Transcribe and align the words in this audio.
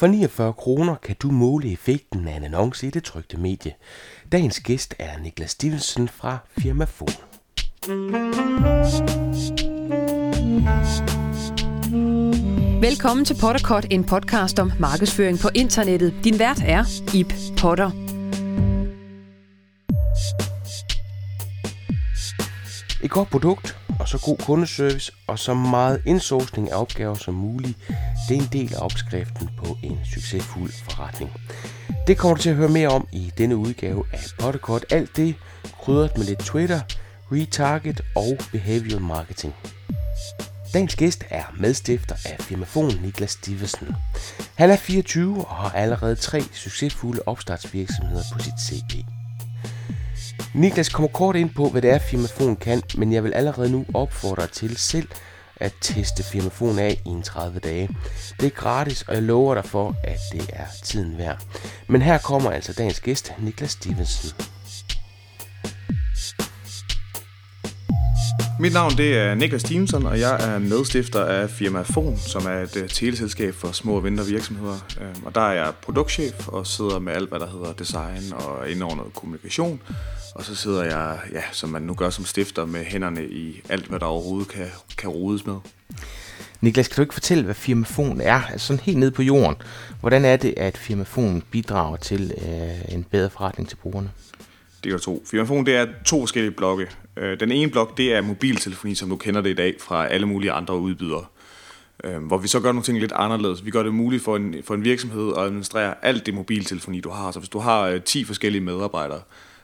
For 0.00 0.06
49 0.06 0.52
kroner 0.52 0.94
kan 0.94 1.16
du 1.22 1.30
måle 1.30 1.72
effekten 1.72 2.28
af 2.28 2.36
en 2.36 2.44
annonce 2.44 2.86
i 2.86 2.90
det 2.90 3.04
trygte 3.04 3.36
medie. 3.36 3.74
Dagens 4.32 4.60
gæst 4.60 4.94
er 4.98 5.18
Niklas 5.18 5.50
Stevenson 5.50 6.08
fra 6.08 6.38
Firma 6.58 6.84
Fon. 6.84 7.08
Velkommen 12.80 13.24
til 13.24 13.36
Potterkort, 13.40 13.86
en 13.90 14.04
podcast 14.04 14.58
om 14.58 14.72
markedsføring 14.78 15.38
på 15.38 15.48
internettet. 15.54 16.14
Din 16.24 16.38
vært 16.38 16.62
er 16.66 16.84
Ip 17.14 17.32
Potter. 17.58 17.90
Et 23.04 23.10
godt 23.10 23.30
produkt, 23.30 23.79
og 24.00 24.08
så 24.08 24.18
god 24.18 24.36
kundeservice, 24.36 25.12
og 25.26 25.38
så 25.38 25.54
meget 25.54 26.02
indsourcing 26.06 26.70
af 26.70 26.80
opgaver 26.80 27.14
som 27.14 27.34
muligt, 27.34 27.78
det 28.28 28.36
er 28.36 28.40
en 28.40 28.48
del 28.52 28.74
af 28.74 28.84
opskriften 28.84 29.50
på 29.56 29.76
en 29.82 29.98
succesfuld 30.14 30.72
forretning. 30.72 31.30
Det 32.06 32.18
kommer 32.18 32.36
du 32.36 32.42
til 32.42 32.50
at 32.50 32.56
høre 32.56 32.68
mere 32.68 32.88
om 32.88 33.08
i 33.12 33.32
denne 33.38 33.56
udgave 33.56 34.04
af 34.12 34.18
Potterkort. 34.38 34.84
Alt 34.90 35.16
det 35.16 35.34
krydret 35.82 36.18
med 36.18 36.26
lidt 36.26 36.38
Twitter, 36.38 36.80
retarget 37.32 38.00
og 38.16 38.38
behavioral 38.52 39.02
marketing. 39.02 39.54
Dagens 40.74 40.96
gæst 40.96 41.24
er 41.30 41.44
medstifter 41.58 42.14
af 42.24 42.36
firmafonen 42.40 43.02
Niklas 43.02 43.30
Stevenson. 43.30 43.96
Han 44.54 44.70
er 44.70 44.76
24 44.76 45.44
og 45.46 45.56
har 45.56 45.70
allerede 45.70 46.14
tre 46.14 46.42
succesfulde 46.52 47.22
opstartsvirksomheder 47.26 48.22
på 48.32 48.38
sit 48.38 48.60
CV. 48.60 49.04
Niklas 50.54 50.88
kommer 50.88 51.08
kort 51.08 51.36
ind 51.36 51.50
på, 51.54 51.68
hvad 51.68 51.82
det 51.82 51.90
er, 51.90 51.98
firmafon 51.98 52.56
kan, 52.56 52.82
men 52.96 53.12
jeg 53.12 53.24
vil 53.24 53.34
allerede 53.34 53.72
nu 53.72 53.84
opfordre 53.94 54.42
dig 54.42 54.50
til 54.50 54.76
selv 54.76 55.08
at 55.56 55.72
teste 55.80 56.22
firmafon 56.22 56.78
af 56.78 57.00
i 57.04 57.08
en 57.08 57.22
30 57.22 57.58
dage. 57.58 57.88
Det 58.40 58.46
er 58.46 58.50
gratis, 58.50 59.02
og 59.02 59.14
jeg 59.14 59.22
lover 59.22 59.54
dig 59.54 59.64
for, 59.64 59.94
at 60.04 60.18
det 60.32 60.50
er 60.52 60.64
tiden 60.84 61.18
værd. 61.18 61.42
Men 61.88 62.02
her 62.02 62.18
kommer 62.18 62.50
altså 62.50 62.72
dagens 62.72 63.00
gæst, 63.00 63.32
Niklas 63.38 63.70
Stevenson. 63.70 64.46
Mit 68.60 68.72
navn 68.72 68.92
det 68.96 69.18
er 69.18 69.34
Niklas 69.34 69.60
Stevenson, 69.60 70.06
og 70.06 70.20
jeg 70.20 70.54
er 70.54 70.58
medstifter 70.58 71.24
af 71.24 71.50
firma 71.50 71.82
Fon, 71.82 72.16
som 72.16 72.46
er 72.46 72.62
et 72.62 72.76
øh, 72.76 72.88
teleselskab 72.88 73.54
for 73.54 73.72
små 73.72 73.96
og 73.96 74.02
mindre 74.02 74.26
virksomheder. 74.26 74.78
Øhm, 75.00 75.24
og 75.24 75.34
der 75.34 75.40
er 75.40 75.52
jeg 75.52 75.72
produktchef 75.82 76.48
og 76.48 76.66
sidder 76.66 76.98
med 76.98 77.12
alt, 77.12 77.28
hvad 77.28 77.40
der 77.40 77.46
hedder 77.46 77.72
design 77.72 78.32
og 78.32 78.70
indordnet 78.70 79.06
kommunikation. 79.14 79.82
Og 80.34 80.44
så 80.44 80.54
sidder 80.54 80.84
jeg, 80.84 81.18
ja, 81.32 81.42
som 81.52 81.68
man 81.70 81.82
nu 81.82 81.94
gør 81.94 82.10
som 82.10 82.24
stifter, 82.24 82.64
med 82.64 82.84
hænderne 82.84 83.24
i 83.24 83.62
alt, 83.68 83.86
hvad 83.86 83.98
der 84.00 84.06
overhovedet 84.06 84.48
kan, 84.48 84.66
kan 84.98 85.10
rodes 85.10 85.46
med. 85.46 85.56
Niklas, 86.60 86.88
kan 86.88 86.96
du 86.96 87.02
ikke 87.02 87.14
fortælle, 87.14 87.44
hvad 87.44 87.54
firmafon 87.54 88.20
er? 88.20 88.42
Altså 88.42 88.66
sådan 88.66 88.80
helt 88.80 88.98
ned 88.98 89.10
på 89.10 89.22
jorden. 89.22 89.56
Hvordan 90.00 90.24
er 90.24 90.36
det, 90.36 90.54
at 90.56 90.78
firmafon 90.78 91.42
bidrager 91.50 91.96
til 91.96 92.32
øh, 92.42 92.94
en 92.94 93.04
bedre 93.04 93.30
forretning 93.30 93.68
til 93.68 93.76
brugerne? 93.76 94.10
Det 94.84 94.92
er 94.92 94.98
to. 94.98 95.22
Firmafon 95.30 95.66
det 95.66 95.76
er 95.76 95.86
to 96.04 96.20
forskellige 96.20 96.52
blokke. 96.52 96.90
Øh, 97.16 97.40
den 97.40 97.52
ene 97.52 97.70
blok, 97.70 97.96
det 97.96 98.14
er 98.14 98.20
mobiltelefoni, 98.20 98.94
som 98.94 99.08
du 99.08 99.16
kender 99.16 99.40
det 99.40 99.50
i 99.50 99.54
dag 99.54 99.74
fra 99.80 100.06
alle 100.06 100.26
mulige 100.26 100.52
andre 100.52 100.78
udbydere. 100.78 101.24
Øh, 102.04 102.26
hvor 102.26 102.38
vi 102.38 102.48
så 102.48 102.60
gør 102.60 102.72
nogle 102.72 102.82
ting 102.82 103.00
lidt 103.00 103.12
anderledes. 103.12 103.64
Vi 103.64 103.70
gør 103.70 103.82
det 103.82 103.94
muligt 103.94 104.24
for 104.24 104.36
en, 104.36 104.54
for 104.64 104.74
en 104.74 104.84
virksomhed 104.84 105.32
at 105.36 105.42
administrere 105.42 106.04
alt 106.04 106.26
det 106.26 106.34
mobiltelefoni, 106.34 107.00
du 107.00 107.10
har. 107.10 107.30
Så 107.30 107.38
hvis 107.38 107.48
du 107.48 107.58
har 107.58 107.82
øh, 107.82 108.02
10 108.02 108.24
forskellige 108.24 108.62
medarbejdere, 108.62 109.20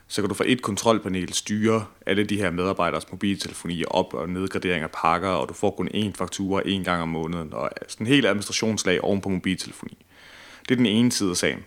så 0.09 0.23
kan 0.23 0.29
du 0.29 0.35
fra 0.35 0.45
et 0.47 0.63
kontrolpanel 0.63 1.33
styre 1.33 1.85
alle 2.07 2.25
de 2.25 2.37
her 2.37 2.51
medarbejderes 2.51 3.11
mobiltelefoni 3.11 3.85
op 3.91 4.15
og 4.15 4.29
nedgradering 4.29 4.83
af 4.83 4.91
pakker, 4.91 5.29
og 5.29 5.49
du 5.49 5.55
får 5.55 5.71
kun 5.71 5.89
én 5.95 6.13
faktura 6.15 6.61
én 6.61 6.83
gang 6.83 7.03
om 7.03 7.09
måneden, 7.09 7.49
og 7.53 7.71
sådan 7.89 8.07
en 8.07 8.13
helt 8.13 8.27
administrationslag 8.27 9.05
oven 9.05 9.21
på 9.21 9.29
mobiltelefoni. 9.29 10.07
Det 10.69 10.71
er 10.71 10.77
den 10.77 10.87
ene 10.87 11.13
side 11.13 11.31
af 11.31 11.37
sagen. 11.37 11.65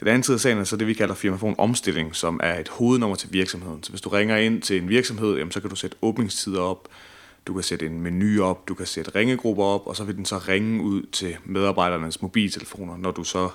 Den 0.00 0.08
anden 0.08 0.22
side 0.22 0.34
af 0.34 0.40
sagen 0.40 0.58
er 0.58 0.64
så 0.64 0.76
det, 0.76 0.86
vi 0.86 0.94
kalder 0.94 1.14
firmafon 1.14 1.54
omstilling, 1.58 2.16
som 2.16 2.40
er 2.42 2.60
et 2.60 2.68
hovednummer 2.68 3.16
til 3.16 3.32
virksomheden. 3.32 3.82
Så 3.82 3.90
hvis 3.90 4.00
du 4.00 4.08
ringer 4.08 4.36
ind 4.36 4.62
til 4.62 4.82
en 4.82 4.88
virksomhed, 4.88 5.36
jamen, 5.36 5.52
så 5.52 5.60
kan 5.60 5.70
du 5.70 5.76
sætte 5.76 5.96
åbningstider 6.02 6.60
op, 6.60 6.88
du 7.46 7.54
kan 7.54 7.62
sætte 7.62 7.86
en 7.86 8.00
menu 8.00 8.44
op, 8.44 8.68
du 8.68 8.74
kan 8.74 8.86
sætte 8.86 9.10
ringegrupper 9.14 9.64
op, 9.64 9.86
og 9.86 9.96
så 9.96 10.04
vil 10.04 10.16
den 10.16 10.24
så 10.24 10.38
ringe 10.38 10.82
ud 10.82 11.02
til 11.12 11.36
medarbejdernes 11.44 12.22
mobiltelefoner, 12.22 12.96
når 12.96 13.10
du 13.10 13.24
så 13.24 13.48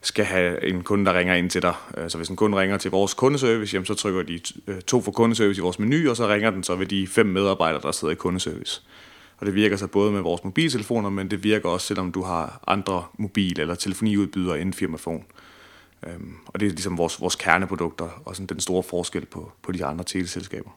skal 0.00 0.24
have 0.24 0.64
en 0.64 0.82
kunde, 0.82 1.04
der 1.04 1.18
ringer 1.18 1.34
ind 1.34 1.50
til 1.50 1.62
dig. 1.62 1.74
Øh, 1.98 2.10
så 2.10 2.16
hvis 2.16 2.28
en 2.28 2.36
kunde 2.36 2.58
ringer 2.58 2.76
til 2.78 2.90
vores 2.90 3.14
kundeservice, 3.14 3.74
jamen, 3.74 3.86
så 3.86 3.94
trykker 3.94 4.22
de 4.22 4.40
øh, 4.66 4.80
to 4.80 5.00
for 5.00 5.12
kundeservice 5.12 5.58
i 5.58 5.62
vores 5.62 5.78
menu, 5.78 6.10
og 6.10 6.16
så 6.16 6.28
ringer 6.28 6.50
den 6.50 6.62
så 6.62 6.74
ved 6.74 6.86
de 6.86 7.06
fem 7.06 7.26
medarbejdere, 7.26 7.82
der 7.82 7.92
sidder 7.92 8.12
i 8.12 8.16
kundeservice. 8.16 8.82
Og 9.38 9.46
det 9.46 9.54
virker 9.54 9.76
så 9.76 9.86
både 9.86 10.12
med 10.12 10.20
vores 10.20 10.44
mobiltelefoner, 10.44 11.10
men 11.10 11.30
det 11.30 11.44
virker 11.44 11.68
også, 11.68 11.86
selvom 11.86 12.12
du 12.12 12.22
har 12.22 12.60
andre 12.66 13.04
mobil- 13.18 13.60
eller 13.60 13.74
telefoniudbydere 13.74 14.60
end 14.60 14.72
firmafon. 14.72 15.24
Øhm, 16.06 16.34
og 16.46 16.60
det 16.60 16.66
er 16.66 16.70
ligesom 16.70 16.98
vores, 16.98 17.20
vores 17.20 17.34
kerneprodukter, 17.34 18.22
og 18.24 18.36
sådan 18.36 18.46
den 18.46 18.60
store 18.60 18.82
forskel 18.82 19.26
på, 19.26 19.52
på 19.62 19.72
de 19.72 19.84
andre 19.84 20.04
teleselskaber. 20.04 20.70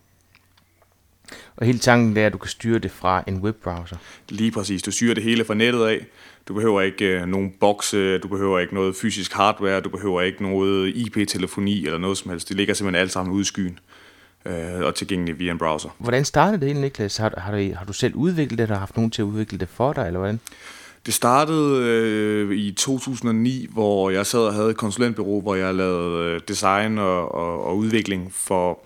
Og 1.55 1.65
hele 1.65 1.79
tanken 1.79 2.17
er, 2.17 2.25
at 2.25 2.33
du 2.33 2.37
kan 2.37 2.49
styre 2.49 2.79
det 2.79 2.91
fra 2.91 3.23
en 3.27 3.39
webbrowser? 3.39 3.97
Lige 4.29 4.51
præcis. 4.51 4.81
Du 4.81 4.91
styrer 4.91 5.13
det 5.13 5.23
hele 5.23 5.45
fra 5.45 5.53
nettet 5.53 5.85
af. 5.85 6.05
Du 6.47 6.53
behøver 6.53 6.81
ikke 6.81 7.05
øh, 7.05 7.27
nogen 7.27 7.53
bokse, 7.59 8.17
du 8.17 8.27
behøver 8.27 8.59
ikke 8.59 8.73
noget 8.73 8.95
fysisk 8.95 9.33
hardware, 9.33 9.81
du 9.81 9.89
behøver 9.89 10.21
ikke 10.21 10.43
noget 10.43 10.95
IP-telefoni 10.95 11.85
eller 11.85 11.97
noget 11.97 12.17
som 12.17 12.31
helst. 12.31 12.49
Det 12.49 12.57
ligger 12.57 12.73
simpelthen 12.73 13.01
alt 13.01 13.11
sammen 13.11 13.33
ude 13.33 13.41
i 13.41 13.45
skyen 13.45 13.79
øh, 14.45 14.79
og 14.81 14.95
tilgængeligt 14.95 15.39
via 15.39 15.51
en 15.51 15.57
browser. 15.57 15.89
Hvordan 15.97 16.25
startede 16.25 16.61
det 16.61 16.65
egentlig, 16.65 16.83
Niklas? 16.83 17.17
Har, 17.17 17.33
har, 17.37 17.51
du, 17.51 17.73
har 17.75 17.85
du 17.85 17.93
selv 17.93 18.15
udviklet 18.15 18.57
det, 18.57 18.63
eller 18.63 18.75
har 18.75 18.79
haft 18.79 18.95
nogen 18.95 19.11
til 19.11 19.21
at 19.21 19.25
udvikle 19.25 19.57
det 19.57 19.69
for 19.69 19.93
dig, 19.93 20.07
eller 20.07 20.19
hvordan? 20.19 20.39
Det 21.09 21.15
startede 21.15 21.83
øh, 21.85 22.51
i 22.51 22.71
2009, 22.71 23.67
hvor 23.69 24.09
jeg 24.09 24.25
sad 24.25 24.39
og 24.39 24.53
havde 24.53 24.69
et 24.69 24.77
konsulentbureau, 24.77 25.41
hvor 25.41 25.55
jeg 25.55 25.75
lavede 25.75 26.33
øh, 26.35 26.41
design 26.47 26.97
og, 26.97 27.35
og, 27.35 27.63
og 27.63 27.77
udvikling 27.77 28.33
for 28.33 28.79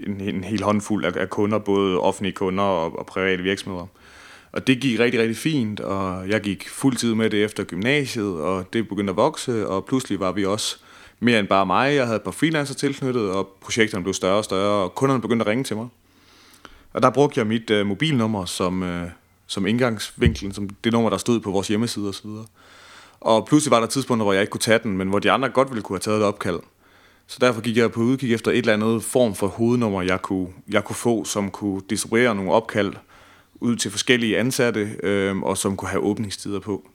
en, 0.00 0.20
en 0.20 0.44
hel 0.44 0.62
håndfuld 0.62 1.04
af, 1.04 1.12
af 1.16 1.30
kunder, 1.30 1.58
både 1.58 2.00
offentlige 2.00 2.32
kunder 2.32 2.64
og, 2.64 2.98
og 2.98 3.06
private 3.06 3.42
virksomheder. 3.42 3.86
Og 4.52 4.66
det 4.66 4.80
gik 4.80 5.00
rigtig, 5.00 5.20
rigtig 5.20 5.36
fint, 5.36 5.80
og 5.80 6.28
jeg 6.28 6.40
gik 6.40 6.68
fuldtid 6.68 7.14
med 7.14 7.30
det 7.30 7.44
efter 7.44 7.64
gymnasiet, 7.64 8.40
og 8.40 8.72
det 8.72 8.88
begyndte 8.88 9.10
at 9.10 9.16
vokse, 9.16 9.68
og 9.68 9.84
pludselig 9.84 10.20
var 10.20 10.32
vi 10.32 10.44
også 10.44 10.76
mere 11.20 11.38
end 11.38 11.48
bare 11.48 11.66
mig. 11.66 11.94
Jeg 11.94 12.04
havde 12.04 12.16
et 12.16 12.22
par 12.22 12.30
freelancer 12.30 12.74
tilknyttet, 12.74 13.30
og 13.30 13.56
projekterne 13.60 14.04
blev 14.04 14.14
større 14.14 14.36
og 14.36 14.44
større, 14.44 14.84
og 14.84 14.94
kunderne 14.94 15.22
begyndte 15.22 15.44
at 15.44 15.50
ringe 15.50 15.64
til 15.64 15.76
mig. 15.76 15.88
Og 16.92 17.02
der 17.02 17.10
brugte 17.10 17.38
jeg 17.38 17.46
mit 17.46 17.70
øh, 17.70 17.86
mobilnummer 17.86 18.44
som, 18.44 18.82
øh, 18.82 19.08
som 19.48 19.66
indgangsvinklen, 19.66 20.52
som 20.52 20.68
det 20.84 20.92
nummer, 20.92 21.10
der 21.10 21.16
stod 21.16 21.40
på 21.40 21.50
vores 21.50 21.68
hjemmeside 21.68 22.08
osv. 22.08 22.30
Og 23.20 23.46
pludselig 23.46 23.70
var 23.70 23.80
der 23.80 23.86
tidspunkter, 23.86 24.24
hvor 24.24 24.32
jeg 24.32 24.42
ikke 24.42 24.50
kunne 24.50 24.60
tage 24.60 24.80
den, 24.82 24.96
men 24.96 25.08
hvor 25.08 25.18
de 25.18 25.30
andre 25.30 25.48
godt 25.48 25.70
ville 25.70 25.82
kunne 25.82 25.96
have 25.96 26.00
taget 26.00 26.20
det 26.20 26.26
opkald. 26.26 26.60
Så 27.26 27.38
derfor 27.40 27.60
gik 27.60 27.76
jeg 27.76 27.92
på 27.92 28.00
udkig 28.00 28.34
efter 28.34 28.50
et 28.50 28.58
eller 28.58 28.72
andet 28.72 29.02
form 29.02 29.34
for 29.34 29.46
hovednummer, 29.46 30.02
jeg 30.02 30.22
kunne, 30.22 30.48
jeg 30.70 30.84
kunne 30.84 30.96
få, 30.96 31.24
som 31.24 31.50
kunne 31.50 31.82
distribuere 31.90 32.34
nogle 32.34 32.52
opkald 32.52 32.92
ud 33.54 33.76
til 33.76 33.90
forskellige 33.90 34.38
ansatte, 34.38 34.96
øhm, 35.02 35.42
og 35.42 35.58
som 35.58 35.76
kunne 35.76 35.88
have 35.88 36.02
åbningstider 36.02 36.60
på. 36.60 36.88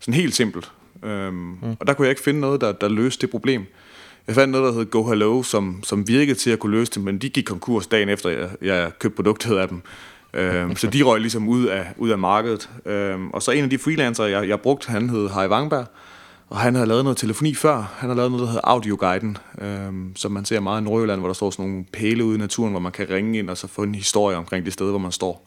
Sådan 0.00 0.14
helt 0.14 0.34
simpelt. 0.34 0.72
Øhm, 1.04 1.34
mm. 1.34 1.76
Og 1.80 1.86
der 1.86 1.92
kunne 1.92 2.06
jeg 2.06 2.10
ikke 2.10 2.22
finde 2.22 2.40
noget, 2.40 2.60
der, 2.60 2.72
der 2.72 2.88
løste 2.88 3.20
det 3.20 3.30
problem. 3.30 3.66
Jeg 4.26 4.34
fandt 4.34 4.52
noget, 4.52 4.66
der 4.66 4.78
hed 4.78 4.90
Go 4.90 5.04
Hello, 5.04 5.42
som, 5.42 5.82
som 5.82 6.08
virkede 6.08 6.38
til 6.38 6.50
at 6.50 6.58
kunne 6.58 6.72
løse 6.72 6.92
det, 6.92 7.02
men 7.02 7.18
de 7.18 7.28
gik 7.28 7.44
konkurs 7.44 7.86
dagen 7.86 8.08
efter, 8.08 8.30
jeg, 8.30 8.50
jeg 8.60 8.90
købte 8.98 9.16
produktet 9.16 9.56
af 9.56 9.68
dem. 9.68 9.82
Øhm, 10.36 10.76
så 10.76 10.86
de 10.86 11.02
røg 11.02 11.20
ligesom 11.20 11.48
ud 11.48 11.64
af, 11.64 11.86
ud 11.96 12.10
af 12.10 12.18
markedet. 12.18 12.70
Øhm, 12.86 13.30
og 13.30 13.42
så 13.42 13.50
en 13.50 13.64
af 13.64 13.70
de 13.70 13.78
freelancere, 13.78 14.30
jeg, 14.30 14.48
jeg 14.48 14.60
brugte, 14.60 14.90
han 14.90 15.10
hed 15.10 15.28
Harry 15.28 15.48
Wangberg, 15.48 15.86
og 16.48 16.56
han 16.56 16.74
havde 16.74 16.88
lavet 16.88 17.04
noget 17.04 17.16
telefoni 17.16 17.54
før. 17.54 17.94
Han 17.98 18.08
har 18.08 18.16
lavet 18.16 18.30
noget, 18.30 18.42
der 18.42 18.48
hedder 18.48 18.68
Audioguiden, 18.68 19.38
øhm, 19.60 20.16
som 20.16 20.32
man 20.32 20.44
ser 20.44 20.60
meget 20.60 20.80
i 20.80 20.84
Nordjylland, 20.84 21.20
hvor 21.20 21.28
der 21.28 21.34
står 21.34 21.50
sådan 21.50 21.70
nogle 21.70 21.84
pæle 21.92 22.24
ude 22.24 22.34
i 22.34 22.38
naturen, 22.38 22.70
hvor 22.70 22.80
man 22.80 22.92
kan 22.92 23.10
ringe 23.10 23.38
ind 23.38 23.50
og 23.50 23.56
så 23.56 23.66
få 23.66 23.82
en 23.82 23.94
historie 23.94 24.36
omkring 24.36 24.64
det 24.64 24.72
sted, 24.72 24.90
hvor 24.90 24.98
man 24.98 25.12
står. 25.12 25.46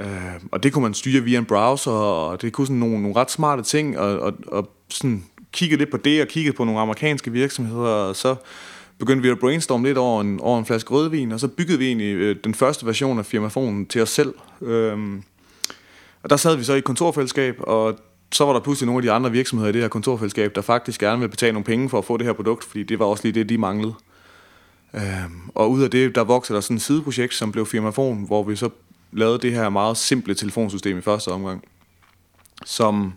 Øh, 0.00 0.06
og 0.52 0.62
det 0.62 0.72
kunne 0.72 0.82
man 0.82 0.94
styre 0.94 1.22
via 1.22 1.38
en 1.38 1.44
browser, 1.44 1.90
og 1.90 2.42
det 2.42 2.52
kunne 2.52 2.66
sådan 2.66 2.80
nogle, 2.80 3.02
nogle 3.02 3.16
ret 3.16 3.30
smarte 3.30 3.62
ting, 3.62 3.98
og, 3.98 4.18
og, 4.18 4.34
og 4.46 4.70
sådan 4.88 5.24
kiggede 5.52 5.78
lidt 5.78 5.90
på 5.90 5.96
det, 5.96 6.22
og 6.22 6.28
kiggede 6.28 6.56
på 6.56 6.64
nogle 6.64 6.80
amerikanske 6.80 7.32
virksomheder, 7.32 7.88
og 7.88 8.16
så 8.16 8.36
begyndte 8.98 9.22
vi 9.22 9.28
at 9.28 9.38
brainstorme 9.38 9.86
lidt 9.86 9.98
over 9.98 10.20
en, 10.20 10.40
over 10.40 10.58
en 10.58 10.64
flaske 10.64 10.90
rødvin, 10.90 11.32
og 11.32 11.40
så 11.40 11.48
byggede 11.48 11.78
vi 11.78 11.86
egentlig 11.86 12.14
øh, 12.14 12.36
den 12.44 12.54
første 12.54 12.86
version 12.86 13.18
af 13.18 13.26
firmafonen 13.26 13.86
til 13.86 14.02
os 14.02 14.10
selv. 14.10 14.34
Øhm, 14.62 15.22
og 16.22 16.30
der 16.30 16.36
sad 16.36 16.56
vi 16.56 16.64
så 16.64 16.74
i 16.74 16.78
et 16.78 16.84
kontorfællesskab, 16.84 17.56
og 17.58 17.98
så 18.32 18.44
var 18.44 18.52
der 18.52 18.60
pludselig 18.60 18.86
nogle 18.86 18.98
af 18.98 19.02
de 19.02 19.12
andre 19.12 19.30
virksomheder 19.30 19.68
i 19.68 19.72
det 19.72 19.80
her 19.80 19.88
kontorfællesskab, 19.88 20.54
der 20.54 20.60
faktisk 20.60 21.00
gerne 21.00 21.18
ville 21.18 21.30
betale 21.30 21.52
nogle 21.52 21.64
penge 21.64 21.88
for 21.88 21.98
at 21.98 22.04
få 22.04 22.16
det 22.16 22.26
her 22.26 22.32
produkt, 22.32 22.64
fordi 22.64 22.82
det 22.82 22.98
var 22.98 23.04
også 23.04 23.24
lige 23.24 23.32
det, 23.32 23.48
de 23.48 23.58
manglede. 23.58 23.94
Øhm, 24.94 25.50
og 25.54 25.70
ud 25.70 25.82
af 25.82 25.90
det, 25.90 26.14
der 26.14 26.24
voksede 26.24 26.54
der 26.54 26.60
sådan 26.60 26.76
et 26.76 26.82
sideprojekt, 26.82 27.34
som 27.34 27.52
blev 27.52 27.66
Firmafon, 27.66 28.26
hvor 28.26 28.42
vi 28.42 28.56
så 28.56 28.68
lavede 29.12 29.38
det 29.38 29.52
her 29.52 29.68
meget 29.68 29.96
simple 29.96 30.34
telefonsystem 30.34 30.98
i 30.98 31.00
første 31.00 31.28
omgang, 31.28 31.64
som 32.64 33.12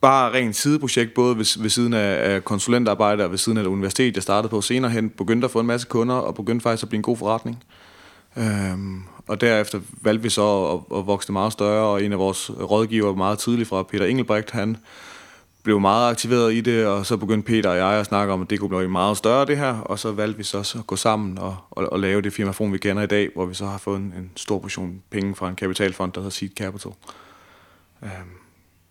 bare 0.00 0.32
rent 0.32 0.56
sideprojekt, 0.56 1.14
både 1.14 1.38
ved, 1.38 1.62
ved 1.62 1.70
siden 1.70 1.94
af, 1.94 2.34
af 2.34 2.44
konsulentarbejde 2.44 3.24
og 3.24 3.30
ved 3.30 3.38
siden 3.38 3.58
af 3.58 3.64
det 3.64 3.70
universitet, 3.70 4.14
jeg 4.14 4.22
startede 4.22 4.50
på 4.50 4.60
senere 4.60 4.90
hen, 4.90 5.10
begyndte 5.10 5.44
at 5.44 5.50
få 5.50 5.60
en 5.60 5.66
masse 5.66 5.86
kunder, 5.86 6.14
og 6.14 6.34
begyndte 6.34 6.62
faktisk 6.62 6.82
at 6.82 6.88
blive 6.88 6.98
en 6.98 7.02
god 7.02 7.16
forretning. 7.16 7.64
Øhm, 8.36 9.02
og 9.28 9.40
derefter 9.40 9.80
valgte 10.02 10.22
vi 10.22 10.30
så 10.30 10.64
at, 10.64 10.98
at 10.98 11.06
vokse 11.06 11.32
meget 11.32 11.52
større, 11.52 11.86
og 11.86 12.04
en 12.04 12.12
af 12.12 12.18
vores 12.18 12.50
rådgiver 12.50 13.14
meget 13.14 13.38
tidligt 13.38 13.68
fra, 13.68 13.82
Peter 13.82 14.04
Engelbrecht, 14.04 14.50
han 14.50 14.76
blev 15.62 15.80
meget 15.80 16.10
aktiveret 16.10 16.54
i 16.54 16.60
det, 16.60 16.86
og 16.86 17.06
så 17.06 17.16
begyndte 17.16 17.46
Peter 17.46 17.70
og 17.70 17.76
jeg 17.76 18.00
at 18.00 18.06
snakke 18.06 18.32
om, 18.32 18.42
at 18.42 18.50
det 18.50 18.60
kunne 18.60 18.68
blive 18.68 18.88
meget 18.88 19.16
større 19.16 19.46
det 19.46 19.58
her, 19.58 19.78
og 19.78 19.98
så 19.98 20.12
valgte 20.12 20.38
vi 20.38 20.44
så 20.44 20.58
at 20.78 20.86
gå 20.86 20.96
sammen 20.96 21.38
og, 21.38 21.56
og, 21.70 21.92
og 21.92 22.00
lave 22.00 22.22
det 22.22 22.32
firmaform, 22.32 22.72
vi 22.72 22.78
kender 22.78 23.02
i 23.02 23.06
dag, 23.06 23.30
hvor 23.34 23.46
vi 23.46 23.54
så 23.54 23.66
har 23.66 23.78
fået 23.78 23.96
en, 23.96 24.14
en 24.16 24.30
stor 24.36 24.58
portion 24.58 25.02
penge 25.10 25.34
fra 25.34 25.48
en 25.48 25.56
kapitalfond, 25.56 26.12
der 26.12 26.20
hedder 26.20 26.30
Seed 26.30 26.50
Capital. 26.56 26.92
Øhm, 28.02 28.10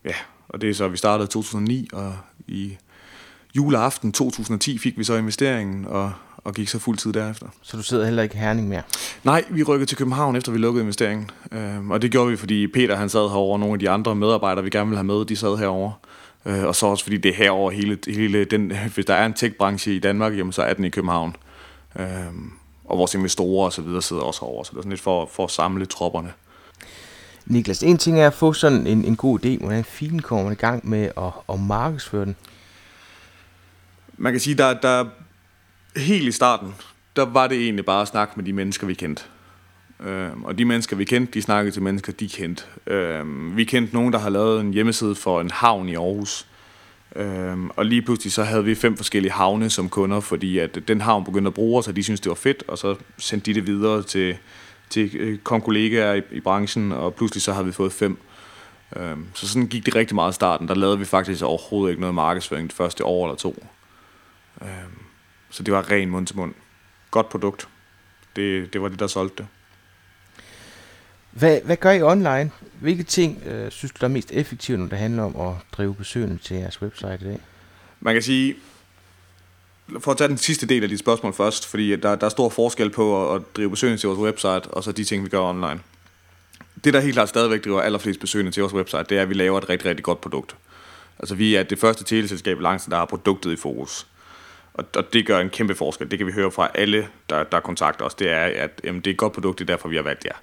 ja, 0.06 0.16
og 0.50 0.62
det 0.62 0.70
er 0.70 0.74
så, 0.74 0.88
vi 0.88 0.98
startede 0.98 1.26
i 1.26 1.32
2009, 1.32 1.90
og 1.94 2.16
i 2.48 2.78
juleaften 3.56 4.12
2010 4.12 4.78
fik 4.78 4.98
vi 4.98 5.04
så 5.04 5.16
investeringen, 5.16 5.86
og, 5.86 6.12
og 6.38 6.54
gik 6.54 6.68
så 6.68 6.80
fuld 6.80 6.98
tid 6.98 7.14
derefter. 7.14 7.48
Så 7.62 7.78
du 7.78 7.84
sidder 7.84 8.06
heller 8.06 8.24
ikke 8.24 8.36
i 8.36 8.38
Herning 8.38 8.68
mere? 8.68 8.82
Nej, 9.24 9.44
vi 9.50 9.64
rykkede 9.64 9.90
til 9.90 9.98
København, 9.98 10.36
efter 10.36 10.52
vi 10.52 10.58
lukkede 10.58 10.82
investeringen. 10.82 11.30
Øhm, 11.52 11.92
og 11.92 12.02
det 12.02 12.12
gjorde 12.12 12.32
vi, 12.32 12.38
fordi 12.38 12.68
Peter 12.68 12.96
han 12.96 13.10
sad 13.10 13.30
herovre, 13.30 13.54
og 13.54 13.60
nogle 13.60 13.74
af 13.74 13.80
de 13.80 13.90
andre 13.90 14.16
medarbejdere, 14.16 14.64
vi 14.64 14.70
gerne 14.70 14.90
ville 14.90 14.98
have 14.98 15.04
med, 15.04 15.26
de 15.26 15.36
sad 15.36 15.58
herovre. 15.58 15.94
Øh, 16.46 16.64
og 16.64 16.76
så 16.76 16.86
også 16.86 17.04
fordi 17.04 17.18
det 17.18 17.30
er 17.30 17.36
herover 17.36 17.72
hele, 17.72 17.98
hele 18.08 18.46
den, 18.46 18.72
hvis 18.94 19.06
der 19.06 19.14
er 19.14 19.26
en 19.26 19.34
tech-branche 19.34 19.96
i 19.96 20.00
Danmark, 20.00 20.38
jamen, 20.38 20.54
så 20.54 20.62
er 20.62 20.74
den 20.74 20.86
i 20.86 20.90
København. 20.90 21.36
Øhm, 22.00 22.52
og 22.86 22.98
vores 22.98 23.14
investorer 23.14 23.66
og 23.66 23.74
så 23.74 23.82
videre 23.82 24.02
sidder 24.02 24.22
også 24.22 24.42
herovre, 24.42 24.66
så 24.66 24.72
det 24.72 24.78
er 24.78 24.82
sådan 24.82 24.90
lidt 24.90 25.02
for, 25.02 25.30
for 25.34 25.44
at 25.44 25.52
samle 25.52 25.86
tropperne. 25.86 26.34
Niklas, 27.46 27.84
en 27.84 27.98
ting 27.98 28.20
er 28.20 28.28
at 28.28 28.34
få 28.34 28.54
sådan 28.54 28.88
en, 28.88 29.06
en 29.06 29.16
god 29.16 29.46
idé, 29.46 29.60
hvordan 29.60 29.84
filen 29.84 30.22
kommer 30.22 30.52
i 30.52 30.56
gang 30.56 30.90
med 30.90 31.12
at, 31.18 31.34
at 31.50 31.60
markedsføre 31.60 32.26
den. 32.26 32.36
Man 34.18 34.34
kan 34.34 34.40
sige, 34.40 34.56
der, 34.56 34.74
der 34.74 35.06
helt 35.98 36.28
i 36.28 36.32
starten, 36.32 36.76
der 37.16 37.26
var 37.26 37.48
det 37.48 37.58
egentlig 37.58 37.86
bare 37.86 38.02
at 38.02 38.08
snakke 38.08 38.34
med 38.36 38.46
de 38.46 38.54
mennesker, 38.54 38.88
vi 38.88 38.94
kendte. 38.94 39.24
Øh, 40.00 40.42
og 40.44 40.58
de 40.58 40.66
mennesker, 40.66 40.96
vi 40.96 41.06
kendte, 41.06 41.34
de 41.34 41.42
snakkede 41.42 41.76
til 41.76 41.82
mennesker, 41.82 42.14
de 42.14 42.30
kendte. 42.30 42.64
Øh, 42.88 43.58
vi 43.58 43.64
kendte 43.64 43.94
nogen, 43.94 44.14
der 44.14 44.20
har 44.20 44.30
lavet 44.30 44.62
en 44.62 44.74
hjemmeside 44.74 45.16
for 45.16 45.42
en 45.42 45.52
havn 45.52 45.90
i 45.90 45.96
Aarhus. 45.96 46.48
Øh, 47.16 47.58
og 47.76 47.86
lige 47.86 48.02
pludselig 48.02 48.34
så 48.34 48.44
havde 48.44 48.64
vi 48.64 48.76
fem 48.76 48.98
forskellige 48.98 49.32
havne 49.32 49.70
som 49.70 49.90
kunder, 49.90 50.20
fordi 50.20 50.58
at 50.58 50.80
den 50.88 51.02
havn 51.02 51.26
begyndte 51.26 51.48
at 51.48 51.54
bruge 51.54 51.80
os, 51.80 51.88
og 51.88 51.96
de 51.96 52.04
syntes, 52.04 52.20
det 52.20 52.30
var 52.30 52.36
fedt, 52.36 52.64
og 52.68 52.78
så 52.78 52.96
sendte 53.18 53.46
de 53.46 53.56
det 53.56 53.68
videre 53.68 54.04
til, 54.04 54.38
til 54.96 55.16
øh, 55.16 55.40
kollegaer 55.40 56.14
i, 56.14 56.22
i 56.32 56.40
branchen, 56.40 56.92
og 56.92 57.16
pludselig 57.16 57.42
så 57.42 57.54
havde 57.54 57.66
vi 57.66 57.72
fået 57.72 57.94
fem. 57.94 58.18
Øhm, 58.96 59.26
så 59.34 59.48
sådan 59.48 59.68
gik 59.68 59.86
det 59.86 59.96
rigtig 59.96 60.16
meget 60.16 60.32
i 60.32 60.36
starten. 60.36 60.68
Der 60.68 60.76
lavede 60.76 61.00
vi 61.00 61.06
faktisk 61.06 61.44
overhovedet 61.44 61.92
ikke 61.92 62.02
noget 62.02 62.16
markedsføring 62.16 62.70
det 62.70 62.76
første 62.76 63.06
år 63.06 63.26
eller 63.26 63.36
to. 63.36 63.66
Øhm, 64.62 64.70
så 65.50 65.64
det 65.64 65.74
var 65.74 65.92
ren 65.92 66.10
mund 66.10 66.28
til 66.28 66.36
mund. 66.36 66.54
Godt 67.12 67.30
produkt. 67.30 67.68
Det, 68.36 68.74
det 68.74 68.82
var 68.82 68.88
det, 68.88 69.00
der 69.00 69.08
solgte 69.08 69.36
det. 69.38 69.48
Hvad, 71.32 71.62
hvad 71.66 71.78
gør 71.78 71.92
I 71.92 72.02
online? 72.02 72.52
Hvilke 72.80 73.04
ting 73.04 73.44
øh, 73.46 73.72
synes 73.72 73.92
du 73.92 73.98
der 74.00 74.08
er 74.08 74.12
mest 74.12 74.32
effektive, 74.32 74.78
når 74.78 74.86
det 74.86 74.98
handler 74.98 75.24
om 75.24 75.50
at 75.50 75.54
drive 75.72 75.96
besøgende 75.96 76.38
til 76.38 76.58
jeres 76.58 76.82
website 76.82 77.18
i 77.22 77.24
dag? 77.24 77.40
Man 78.00 78.16
kan 78.16 78.22
sige, 78.22 78.56
for 80.00 80.12
at 80.12 80.18
tage 80.18 80.28
den 80.28 80.38
sidste 80.38 80.66
del 80.68 80.84
af 80.84 80.90
dit 80.90 81.00
spørgsmål 81.00 81.34
først, 81.34 81.68
fordi 81.68 81.96
der, 81.96 82.16
der 82.16 82.26
er 82.26 82.30
stor 82.30 82.50
forskel 82.50 82.90
på 82.90 83.34
at, 83.34 83.36
at 83.36 83.56
drive 83.56 83.70
besøgende 83.70 84.02
til 84.02 84.10
vores 84.10 84.20
website, 84.20 84.72
og 84.72 84.84
så 84.84 84.92
de 84.92 85.04
ting, 85.04 85.24
vi 85.24 85.30
gør 85.30 85.42
online. 85.42 85.80
Det, 86.84 86.94
der 86.94 87.00
helt 87.00 87.14
klart 87.14 87.30
stadigvæk 87.30 87.66
driver 87.66 87.82
allerflest 87.82 88.20
besøgende 88.20 88.52
til 88.52 88.62
vores 88.62 88.74
website, 88.74 89.04
det 89.04 89.18
er, 89.18 89.22
at 89.22 89.30
vi 89.30 89.34
laver 89.34 89.58
et 89.58 89.70
rigtig, 89.70 89.90
rigtig 89.90 90.04
godt 90.04 90.22
produkt. 90.22 90.56
Altså, 91.20 91.36
vi 91.36 91.56
er 91.56 91.64
det 91.64 91.80
første 91.80 92.04
teleselskab 92.04 92.60
langt, 92.60 92.88
der 92.90 92.98
har 92.98 93.06
produktet 93.06 93.52
i 93.52 93.56
fokus. 93.56 94.08
Og, 94.74 94.86
og 94.96 95.14
det 95.14 95.26
gør 95.26 95.40
en 95.40 95.50
kæmpe 95.50 95.76
forskel. 95.76 96.12
Det 96.12 96.20
kan 96.20 96.28
vi 96.28 96.32
høre 96.32 96.52
fra 96.52 96.70
alle, 96.76 97.08
der, 97.30 97.44
der 97.44 97.60
kontakter 97.60 98.06
os. 98.06 98.16
Det 98.16 98.32
er, 98.32 98.64
at 98.64 98.82
jamen, 98.84 99.02
det 99.02 99.08
er 99.08 99.14
et 99.14 99.18
godt 99.18 99.34
produkt, 99.34 99.60
det 99.60 99.70
er 99.70 99.74
derfor, 99.74 99.90
vi 99.90 99.96
har 99.96 100.04
valgt 100.04 100.26
jer. 100.26 100.36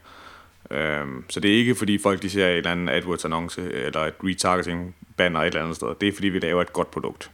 Øhm, 0.71 1.25
så 1.29 1.41
det 1.41 1.51
er 1.51 1.57
ikke 1.57 1.75
fordi 1.75 1.99
folk 1.99 2.23
de 2.23 2.31
ser 2.31 2.49
et 2.49 2.57
eller 2.57 2.71
andet 2.71 2.93
AdWords-annonce 2.93 3.73
eller 3.73 4.01
et 4.01 4.15
retargeting-banner 4.25 5.41
et 5.41 5.47
eller 5.47 5.63
andet 5.63 5.77
sted. 5.77 5.89
Det 6.01 6.09
er 6.09 6.13
fordi, 6.13 6.29
vi 6.29 6.39
laver 6.39 6.63
et 6.63 6.73
godt 6.73 6.91
produkt. 6.91 7.31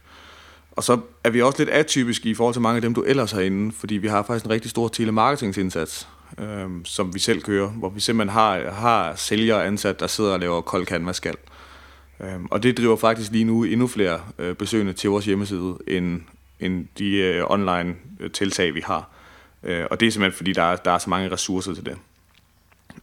Og 0.79 0.83
så 0.83 0.99
er 1.23 1.29
vi 1.29 1.41
også 1.41 1.59
lidt 1.59 1.69
atypiske 1.69 2.29
i 2.29 2.33
forhold 2.33 2.55
til 2.55 2.61
mange 2.61 2.75
af 2.75 2.81
dem, 2.81 2.93
du 2.93 3.03
ellers 3.03 3.31
har 3.31 3.41
inde, 3.41 3.71
fordi 3.71 3.95
vi 3.95 4.07
har 4.07 4.23
faktisk 4.23 4.45
en 4.45 4.51
rigtig 4.51 4.71
stor 4.71 4.87
telemarketingsindsats, 4.87 6.07
øh, 6.37 6.69
som 6.83 7.13
vi 7.13 7.19
selv 7.19 7.41
kører, 7.41 7.67
hvor 7.67 7.89
vi 7.89 7.99
simpelthen 7.99 8.33
har, 8.33 8.71
har 8.71 9.15
sælgere 9.15 9.65
ansat, 9.65 9.99
der 9.99 10.07
sidder 10.07 10.33
og 10.33 10.39
laver 10.39 10.61
kold 10.61 10.85
canvas 10.85 11.15
skal. 11.15 11.35
Øhm, 12.19 12.45
og 12.51 12.63
det 12.63 12.77
driver 12.77 12.95
faktisk 12.95 13.31
lige 13.31 13.43
nu 13.43 13.63
endnu 13.63 13.87
flere 13.87 14.19
øh, 14.37 14.55
besøgende 14.55 14.93
til 14.93 15.09
vores 15.09 15.25
hjemmeside, 15.25 15.77
end, 15.87 16.21
end 16.59 16.87
de 16.97 17.15
øh, 17.15 17.43
online 17.49 17.95
øh, 18.19 18.31
tiltag, 18.31 18.75
vi 18.75 18.81
har. 18.85 19.09
Øh, 19.63 19.85
og 19.91 19.99
det 19.99 20.07
er 20.07 20.11
simpelthen, 20.11 20.37
fordi 20.37 20.53
der 20.53 20.63
er, 20.63 20.75
der 20.75 20.91
er 20.91 20.97
så 20.97 21.09
mange 21.09 21.31
ressourcer 21.31 21.73
til 21.73 21.85
det. 21.85 21.97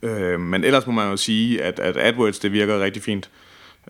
Øh, 0.02 0.40
men 0.40 0.64
ellers 0.64 0.86
må 0.86 0.92
man 0.92 1.10
jo 1.10 1.16
sige, 1.16 1.62
at, 1.62 1.78
at 1.78 1.96
AdWords 1.96 2.38
det 2.38 2.52
virker 2.52 2.80
rigtig 2.80 3.02
fint, 3.02 3.30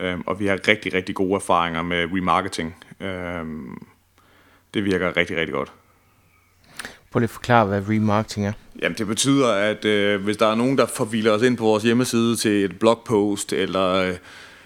øh, 0.00 0.18
og 0.26 0.40
vi 0.40 0.46
har 0.46 0.60
rigtig, 0.68 0.94
rigtig 0.94 1.14
gode 1.14 1.34
erfaringer 1.34 1.82
med 1.82 2.04
remarketing. 2.12 2.74
Øh, 3.00 3.44
det 4.74 4.84
virker 4.84 5.16
rigtig, 5.16 5.36
rigtig 5.36 5.52
godt. 5.52 5.72
Prøv 7.10 7.20
lige 7.20 7.24
at 7.24 7.30
forklare, 7.30 7.66
hvad 7.66 7.82
remarketing 7.88 8.46
er. 8.46 8.52
Jamen, 8.82 8.98
det 8.98 9.06
betyder, 9.06 9.52
at 9.52 9.84
øh, 9.84 10.24
hvis 10.24 10.36
der 10.36 10.46
er 10.46 10.54
nogen, 10.54 10.78
der 10.78 10.86
forviler 10.86 11.32
os 11.32 11.42
ind 11.42 11.56
på 11.56 11.64
vores 11.64 11.82
hjemmeside 11.82 12.36
til 12.36 12.64
et 12.64 12.78
blogpost, 12.78 13.52
eller 13.52 13.92
øh, 13.92 14.14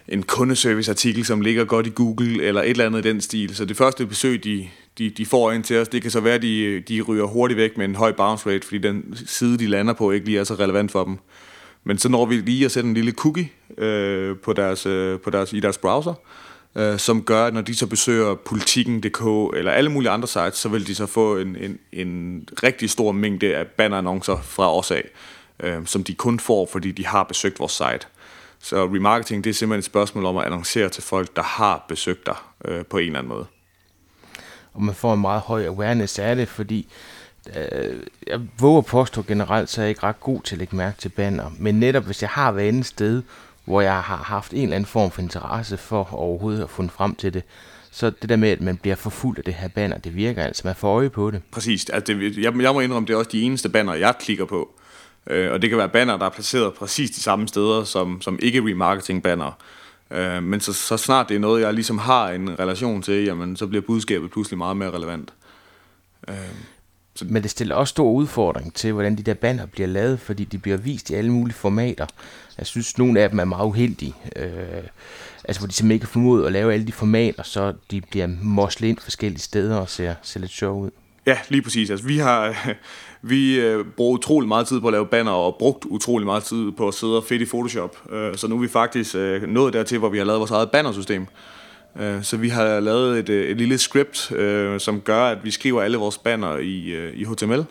en 0.09 0.23
kundeserviceartikel, 0.23 1.25
som 1.25 1.41
ligger 1.41 1.65
godt 1.65 1.87
i 1.87 1.91
Google, 1.91 2.43
eller 2.43 2.63
et 2.63 2.71
eller 2.71 2.87
andet 2.87 3.07
i 3.07 3.09
den 3.09 3.21
stil. 3.21 3.57
Så 3.57 3.65
det 3.65 3.77
første 3.77 4.07
besøg, 4.07 4.45
de, 4.45 4.69
de, 4.99 5.11
de 5.11 5.27
får 5.27 5.53
ind 5.53 5.65
til 5.65 5.79
os, 5.79 5.89
det 5.89 6.03
kan 6.03 6.11
så 6.11 6.21
være, 6.21 6.35
at 6.35 6.43
de, 6.43 6.81
de 6.81 7.01
ryger 7.01 7.25
hurtigt 7.25 7.59
væk 7.59 7.77
med 7.77 7.85
en 7.85 7.95
høj 7.95 8.13
bounce 8.13 8.51
rate, 8.51 8.67
fordi 8.67 8.79
den 8.79 9.17
side, 9.27 9.59
de 9.59 9.67
lander 9.67 9.93
på, 9.93 10.11
ikke 10.11 10.27
lige 10.27 10.39
er 10.39 10.45
så 10.45 10.55
relevant 10.55 10.93
for 10.93 11.05
dem. 11.05 11.19
Men 11.85 11.99
så 11.99 12.09
når 12.09 12.27
vi 12.27 12.37
lige 12.37 12.65
at 12.65 12.71
sætte 12.71 12.89
en 12.89 12.95
lille 12.95 13.13
cookie 13.13 13.51
øh, 13.79 14.37
på 14.37 14.53
deres, 14.53 14.87
øh, 14.87 15.21
på 15.21 15.31
deres, 15.31 15.53
i 15.53 15.61
deres 15.61 15.79
browser, 15.79 16.11
øh, 16.11 16.50
Øh, 16.75 16.99
som 16.99 17.23
gør, 17.23 17.47
at 17.47 17.55
når 17.55 17.61
de 17.61 17.75
så 17.75 17.87
besøger 17.87 18.35
politikken.dk 18.35 19.57
eller 19.57 19.73
alle 19.73 19.91
mulige 19.91 20.11
andre 20.11 20.29
sites, 20.29 20.59
så 20.59 20.69
vil 20.69 20.87
de 20.87 20.95
så 20.95 21.07
få 21.07 21.39
en, 21.39 21.57
en, 21.57 21.79
en 21.93 22.49
rigtig 22.63 22.91
stor 22.91 23.13
mængde 23.13 23.57
af 23.57 23.67
bannerannoncer 23.67 24.37
fra 24.43 24.77
os 24.79 24.91
af, 24.91 25.09
øh, 25.61 25.87
som 25.87 26.05
de 26.05 26.15
kun 26.15 26.41
får, 26.41 26.69
fordi 26.73 26.93
de 26.93 27.07
har 27.07 27.25
besøgt 27.25 27.61
vores 27.61 27.73
site. 27.73 28.07
Så 28.59 28.85
remarketing, 28.85 29.45
det 29.45 29.51
er 29.51 29.55
simpelthen 29.55 29.79
et 29.79 29.85
spørgsmål 29.85 30.25
om 30.25 30.37
at 30.37 30.45
annoncere 30.45 30.89
til 30.89 31.03
folk, 31.03 31.37
der 31.37 31.43
har 31.43 31.85
besøgt 31.89 32.27
dig 32.27 32.37
øh, 32.65 32.85
på 32.85 32.99
en 32.99 33.07
eller 33.07 33.19
anden 33.19 33.33
måde. 33.33 33.47
Og 34.75 34.83
man 34.83 34.95
får 34.95 35.15
en 35.15 35.21
meget 35.21 35.41
høj 35.41 35.67
awareness 35.67 36.19
af 36.19 36.37
det, 36.37 36.49
fordi 36.49 36.89
øh, 37.57 37.97
jeg 38.27 38.41
våger 38.59 38.83
påstå 38.83 39.23
generelt, 39.23 39.71
så 39.71 39.81
er 39.81 39.85
jeg 39.85 39.91
ikke 39.91 40.03
ret 40.03 40.21
god 40.21 40.43
til 40.43 40.55
at 40.55 40.59
lægge 40.59 40.77
mærke 40.77 40.99
til 40.99 41.09
banner. 41.09 41.51
Men 41.59 41.81
netop 41.81 42.05
hvis 42.05 42.23
jeg 42.23 42.31
har 42.31 42.53
været 42.53 42.69
andet 42.69 42.87
sted, 42.87 43.23
hvor 43.71 43.81
jeg 43.81 44.03
har 44.03 44.17
haft 44.17 44.53
en 44.53 44.63
eller 44.63 44.77
anden 44.77 44.87
form 44.87 45.11
for 45.11 45.23
interesse 45.23 45.77
for 45.77 46.15
overhovedet 46.15 46.63
at 46.63 46.71
finde 46.71 46.91
frem 46.91 47.15
til 47.15 47.35
det, 47.35 47.43
så 47.91 48.11
det 48.11 48.29
der 48.29 48.37
med, 48.37 48.49
at 48.49 48.61
man 48.61 48.77
bliver 48.77 48.97
forfulgt 48.97 49.39
af 49.39 49.45
det 49.45 49.55
her 49.55 49.69
banner, 49.69 49.99
det 49.99 50.17
virker 50.17 50.43
altså, 50.43 50.63
man 50.65 50.75
får 50.75 50.89
øje 50.89 51.11
på 51.11 51.31
det. 51.31 51.43
Præcis, 51.51 51.91
altså 51.91 52.15
det, 52.15 52.39
jeg, 52.39 52.63
jeg 52.63 52.73
må 52.75 52.81
indrømme, 52.81 53.07
det 53.07 53.13
er 53.13 53.19
også 53.19 53.31
de 53.31 53.43
eneste 53.43 53.69
banner, 53.69 53.95
jeg 53.95 54.15
klikker 54.21 54.45
på. 54.45 54.71
Øh, 55.27 55.53
og 55.53 55.63
det 55.63 55.71
kan 55.71 55.79
være 55.79 55.89
banner, 55.89 56.17
der 56.17 56.27
er 56.27 56.31
placeret 56.31 56.75
præcis 56.75 57.11
de 57.11 57.21
samme 57.21 57.49
steder 57.49 57.85
som, 57.85 58.21
som 58.21 58.39
ikke 58.43 58.61
remarketing 58.61 59.23
banner. 59.23 59.53
Øh, 60.11 60.43
men 60.43 60.61
så, 60.61 60.73
så 60.73 60.97
snart 60.97 61.29
det 61.29 61.35
er 61.35 61.41
noget, 61.41 61.63
jeg 61.63 61.75
ligesom 61.75 61.99
har 61.99 62.31
en 62.31 62.59
relation 62.59 63.03
til, 63.03 63.25
jamen, 63.25 63.57
så 63.57 63.67
bliver 63.67 63.83
budskabet 63.83 64.31
pludselig 64.31 64.59
meget 64.59 64.77
mere 64.77 64.91
relevant. 64.91 65.33
Øh, 66.29 66.35
så. 67.21 67.27
Men 67.29 67.43
det 67.43 67.51
stiller 67.51 67.75
også 67.75 67.91
stor 67.91 68.11
udfordring 68.11 68.75
til, 68.75 68.93
hvordan 68.93 69.17
de 69.17 69.23
der 69.23 69.35
banner 69.35 69.67
bliver 69.67 69.87
lavet, 69.87 70.21
fordi 70.21 70.45
de 70.45 70.59
bliver 70.59 70.77
vist 70.77 71.11
i 71.11 71.15
alle 71.15 71.33
mulige 71.33 71.55
formater. 71.55 72.07
Jeg 72.59 72.67
synes, 72.67 72.99
nogle 72.99 73.21
af 73.21 73.31
dem 73.31 73.39
er 73.39 73.45
meget 73.45 73.67
uheldige. 73.67 74.15
Øh, 74.37 74.49
altså, 75.45 75.61
hvor 75.61 75.67
de 75.67 75.73
simpelthen 75.73 75.91
ikke 75.91 76.05
har 76.05 76.11
formået 76.11 76.47
at 76.47 76.53
lave 76.53 76.73
alle 76.73 76.87
de 76.87 76.93
formater, 76.93 77.43
så 77.43 77.73
de 77.91 78.01
bliver 78.11 78.29
moslet 78.43 78.89
ind 78.89 78.99
forskellige 78.99 79.41
steder 79.41 79.77
og 79.77 79.89
ser, 79.89 80.15
ser 80.23 80.41
lidt 80.41 80.53
sjov 80.53 80.81
ud. 80.81 80.91
Ja, 81.27 81.39
lige 81.49 81.63
præcis. 81.63 81.91
Altså, 81.91 82.07
vi 82.07 82.19
har 82.19 82.57
vi 83.23 83.61
øh, 83.61 83.85
bruger 83.97 84.19
utrolig 84.19 84.49
meget 84.49 84.67
tid 84.67 84.81
på 84.81 84.87
at 84.87 84.93
lave 84.93 85.07
banner 85.07 85.33
og 85.33 85.57
brugt 85.59 85.85
utrolig 85.85 86.27
meget 86.27 86.43
tid 86.43 86.73
på 86.73 86.89
at 86.89 86.95
sidde 86.95 87.17
og 87.17 87.25
fedt 87.25 87.43
i 87.43 87.45
Photoshop. 87.45 87.97
Øh, 88.13 88.37
så 88.37 88.49
nu 88.49 88.57
er 88.57 88.61
vi 88.61 88.69
faktisk 88.69 89.15
øh, 89.15 89.43
nået 89.43 89.73
dertil, 89.73 89.99
hvor 89.99 90.09
vi 90.09 90.19
har 90.19 90.25
lavet 90.25 90.39
vores 90.39 90.51
eget 90.51 90.71
bannersystem. 90.71 91.23
system 91.23 91.37
så 92.23 92.37
vi 92.37 92.49
har 92.49 92.81
lavet 92.81 93.19
et, 93.19 93.29
øh, 93.29 93.51
et 93.51 93.57
lille 93.57 93.79
script, 93.79 94.33
øh, 94.33 94.81
som 94.81 95.01
gør, 95.01 95.25
at 95.25 95.39
vi 95.45 95.51
skriver 95.51 95.83
alle 95.83 95.99
vores 95.99 96.19
banner 96.19 96.57
i, 96.57 96.91
øh, 96.91 97.15
i 97.15 97.25
HTML. 97.25 97.65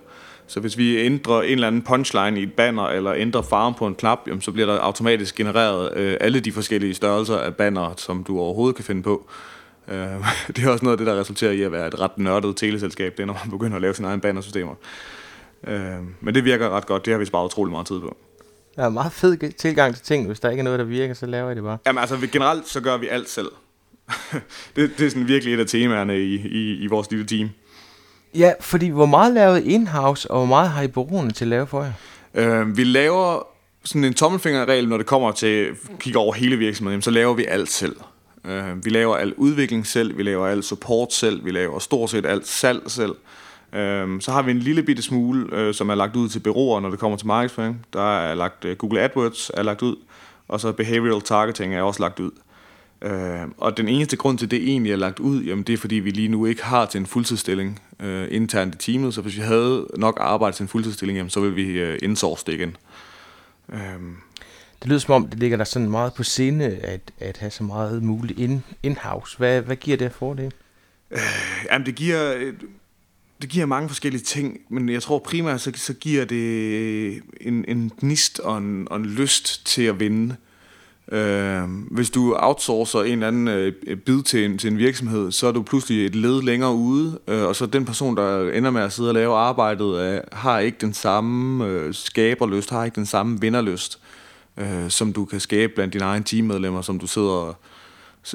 Så 0.47 0.59
hvis 0.59 0.77
vi 0.77 0.97
ændrer 0.97 1.41
en 1.41 1.51
eller 1.51 1.67
anden 1.67 1.81
punchline 1.81 2.39
i 2.39 2.43
et 2.43 2.53
banner, 2.53 2.83
eller 2.83 3.13
ændrer 3.13 3.41
farven 3.41 3.73
på 3.73 3.88
en 3.88 3.95
knap, 3.95 4.19
jamen, 4.27 4.41
så 4.41 4.51
bliver 4.51 4.65
der 4.65 4.79
automatisk 4.79 5.35
genereret 5.35 5.97
øh, 5.97 6.17
alle 6.21 6.39
de 6.39 6.51
forskellige 6.51 6.93
størrelser 6.93 7.38
af 7.38 7.55
banner, 7.55 7.93
som 7.97 8.23
du 8.23 8.39
overhovedet 8.39 8.75
kan 8.75 8.85
finde 8.85 9.03
på. 9.03 9.29
Øh, 9.88 9.97
det 10.55 10.63
er 10.63 10.69
også 10.69 10.85
noget 10.85 10.93
af 10.93 10.97
det, 10.97 11.07
der 11.07 11.19
resulterer 11.19 11.51
i 11.51 11.61
at 11.61 11.71
være 11.71 11.88
et 11.88 11.99
ret 11.99 12.17
nørdet 12.17 12.55
teleselskab, 12.57 13.17
det 13.17 13.23
er, 13.23 13.27
når 13.27 13.39
man 13.43 13.51
begynder 13.51 13.75
at 13.75 13.81
lave 13.81 13.93
sine 13.93 14.07
egne 14.07 14.21
bannersystemer. 14.21 14.73
Øh, 15.67 15.81
men 16.21 16.35
det 16.35 16.43
virker 16.43 16.69
ret 16.69 16.85
godt, 16.85 17.05
det 17.05 17.13
har 17.13 17.19
vi 17.19 17.25
sparet 17.25 17.45
utrolig 17.45 17.71
meget 17.71 17.88
tid 17.88 17.99
på. 17.99 18.17
Der 18.75 18.85
er 18.85 18.89
meget 18.89 19.11
fed 19.11 19.51
tilgang 19.51 19.95
til 19.95 20.03
ting. 20.03 20.27
Hvis 20.27 20.39
der 20.39 20.49
ikke 20.49 20.59
er 20.61 20.63
noget, 20.63 20.79
der 20.79 20.85
virker, 20.85 21.13
så 21.13 21.25
laver 21.25 21.47
jeg 21.47 21.55
det 21.55 21.63
bare. 21.63 21.77
Jamen 21.85 21.99
altså, 21.99 22.27
generelt 22.31 22.67
så 22.67 22.81
gør 22.81 22.97
vi 22.97 23.07
alt 23.07 23.29
selv. 23.29 23.47
det, 24.75 24.92
det 24.98 25.06
er 25.06 25.10
sådan 25.10 25.28
virkelig 25.28 25.54
et 25.54 25.60
af 25.60 25.68
temaerne 25.68 26.20
i, 26.20 26.36
i, 26.36 26.84
i 26.84 26.88
vores 26.88 27.12
lille 27.12 27.25
team. 27.25 27.50
Ja, 28.36 28.54
fordi 28.60 28.88
hvor 28.88 29.06
meget 29.06 29.34
lavet 29.34 29.63
in-house, 29.63 30.32
og 30.32 30.38
hvor 30.38 30.46
meget 30.46 30.70
har 30.70 30.82
I 30.82 30.88
bureauerne 30.88 31.32
til 31.32 31.46
at 31.46 31.50
lave 31.50 31.68
for 31.68 31.84
jer? 31.84 31.92
Øh, 32.34 32.78
vi 32.78 32.84
laver 32.84 33.48
sådan 33.84 34.04
en 34.04 34.13
tommelfingerregel, 34.13 34.89
når 34.89 34.98
det 34.98 35.06
kommer 35.06 35.32
til 35.32 35.48
at 35.48 36.00
kigge 36.00 36.20
over 36.20 36.34
hele 36.34 36.58
virksomheden, 36.58 37.01
så 37.01 37.12
laver 37.12 37.34
vi 37.34 37.46
alt 37.46 37.70
selv. 37.70 37.96
Øh, 38.46 38.86
vi 38.86 38.89
laver 38.89 39.16
al 39.16 39.34
udvikling 39.38 39.88
selv, 39.88 40.18
vi 40.18 40.24
laver 40.24 40.48
al 40.48 40.63
support 40.63 41.13
selv, 41.13 41.46
vi 41.46 41.51
laver 41.51 41.80
stort 41.80 42.10
set 42.10 42.25
alt 42.25 42.48
salg 42.48 42.82
selv. 42.88 43.16
Øh, 43.74 44.22
så 44.22 44.32
har 44.32 44.42
vi 44.42 44.51
en 44.51 44.60
lille 44.60 44.84
bitte 44.84 45.01
smule, 45.01 45.56
øh, 45.56 45.74
som 45.74 45.89
er 45.89 45.96
lagt 45.96 46.16
ud 46.16 46.30
til 46.30 46.39
byråer, 46.39 46.80
når 46.80 46.89
det 46.89 47.00
kommer 47.00 47.18
til 47.18 47.28
markedsføring. 47.28 47.86
Der 47.94 48.20
er 48.20 48.36
lagt 48.36 48.66
øh, 48.66 48.78
Google 48.78 49.01
AdWords 49.01 49.51
er 49.54 49.63
lagt 49.63 49.82
ud, 49.82 49.96
og 50.48 50.60
så 50.60 50.72
behavioral 50.72 51.22
targeting 51.22 51.75
er 51.75 51.82
også 51.82 52.01
lagt 52.01 52.20
ud. 52.20 52.32
Øh, 53.01 53.41
og 53.58 53.77
den 53.77 53.88
eneste 53.88 54.18
grund 54.18 54.38
til, 54.38 54.51
det 54.51 54.63
egentlig 54.63 54.91
er 54.91 54.96
lagt 54.96 55.20
ud, 55.20 55.44
jamen 55.44 55.63
det 55.63 55.74
er 55.74 55.77
fordi, 55.77 55.96
vi 55.96 56.12
lige 56.12 56.27
nu 56.27 56.46
ikke 56.46 56.63
har 56.63 56.86
til 56.86 57.00
en 57.00 57.06
fuldtidsstilling 57.06 57.82
øh, 58.00 58.27
internt 58.32 58.75
i 58.75 58.77
teamet, 58.77 59.13
så 59.13 59.22
hvis 59.22 59.36
vi 59.36 59.41
havde 59.41 59.88
nok 59.98 60.18
arbejde 60.22 60.56
til 60.56 60.63
en 60.63 60.68
fuldtidsstilling, 60.68 61.18
jamen, 61.18 61.29
så 61.29 61.39
ville 61.39 61.56
vi 61.56 61.79
øh, 61.79 62.00
indsource 62.01 62.44
det 62.48 62.53
igen. 62.53 62.77
Øh. 63.74 63.79
Det 64.82 64.88
lyder 64.88 65.00
som 65.00 65.13
om, 65.13 65.27
det 65.27 65.39
ligger 65.39 65.58
der 65.58 65.63
sådan 65.63 65.89
meget 65.89 66.13
på 66.13 66.24
sinde, 66.24 66.65
at, 66.65 67.01
at 67.20 67.38
have 67.38 67.51
så 67.51 67.63
meget 67.63 68.03
muligt 68.03 68.39
in, 68.39 68.63
in-house. 68.84 69.38
Hvad, 69.38 69.62
hvad 69.62 69.75
giver 69.75 69.98
det 69.98 70.12
for 70.12 70.34
det? 70.34 70.53
Øh, 71.12 71.20
jamen 71.72 71.86
det 71.86 71.96
giver, 71.96 72.51
det 73.41 73.50
giver 73.50 73.65
mange 73.65 73.89
forskellige 73.89 74.24
ting, 74.24 74.60
men 74.70 74.89
jeg 74.89 75.01
tror 75.01 75.20
primært, 75.20 75.62
så, 75.62 75.72
så 75.75 75.94
giver 75.94 76.25
det 76.25 77.22
en, 77.41 77.65
en 77.68 77.91
gnist 78.00 78.39
og 78.39 78.58
en, 78.58 78.88
og 78.91 78.98
en 78.98 79.06
lyst 79.06 79.65
til 79.65 79.84
at 79.84 80.00
vinde. 80.00 80.36
Øh, 80.36 80.49
Øhm, 81.12 81.88
hvis 81.92 82.10
du 82.10 82.36
outsourcer 82.39 83.00
en 83.00 83.12
eller 83.12 83.28
anden 83.28 83.48
øh, 83.48 83.98
bid 83.98 84.24
til 84.24 84.46
en, 84.46 84.58
til 84.58 84.72
en 84.72 84.78
virksomhed, 84.78 85.32
så 85.32 85.48
er 85.48 85.51
du 85.51 85.62
pludselig 85.62 86.06
et 86.06 86.16
led 86.16 86.42
længere 86.42 86.74
ude, 86.74 87.20
øh, 87.28 87.44
og 87.44 87.56
så 87.56 87.66
den 87.66 87.86
person, 87.86 88.18
der 88.18 88.51
ender 88.51 88.72
med 88.72 88.82
at 88.82 88.94
sidde 88.94 89.10
og 89.10 89.13
lave 89.13 89.36
arbejdet, 89.36 90.00
øh, 90.00 90.22
har 90.32 90.60
ikke 90.60 90.78
den 90.82 90.94
samme 90.94 91.66
øh, 91.66 91.94
skaberlyst, 91.94 92.70
har 92.70 92.86
ikke 92.86 92.96
den 92.96 93.06
samme 93.06 93.42
vinderlyst, 93.42 94.00
øh, 94.58 94.89
som 94.89 95.13
du 95.13 95.25
kan 95.25 95.39
skabe 95.39 95.74
blandt 95.75 95.94
dine 95.94 96.06
egne 96.06 96.24
teammedlemmer, 96.24 96.82
som 96.82 97.00
du 97.00 97.08
sidder 97.08 97.54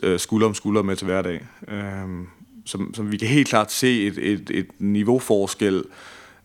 øh, 0.02 0.18
skulder 0.18 0.46
om 0.46 0.54
skulder 0.54 0.82
med 0.82 0.96
til 0.96 1.04
hverdag. 1.04 1.46
Øh, 1.68 2.26
som, 2.66 2.94
som 2.94 3.12
vi 3.12 3.16
kan 3.16 3.28
helt 3.28 3.48
klart 3.48 3.72
se 3.72 4.06
et, 4.06 4.18
et, 4.18 4.50
et 4.50 4.66
niveauforskel 4.78 5.76
Øh, 5.76 5.84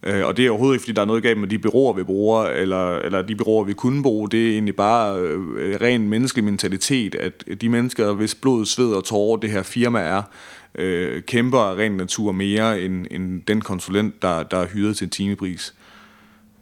og 0.04 0.38
det 0.38 0.46
er 0.46 0.50
overhovedet 0.50 0.76
ikke, 0.76 0.84
fordi 0.84 0.94
der 0.94 1.02
er 1.02 1.06
noget 1.06 1.24
galt 1.24 1.38
med 1.38 1.48
de 1.48 1.60
byråer, 1.60 1.94
vi 1.94 2.04
bruger, 2.04 2.44
eller, 2.44 2.96
eller 2.96 3.22
de 3.22 3.36
byråer, 3.36 3.64
vi 3.64 3.74
kunne 3.74 4.04
bruge. 4.04 4.30
Det 4.30 4.48
er 4.48 4.52
egentlig 4.52 4.76
bare 4.76 5.20
øh, 5.20 5.82
ren 5.82 6.10
menneskelig 6.10 6.44
mentalitet, 6.44 7.16
at 7.16 7.62
de 7.62 7.70
mennesker, 7.70 8.14
hvis 8.14 8.36
blod, 8.36 8.66
sved 8.66 8.94
og 8.94 9.04
tårer 9.04 9.38
det 9.38 9.52
her 9.52 9.64
firma 9.64 10.00
er, 10.00 10.22
øh, 10.76 11.22
kæmper 11.24 11.78
ren 11.78 11.92
natur 11.92 12.32
mere 12.32 12.82
end, 12.82 13.06
end 13.12 13.42
den 13.42 13.62
konsulent, 13.62 14.22
der, 14.22 14.44
der 14.44 14.58
er 14.58 14.68
hyret 14.68 14.98
til 14.98 15.06
en 15.06 15.10
timepris. 15.10 15.74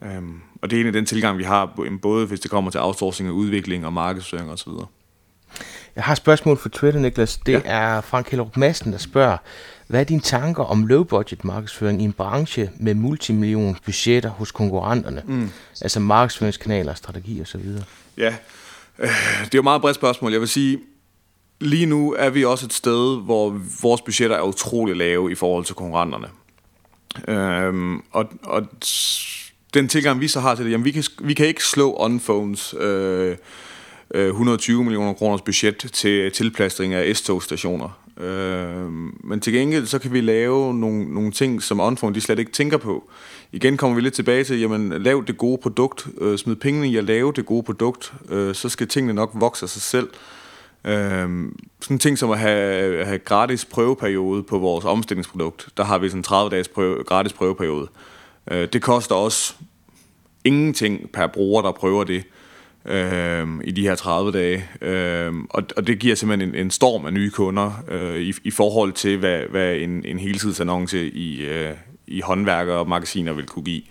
Um, 0.02 0.42
og 0.62 0.70
det 0.70 0.76
er 0.76 0.80
egentlig 0.80 0.94
den 0.94 1.06
tilgang, 1.06 1.38
vi 1.38 1.44
har, 1.44 1.80
både 2.02 2.26
hvis 2.26 2.40
det 2.40 2.52
kommer 2.52 2.72
til 2.72 2.80
outsourcing 2.80 3.30
og 3.30 3.36
udvikling 3.36 3.86
og 3.86 3.94
markedsføring 3.94 4.52
osv. 4.52 4.72
Jeg 5.96 6.04
har 6.04 6.12
et 6.12 6.18
spørgsmål 6.18 6.58
for 6.58 6.70
Twitter, 6.70 7.00
Niklas. 7.00 7.38
Det 7.38 7.54
ja. 7.54 7.62
er 7.66 8.02
Frank 8.02 8.30
Hellerup 8.30 8.58
Madsen, 8.58 8.92
der 8.92 8.98
spørger, 8.98 9.38
hvad 9.88 10.00
er 10.00 10.04
dine 10.04 10.22
tanker 10.22 10.64
om 10.64 10.86
low-budget 10.86 11.46
markedsføring 11.46 12.02
i 12.02 12.04
en 12.04 12.14
branche 12.14 12.70
med 12.80 12.94
multimillion 12.94 13.78
budgetter 13.86 14.30
hos 14.30 14.52
konkurrenterne? 14.52 15.24
Mm. 15.26 15.50
Altså 15.82 16.00
markedsføringskanaler, 16.00 16.94
strategi 16.94 17.42
osv.? 17.42 17.66
Ja, 18.18 18.36
øh, 19.00 19.10
det 19.46 19.46
er 19.46 19.50
jo 19.54 19.60
et 19.60 19.64
meget 19.64 19.82
bredt 19.82 19.96
spørgsmål. 19.96 20.32
Jeg 20.32 20.42
vil 20.42 20.48
sige, 20.48 20.80
lige 21.60 21.86
nu 21.86 22.14
er 22.14 22.30
vi 22.30 22.46
også 22.46 22.66
et 22.66 22.74
sted, 22.74 23.24
hvor 23.24 23.62
vores 23.82 24.02
budgetter 24.02 24.36
er 24.36 24.42
utrolig 24.42 24.96
lave 24.96 25.32
i 25.32 25.36
forhold 25.36 25.66
til 25.66 25.76
konkurrenterne. 25.76 26.28
Øhm, 27.28 28.02
og, 28.12 28.26
og 28.44 28.68
den 29.74 29.88
tilgang, 29.88 30.22
vi 30.22 30.28
så 30.28 30.40
har 30.40 30.56
til 30.56 30.66
det, 30.66 30.72
jamen 30.72 30.86
vi 30.86 30.92
kan, 30.92 31.04
vi 31.22 31.34
kan 31.34 31.48
ikke 31.48 31.64
slå 31.64 31.98
on-phones 32.00 32.78
øh, 32.84 33.38
120 34.16 34.80
øh, 34.80 34.86
millioner 34.86 35.14
kroners 35.14 35.42
budget 35.42 35.78
til 35.94 36.32
tilplastring 36.32 36.94
af 36.94 37.16
S-togstationer. 37.16 38.07
Øh, 38.20 38.92
men 39.24 39.40
til 39.40 39.54
gengæld 39.54 39.86
så 39.86 40.00
kan 40.00 40.14
vi 40.14 40.22
lave 40.22 40.74
nogle, 40.74 41.14
nogle 41.14 41.32
ting, 41.32 41.64
som 41.64 41.80
Onphone 41.80 42.16
de 42.16 42.22
slet 42.22 42.40
ikke 42.40 42.52
tænker 42.52 42.78
på. 42.78 43.10
Igen 43.52 43.78
kommer 43.78 43.96
vi 43.96 44.02
lidt 44.02 44.14
tilbage 44.14 44.44
til, 44.44 44.60
jamen 44.60 45.04
lav 45.04 45.24
det 45.28 45.38
gode 45.38 45.58
produkt, 45.58 46.08
øh, 46.22 46.38
smid 46.38 46.56
pengene 46.56 46.88
i 46.88 46.98
at 46.98 47.04
lave 47.04 47.34
det 47.36 47.46
gode 47.46 47.64
produkt, 47.64 48.14
øh, 48.30 48.56
så 48.56 48.70
skal 48.70 48.88
tingene 48.88 49.14
nok 49.14 49.32
vokse 49.34 49.64
af 49.64 49.70
sig 49.70 49.82
selv. 49.82 50.10
Øh, 50.86 50.94
sådan 50.94 51.50
en 51.90 52.00
ting 52.00 52.18
som 52.18 52.32
at 52.32 52.40
have, 52.40 53.06
have 53.06 53.20
gratis 53.20 53.66
prøveperiode 53.66 54.44
på 54.44 54.58
vores 54.58 54.86
omstillingsprodukt, 54.86 55.70
der 55.78 55.84
har 55.84 55.98
vi 55.98 56.10
sådan 56.10 56.20
en 56.20 56.24
30 56.24 56.50
dages 56.50 56.68
prøve, 56.68 57.04
gratis 57.04 57.34
prøveperiode. 57.34 57.88
Øh, 58.52 58.68
det 58.74 58.82
koster 58.82 59.16
også 59.16 59.54
ingenting 60.44 61.10
per 61.14 61.28
bruger, 61.28 61.62
der 61.62 61.72
prøver 61.72 62.04
det 62.04 62.24
øh, 62.88 63.48
i 63.64 63.72
de 63.72 63.82
her 63.82 63.96
30 63.96 64.32
dage. 64.32 64.70
Øh, 64.82 65.34
og, 65.50 65.64
og 65.78 65.88
det 65.88 66.00
giver 66.00 66.16
simpelthen 66.16 66.50
en, 66.50 66.56
en 66.56 66.72
storm 66.72 67.06
af 67.06 67.14
nye 67.14 67.30
kunder 67.30 67.84
øh, 67.88 68.22
i, 68.22 68.34
i 68.44 68.52
forhold 68.52 68.94
til, 68.94 69.18
hvad, 69.18 69.40
hvad 69.50 69.76
en, 69.76 70.06
en 70.06 70.20
heltidsannonce 70.20 71.10
i, 71.10 71.46
øh, 71.46 71.74
i 72.08 72.22
håndværker 72.22 72.74
og 72.74 72.90
magasiner 72.90 73.34
vil 73.34 73.46
kunne 73.46 73.66
give. 73.66 73.82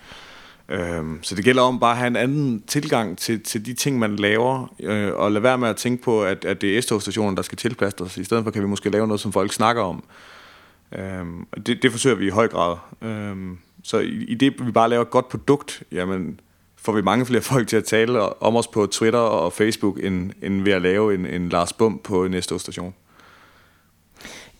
Øh, 0.68 1.04
så 1.22 1.34
det 1.34 1.44
gælder 1.44 1.62
om 1.62 1.78
bare 1.78 1.92
at 1.92 1.98
have 1.98 2.06
en 2.06 2.16
anden 2.16 2.62
tilgang 2.66 3.18
til, 3.18 3.42
til 3.42 3.66
de 3.66 3.74
ting, 3.74 3.98
man 3.98 4.16
laver, 4.16 4.74
øh, 4.80 5.14
og 5.14 5.32
lade 5.32 5.42
være 5.42 5.58
med 5.58 5.68
at 5.68 5.76
tænke 5.76 6.02
på, 6.02 6.24
at, 6.24 6.44
at 6.44 6.60
det 6.60 6.76
er 6.76 6.82
S-togstationen, 6.82 7.36
der 7.36 7.42
skal 7.42 7.58
tilpasses. 7.58 8.16
I 8.16 8.24
stedet 8.24 8.44
for 8.44 8.50
kan 8.50 8.62
vi 8.62 8.68
måske 8.68 8.90
lave 8.90 9.06
noget, 9.06 9.20
som 9.20 9.32
folk 9.32 9.52
snakker 9.52 9.82
om. 9.82 10.04
Øh, 10.92 11.24
det, 11.66 11.82
det 11.82 11.90
forsøger 11.90 12.16
vi 12.16 12.26
i 12.26 12.30
høj 12.30 12.48
grad. 12.48 12.76
Øh, 13.02 13.36
så 13.82 13.98
i, 13.98 14.24
i 14.24 14.34
det, 14.34 14.66
vi 14.66 14.70
bare 14.70 14.88
laver 14.88 15.02
et 15.02 15.10
godt 15.10 15.28
produkt, 15.28 15.82
jamen 15.92 16.40
får 16.86 16.92
vi 16.92 17.02
mange 17.02 17.26
flere 17.26 17.42
folk 17.42 17.68
til 17.68 17.76
at 17.76 17.84
tale 17.84 18.42
om 18.42 18.56
os 18.56 18.66
på 18.66 18.86
Twitter 18.86 19.18
og 19.18 19.52
Facebook, 19.52 19.98
end, 20.04 20.30
end 20.42 20.62
ved 20.62 20.72
at 20.72 20.82
lave 20.82 21.14
en, 21.14 21.26
en 21.26 21.48
Lars 21.48 21.72
Bum 21.72 22.00
på 22.04 22.24
en 22.24 22.42
station. 22.42 22.94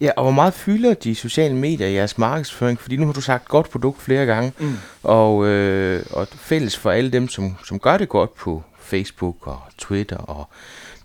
Ja, 0.00 0.10
og 0.16 0.22
hvor 0.22 0.32
meget 0.32 0.54
fylder 0.54 0.94
de 0.94 1.14
sociale 1.14 1.56
medier 1.56 1.86
i 1.86 1.94
jeres 1.94 2.18
markedsføring? 2.18 2.80
Fordi 2.80 2.96
nu 2.96 3.06
har 3.06 3.12
du 3.12 3.20
sagt 3.20 3.48
godt 3.48 3.70
produkt 3.70 4.02
flere 4.02 4.26
gange, 4.26 4.52
mm. 4.58 4.74
og, 5.02 5.46
øh, 5.46 6.02
og 6.10 6.28
fælles 6.28 6.76
for 6.76 6.90
alle 6.90 7.10
dem, 7.10 7.28
som, 7.28 7.56
som 7.64 7.78
gør 7.78 7.96
det 7.98 8.08
godt 8.08 8.34
på 8.34 8.62
Facebook 8.80 9.46
og 9.46 9.60
Twitter 9.78 10.16
og 10.16 10.48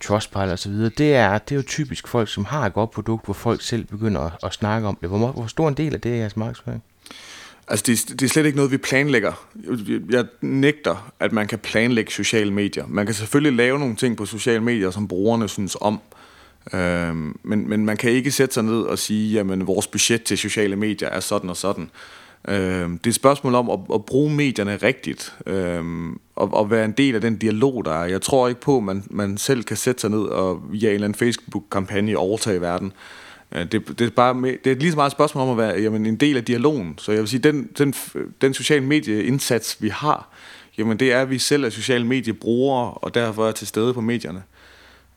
Trustpilot 0.01 0.49
osv., 0.49 0.71
det 0.71 1.15
er, 1.15 1.37
det 1.37 1.51
er 1.51 1.55
jo 1.55 1.63
typisk 1.67 2.07
folk, 2.07 2.29
som 2.29 2.45
har 2.45 2.65
et 2.65 2.73
godt 2.73 2.91
produkt, 2.91 3.25
hvor 3.25 3.33
folk 3.33 3.61
selv 3.61 3.85
begynder 3.85 4.21
at, 4.21 4.31
at 4.43 4.53
snakke 4.53 4.87
om 4.87 4.97
det. 5.01 5.09
Hvor, 5.09 5.17
hvor 5.17 5.47
stor 5.47 5.67
en 5.67 5.73
del 5.73 5.93
af 5.93 6.01
det 6.01 6.11
er 6.11 6.15
jeres 6.15 6.37
markedsføring? 6.37 6.83
Altså, 7.68 7.84
det, 7.88 8.20
det 8.20 8.25
er 8.25 8.30
slet 8.30 8.46
ikke 8.46 8.56
noget, 8.56 8.72
vi 8.72 8.77
planlægger. 8.77 9.48
Jeg 10.10 10.25
nægter, 10.41 11.12
at 11.20 11.32
man 11.32 11.48
kan 11.48 11.60
planlægge 11.60 12.12
sociale 12.12 12.53
medier. 12.53 12.86
Man 12.88 13.06
kan 13.06 13.15
selvfølgelig 13.15 13.58
lave 13.58 13.80
nogle 13.80 13.96
ting 13.96 14.18
på 14.18 14.25
sociale 14.25 14.63
medier, 14.63 14.91
som 14.91 15.08
brugerne 15.08 15.50
synes 15.50 15.77
om. 15.82 16.00
Øh, 16.74 17.15
men, 17.44 17.70
men 17.70 17.86
man 17.86 17.98
kan 17.98 18.12
ikke 18.12 18.32
sætte 18.32 18.53
sig 18.53 18.63
ned 18.63 18.82
og 18.82 19.00
sige, 19.00 19.34
jamen 19.34 19.68
vores 19.68 19.88
budget 19.88 20.24
til 20.24 20.38
sociale 20.38 20.75
medier 20.75 21.10
er 21.10 21.20
sådan 21.20 21.50
og 21.50 21.58
sådan. 21.58 21.89
Øh, 22.48 22.89
det 22.89 23.06
er 23.06 23.08
et 23.08 23.15
spørgsmål 23.15 23.56
om 23.56 23.70
at, 23.70 23.80
at 23.94 24.06
bruge 24.06 24.34
medierne 24.34 24.75
rigtigt, 24.75 25.36
øh, 25.46 25.84
og, 26.36 26.53
og 26.53 26.72
være 26.72 26.86
en 26.86 26.91
del 26.91 27.15
af 27.15 27.22
den 27.22 27.38
dialog, 27.38 27.86
der 27.86 27.91
er. 27.91 28.06
Jeg 28.06 28.22
tror 28.22 28.48
ikke 28.48 28.62
på, 28.62 28.77
at 28.77 28.84
man, 28.84 29.03
man 29.10 29.38
selv 29.38 29.63
kan 29.63 29.77
sætte 29.77 30.01
sig 30.01 30.10
ned 30.10 30.24
og 30.24 30.62
via 30.72 30.89
en 30.89 30.94
eller 30.94 31.06
anden 31.06 31.20
Facebook-kampagne 31.20 32.18
overtage 32.18 32.62
verden. 32.62 32.94
Det, 33.53 33.72
det, 33.72 34.01
er 34.01 34.10
bare 34.10 34.41
det 34.63 34.72
er 34.72 34.75
lige 34.75 34.91
så 34.91 34.96
meget 34.96 35.10
et 35.10 35.12
spørgsmål 35.12 35.43
om 35.43 35.50
at 35.50 35.58
være 35.58 35.81
jamen, 35.81 36.05
en 36.05 36.15
del 36.15 36.38
af 36.38 36.46
dialogen. 36.46 36.98
Så 36.98 37.12
jeg 37.12 37.20
vil 37.20 37.27
sige, 37.27 37.39
den, 37.39 37.70
den, 37.77 37.93
den 38.41 38.53
sociale 38.53 38.86
medieindsats, 38.86 39.81
vi 39.81 39.89
har, 39.89 40.29
jamen 40.77 40.98
det 40.98 41.13
er, 41.13 41.22
at 41.22 41.29
vi 41.29 41.39
selv 41.39 41.63
er 41.63 41.70
sociale 41.70 42.08
mediebrugere, 42.08 42.93
og 42.93 43.13
derfor 43.15 43.48
er 43.48 43.51
til 43.51 43.67
stede 43.67 43.93
på 43.93 44.01
medierne. 44.01 44.43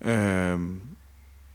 Øhm, 0.05 0.81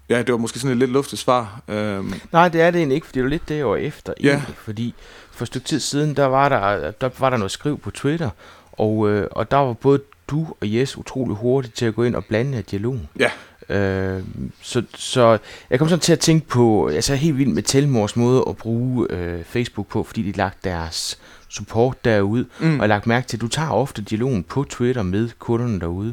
ja, 0.10 0.18
det 0.18 0.32
var 0.32 0.38
måske 0.38 0.60
sådan 0.60 0.72
et 0.72 0.78
lidt 0.78 0.92
luftigt 0.92 1.22
svar. 1.22 1.62
Øhm. 1.68 2.14
Nej, 2.32 2.50
det 2.50 2.62
er 2.62 2.72
det 2.72 2.80
egentlig 2.80 2.96
ikke, 2.96 3.08
fordi 3.08 3.20
det 3.20 3.26
er 3.26 3.30
lidt 3.30 3.50
det, 3.50 3.66
var 3.66 3.76
efter. 3.76 4.14
Ja. 4.24 4.30
Egentlig, 4.30 4.56
fordi 4.56 4.94
for 5.32 5.44
et 5.44 5.48
stykke 5.48 5.68
tid 5.68 5.80
siden, 5.80 6.16
der 6.16 6.26
var 6.26 6.50
der, 6.50 6.92
der, 6.92 7.10
var 7.20 7.30
der 7.30 7.38
noget 7.38 7.52
skriv 7.52 7.80
på 7.80 7.92
Twitter, 7.92 8.30
og, 8.72 9.10
øh, 9.10 9.28
og 9.32 9.52
der 9.52 9.58
var 9.58 9.74
både 9.74 10.02
du 10.28 10.48
og 10.62 10.74
Jes 10.74 10.98
utrolig 10.98 11.36
hurtigt 11.36 11.76
til 11.76 11.86
at 11.86 11.96
gå 11.96 12.04
ind 12.04 12.16
og 12.16 12.26
blande 12.26 12.58
af 12.58 12.64
dialogen. 12.64 13.10
Ja. 13.20 13.32
Øh, 13.70 14.24
så, 14.62 14.84
så 14.96 15.38
jeg 15.70 15.80
kom 15.80 15.90
sådan 15.90 16.00
til 16.00 16.14
at 16.14 16.20
tænke 16.20 16.48
på, 16.48 16.88
altså 16.88 17.16
helt 17.16 17.38
vildt 17.38 17.54
med 17.54 17.64
Telmors 17.64 18.16
måde 18.16 18.46
at 18.50 18.58
bruge 18.58 19.08
øh, 19.10 19.44
Facebook 19.44 19.88
på, 19.88 20.04
fordi 20.04 20.22
de 20.22 20.32
lagt 20.32 20.64
deres 20.64 21.20
support 21.50 22.06
derud, 22.06 22.46
mm. 22.60 22.74
og 22.74 22.80
jeg 22.80 22.90
lagt 22.90 23.08
mærke 23.08 23.28
til, 23.28 23.38
at 23.38 23.42
du 23.42 23.48
tager 23.48 23.70
ofte 23.70 24.02
dialogen 24.02 24.44
på 24.44 24.64
Twitter 24.64 25.04
med 25.04 25.30
kunderne 25.40 25.80
derude. 25.80 26.12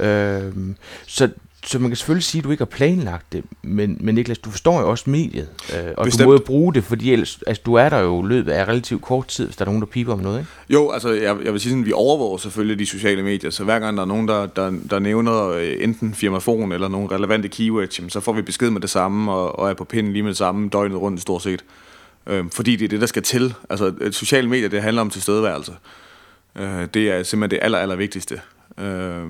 Ja. 0.00 0.38
Øh, 0.40 0.52
så 1.06 1.30
så 1.66 1.78
man 1.78 1.90
kan 1.90 1.96
selvfølgelig 1.96 2.24
sige, 2.24 2.40
at 2.40 2.44
du 2.44 2.50
ikke 2.50 2.60
har 2.60 2.66
planlagt 2.66 3.32
det, 3.32 3.44
men, 3.62 3.98
men 4.00 4.14
Niklas, 4.14 4.38
du 4.38 4.50
forstår 4.50 4.80
jo 4.80 4.90
også 4.90 5.10
mediet, 5.10 5.48
øh, 5.76 5.84
og 5.96 6.04
Bestemt. 6.04 6.22
du 6.22 6.28
må 6.28 6.32
jo 6.32 6.42
bruge 6.46 6.74
det, 6.74 6.84
fordi 6.84 7.12
ellers, 7.12 7.38
altså, 7.46 7.62
du 7.66 7.74
er 7.74 7.88
der 7.88 7.98
jo 7.98 8.22
løbet 8.22 8.52
af 8.52 8.68
relativt 8.68 9.02
kort 9.02 9.26
tid, 9.26 9.44
hvis 9.44 9.56
der 9.56 9.64
er 9.64 9.66
nogen, 9.66 9.80
der 9.80 9.86
piper 9.86 10.12
om 10.12 10.18
noget, 10.18 10.38
ikke? 10.38 10.50
Jo, 10.70 10.90
altså 10.90 11.08
jeg, 11.08 11.36
jeg 11.44 11.52
vil 11.52 11.60
sige 11.60 11.70
sådan, 11.70 11.86
vi 11.86 11.92
overvåger 11.92 12.38
selvfølgelig 12.38 12.78
de 12.78 12.86
sociale 12.86 13.22
medier, 13.22 13.50
så 13.50 13.64
hver 13.64 13.78
gang 13.78 13.96
der 13.96 14.02
er 14.02 14.06
nogen, 14.06 14.28
der, 14.28 14.46
der, 14.46 14.72
der 14.90 14.98
nævner 14.98 15.48
øh, 15.48 15.74
enten 15.80 16.14
firmafon 16.14 16.72
eller 16.72 16.88
nogle 16.88 17.08
relevante 17.10 17.48
keywords, 17.48 18.12
så 18.12 18.20
får 18.20 18.32
vi 18.32 18.42
besked 18.42 18.70
med 18.70 18.80
det 18.80 18.90
samme, 18.90 19.32
og, 19.32 19.58
og 19.58 19.70
er 19.70 19.74
på 19.74 19.84
pinden 19.84 20.12
lige 20.12 20.22
med 20.22 20.30
det 20.30 20.38
samme 20.38 20.68
døgnet 20.68 21.00
rundt 21.00 21.20
stort 21.20 21.42
set. 21.42 21.64
Øh, 22.26 22.44
fordi 22.52 22.76
det 22.76 22.84
er 22.84 22.88
det, 22.88 23.00
der 23.00 23.06
skal 23.06 23.22
til. 23.22 23.54
Altså 23.70 23.92
sociale 24.10 24.48
medier, 24.48 24.68
det 24.68 24.82
handler 24.82 25.02
om 25.02 25.10
tilstedeværelse. 25.10 25.72
Øh, 26.56 26.88
det 26.94 27.10
er 27.10 27.22
simpelthen 27.22 27.50
det 27.50 27.64
aller, 27.64 27.78
aller 27.78 27.96
vigtigste. 27.96 28.40
Øh, 28.78 29.24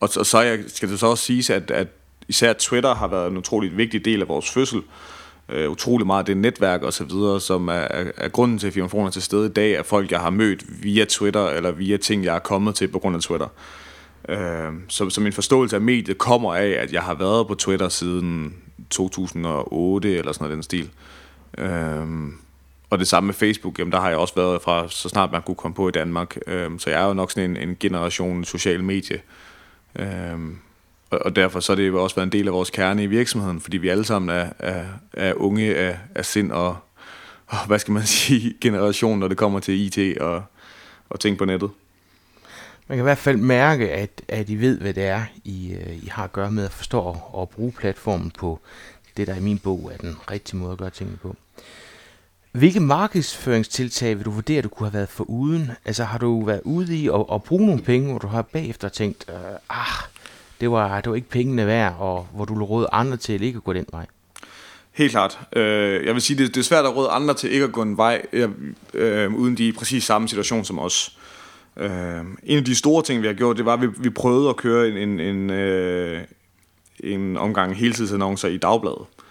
og, 0.00 0.08
og 0.16 0.26
så 0.26 0.58
skal 0.66 0.88
det 0.88 1.00
så 1.00 1.06
også 1.06 1.24
siges, 1.24 1.50
at, 1.50 1.70
at 1.70 1.88
især 2.28 2.52
Twitter 2.52 2.94
har 2.94 3.06
været 3.06 3.30
en 3.30 3.36
utrolig 3.36 3.76
vigtig 3.76 4.04
del 4.04 4.20
af 4.22 4.28
vores 4.28 4.50
fødsel. 4.50 4.82
Øh, 5.48 5.70
utrolig 5.70 6.06
meget 6.06 6.18
af 6.18 6.26
det 6.26 6.36
netværk 6.36 6.82
og 6.82 6.92
så 6.92 7.04
videre, 7.04 7.40
som 7.40 7.68
er, 7.68 7.72
er, 7.72 8.10
er 8.16 8.28
grunden 8.28 8.58
til, 8.58 8.66
at 8.66 8.72
Firma 8.72 9.06
er 9.06 9.10
til 9.10 9.22
stede 9.22 9.46
i 9.46 9.52
dag, 9.52 9.72
er 9.72 9.82
folk, 9.82 10.10
jeg 10.10 10.20
har 10.20 10.30
mødt 10.30 10.82
via 10.82 11.04
Twitter, 11.04 11.46
eller 11.46 11.70
via 11.70 11.96
ting, 11.96 12.24
jeg 12.24 12.34
er 12.34 12.38
kommet 12.38 12.74
til 12.74 12.88
på 12.88 12.98
grund 12.98 13.16
af 13.16 13.22
Twitter. 13.22 13.48
Øh, 14.28 14.72
så, 14.88 15.10
så 15.10 15.20
min 15.20 15.32
forståelse 15.32 15.76
af 15.76 15.82
mediet 15.82 16.18
kommer 16.18 16.54
af, 16.54 16.68
at 16.68 16.92
jeg 16.92 17.02
har 17.02 17.14
været 17.14 17.46
på 17.46 17.54
Twitter 17.54 17.88
siden 17.88 18.54
2008, 18.90 20.16
eller 20.16 20.32
sådan 20.32 20.44
noget 20.44 20.56
den 20.56 20.62
stil. 20.62 20.90
Øh, 21.58 22.06
og 22.90 22.98
det 22.98 23.08
samme 23.08 23.26
med 23.26 23.34
Facebook, 23.34 23.78
jamen 23.78 23.92
der 23.92 24.00
har 24.00 24.08
jeg 24.08 24.18
også 24.18 24.34
været 24.34 24.62
fra, 24.62 24.88
så 24.88 25.08
snart 25.08 25.32
man 25.32 25.42
kunne 25.42 25.54
komme 25.54 25.74
på 25.74 25.88
i 25.88 25.92
Danmark. 25.92 26.36
Øh, 26.46 26.70
så 26.78 26.90
jeg 26.90 27.02
er 27.02 27.06
jo 27.06 27.14
nok 27.14 27.30
sådan 27.30 27.50
en, 27.50 27.68
en 27.68 27.76
generation 27.80 28.44
social 28.44 28.84
medie. 28.84 29.20
Øhm, 29.98 30.58
og, 31.10 31.18
og 31.24 31.36
derfor 31.36 31.60
så 31.60 31.72
har 31.72 31.76
det 31.76 31.88
jo 31.88 32.02
også 32.02 32.16
været 32.16 32.26
en 32.26 32.32
del 32.32 32.46
af 32.46 32.52
vores 32.52 32.70
kerne 32.70 33.02
i 33.02 33.06
virksomheden, 33.06 33.60
fordi 33.60 33.76
vi 33.76 33.88
alle 33.88 34.04
sammen 34.04 34.36
er, 34.36 34.48
er, 34.58 34.84
er 35.12 35.34
unge 35.34 35.76
af, 35.76 35.98
af 36.14 36.24
sind 36.24 36.52
og, 36.52 36.76
og, 37.46 37.66
hvad 37.66 37.78
skal 37.78 37.92
man 37.92 38.06
sige, 38.26 38.54
generation, 38.60 39.18
når 39.18 39.28
det 39.28 39.36
kommer 39.36 39.60
til 39.60 39.74
IT 39.74 40.18
og, 40.18 40.42
og 41.10 41.20
ting 41.20 41.38
på 41.38 41.44
nettet. 41.44 41.70
Man 42.88 42.98
kan 42.98 43.02
i 43.02 43.08
hvert 43.08 43.18
fald 43.18 43.36
mærke, 43.36 43.90
at, 43.90 44.22
at 44.28 44.48
I 44.48 44.60
ved, 44.60 44.80
hvad 44.80 44.94
det 44.94 45.04
er, 45.04 45.22
I, 45.44 45.72
øh, 45.72 46.04
I 46.04 46.08
har 46.10 46.24
at 46.24 46.32
gøre 46.32 46.50
med 46.50 46.64
at 46.64 46.72
forstå 46.72 47.16
og 47.32 47.48
bruge 47.48 47.72
platformen 47.72 48.30
på 48.30 48.60
det, 49.16 49.26
der 49.26 49.34
i 49.34 49.40
min 49.40 49.58
bog 49.58 49.90
er 49.92 49.96
den 49.96 50.16
rigtige 50.30 50.56
måde 50.56 50.72
at 50.72 50.78
gøre 50.78 50.90
tingene 50.90 51.18
på. 51.18 51.36
Hvilke 52.52 52.80
markedsføringstiltag 52.80 54.16
vil 54.16 54.24
du 54.24 54.30
vurdere, 54.30 54.62
du 54.62 54.68
kunne 54.68 54.86
have 54.88 54.94
været 54.94 55.08
for 55.08 55.24
uden? 55.24 55.70
Altså 55.84 56.04
har 56.04 56.18
du 56.18 56.44
været 56.44 56.60
ude 56.64 56.96
i 56.96 57.08
at, 57.08 57.24
at 57.32 57.42
bruge 57.42 57.66
nogle 57.66 57.82
penge, 57.82 58.10
hvor 58.10 58.18
du 58.18 58.26
har 58.26 58.42
bagefter 58.42 58.88
tænkt, 58.88 59.24
øh, 59.28 59.34
ah, 59.70 60.08
det 60.60 60.70
var, 60.70 61.00
det 61.00 61.10
var 61.10 61.16
ikke 61.16 61.28
pengene 61.28 61.66
værd, 61.66 61.96
og 61.98 62.28
hvor 62.34 62.44
du 62.44 62.64
råd 62.64 62.86
andre 62.92 63.16
til 63.16 63.42
ikke 63.42 63.56
at 63.56 63.64
gå 63.64 63.72
den 63.72 63.86
vej? 63.92 64.06
Helt 64.92 65.10
klart. 65.10 65.38
Øh, 65.56 66.06
jeg 66.06 66.14
vil 66.14 66.22
sige, 66.22 66.38
det, 66.38 66.54
det 66.54 66.60
er 66.60 66.64
svært 66.64 66.84
at 66.84 66.96
råde 66.96 67.08
andre 67.08 67.34
til 67.34 67.52
ikke 67.52 67.64
at 67.64 67.72
gå 67.72 67.82
en 67.82 67.96
vej, 67.96 68.22
øh, 68.32 68.50
øh 68.94 69.34
uden 69.34 69.56
de 69.56 69.64
er 69.64 69.68
i 69.68 69.72
præcis 69.72 70.04
samme 70.04 70.28
situation 70.28 70.64
som 70.64 70.78
os. 70.78 71.18
Øh, 71.76 72.20
en 72.42 72.58
af 72.58 72.64
de 72.64 72.74
store 72.74 73.02
ting, 73.02 73.22
vi 73.22 73.26
har 73.26 73.34
gjort, 73.34 73.56
det 73.56 73.64
var, 73.64 73.72
at 73.72 73.82
vi, 73.82 73.86
vi 73.98 74.10
prøvede 74.10 74.48
at 74.48 74.56
køre 74.56 74.88
en, 74.88 74.96
en, 74.96 75.20
en, 75.20 75.50
øh, 75.50 76.22
en 77.00 77.36
omgang 77.36 77.76
heltidsannoncer 77.76 78.48
i 78.48 78.56
dagbladet. 78.56 79.00
Øh, 79.00 79.27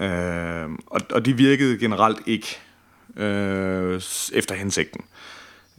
Øhm, 0.00 0.78
og, 0.86 1.00
og 1.10 1.26
de 1.26 1.36
virkede 1.36 1.78
generelt 1.78 2.18
ikke 2.26 2.58
øh, 3.16 4.00
efter 4.32 4.54
hensigten. 4.54 5.00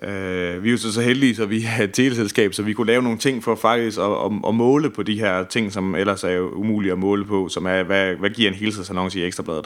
Øh, 0.04 0.64
vi 0.64 0.68
er 0.68 0.72
jo 0.72 0.78
så, 0.78 0.94
så 0.94 1.02
heldige, 1.02 1.36
så 1.36 1.46
vi 1.46 1.62
har 1.62 1.84
et 1.84 1.94
teleselskab, 1.94 2.54
så 2.54 2.64
vi 2.64 2.74
kunne 2.74 2.88
lave 2.88 3.04
nogle 3.04 3.18
ting 3.18 3.44
for 3.44 3.56
faktisk 3.56 3.98
at, 3.98 4.12
at, 4.12 4.32
at 4.48 4.56
måle 4.56 4.90
på 4.90 5.04
de 5.04 5.20
her 5.20 5.44
ting, 5.44 5.74
som 5.74 5.96
ellers 5.96 6.24
er 6.24 6.40
umulige 6.40 6.92
at 6.92 6.98
måle 6.98 7.26
på, 7.26 7.50
som 7.50 7.66
er, 7.66 7.84
hvad, 7.84 8.16
hvad 8.16 8.30
giver 8.30 8.50
en 8.50 8.58
heltidsannonce 8.58 9.20
i 9.20 9.24
Ekstrabladet. 9.24 9.66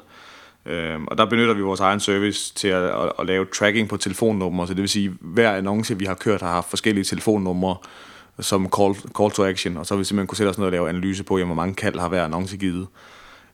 Øh, 0.66 1.00
og 1.08 1.18
der 1.18 1.26
benytter 1.26 1.54
vi 1.54 1.62
vores 1.62 1.80
egen 1.80 2.00
service 2.00 2.54
til 2.54 2.68
at, 2.68 2.84
at, 2.84 3.12
at 3.20 3.26
lave 3.26 3.46
tracking 3.46 3.90
på 3.90 3.98
telefonnumre, 3.98 4.68
så 4.68 4.74
det 4.74 4.82
vil 4.82 4.90
sige, 4.90 5.14
hver 5.20 5.52
annonce, 5.52 5.98
vi 5.98 6.06
har 6.06 6.14
kørt, 6.14 6.42
har 6.42 6.52
haft 6.52 6.70
forskellige 6.70 7.04
telefonnumre, 7.04 7.76
som 8.40 8.70
call, 8.78 8.96
call 9.18 9.32
to 9.32 9.46
action, 9.46 9.78
og 9.78 9.86
så 9.86 9.94
har 9.94 9.98
vi 9.98 10.04
simpelthen 10.04 10.28
kunne 10.28 10.38
sætte 10.38 10.50
os 10.50 10.58
ned 10.58 10.66
og 10.66 10.72
lave 10.72 10.90
analyse 10.90 11.24
på, 11.24 11.38
hvor 11.38 11.56
mange 11.56 11.76
kald 11.76 12.00
har 12.00 12.08
hver 12.08 12.24
annonce 12.24 12.58
givet. 12.58 12.88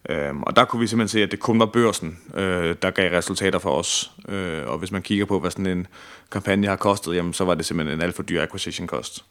Øhm, 0.10 0.44
og 0.44 0.56
der 0.56 0.66
kunne 0.66 0.80
vi 0.80 0.88
simpelthen 0.88 1.20
se, 1.20 1.24
at 1.24 1.32
det 1.32 1.40
kun 1.40 1.60
var 1.60 1.66
børsen, 1.66 2.20
øh, 2.36 2.76
der 2.82 2.92
gav 2.92 3.12
resultater 3.12 3.60
for 3.60 3.76
os. 3.76 4.12
Øh, 4.30 4.68
og 4.68 4.78
hvis 4.78 4.92
man 4.92 5.02
kigger 5.02 5.26
på, 5.26 5.40
hvad 5.40 5.52
sådan 5.52 5.66
en 5.66 5.88
kampagne 6.32 6.68
har 6.68 6.76
kostet, 6.76 7.16
jamen, 7.16 7.34
så 7.34 7.46
var 7.46 7.54
det 7.54 7.66
simpelthen 7.66 7.98
en 7.98 8.04
alt 8.04 8.16
for 8.16 8.24
dyr 8.24 8.42
acquisition 8.42 8.88
cost. 8.88 9.26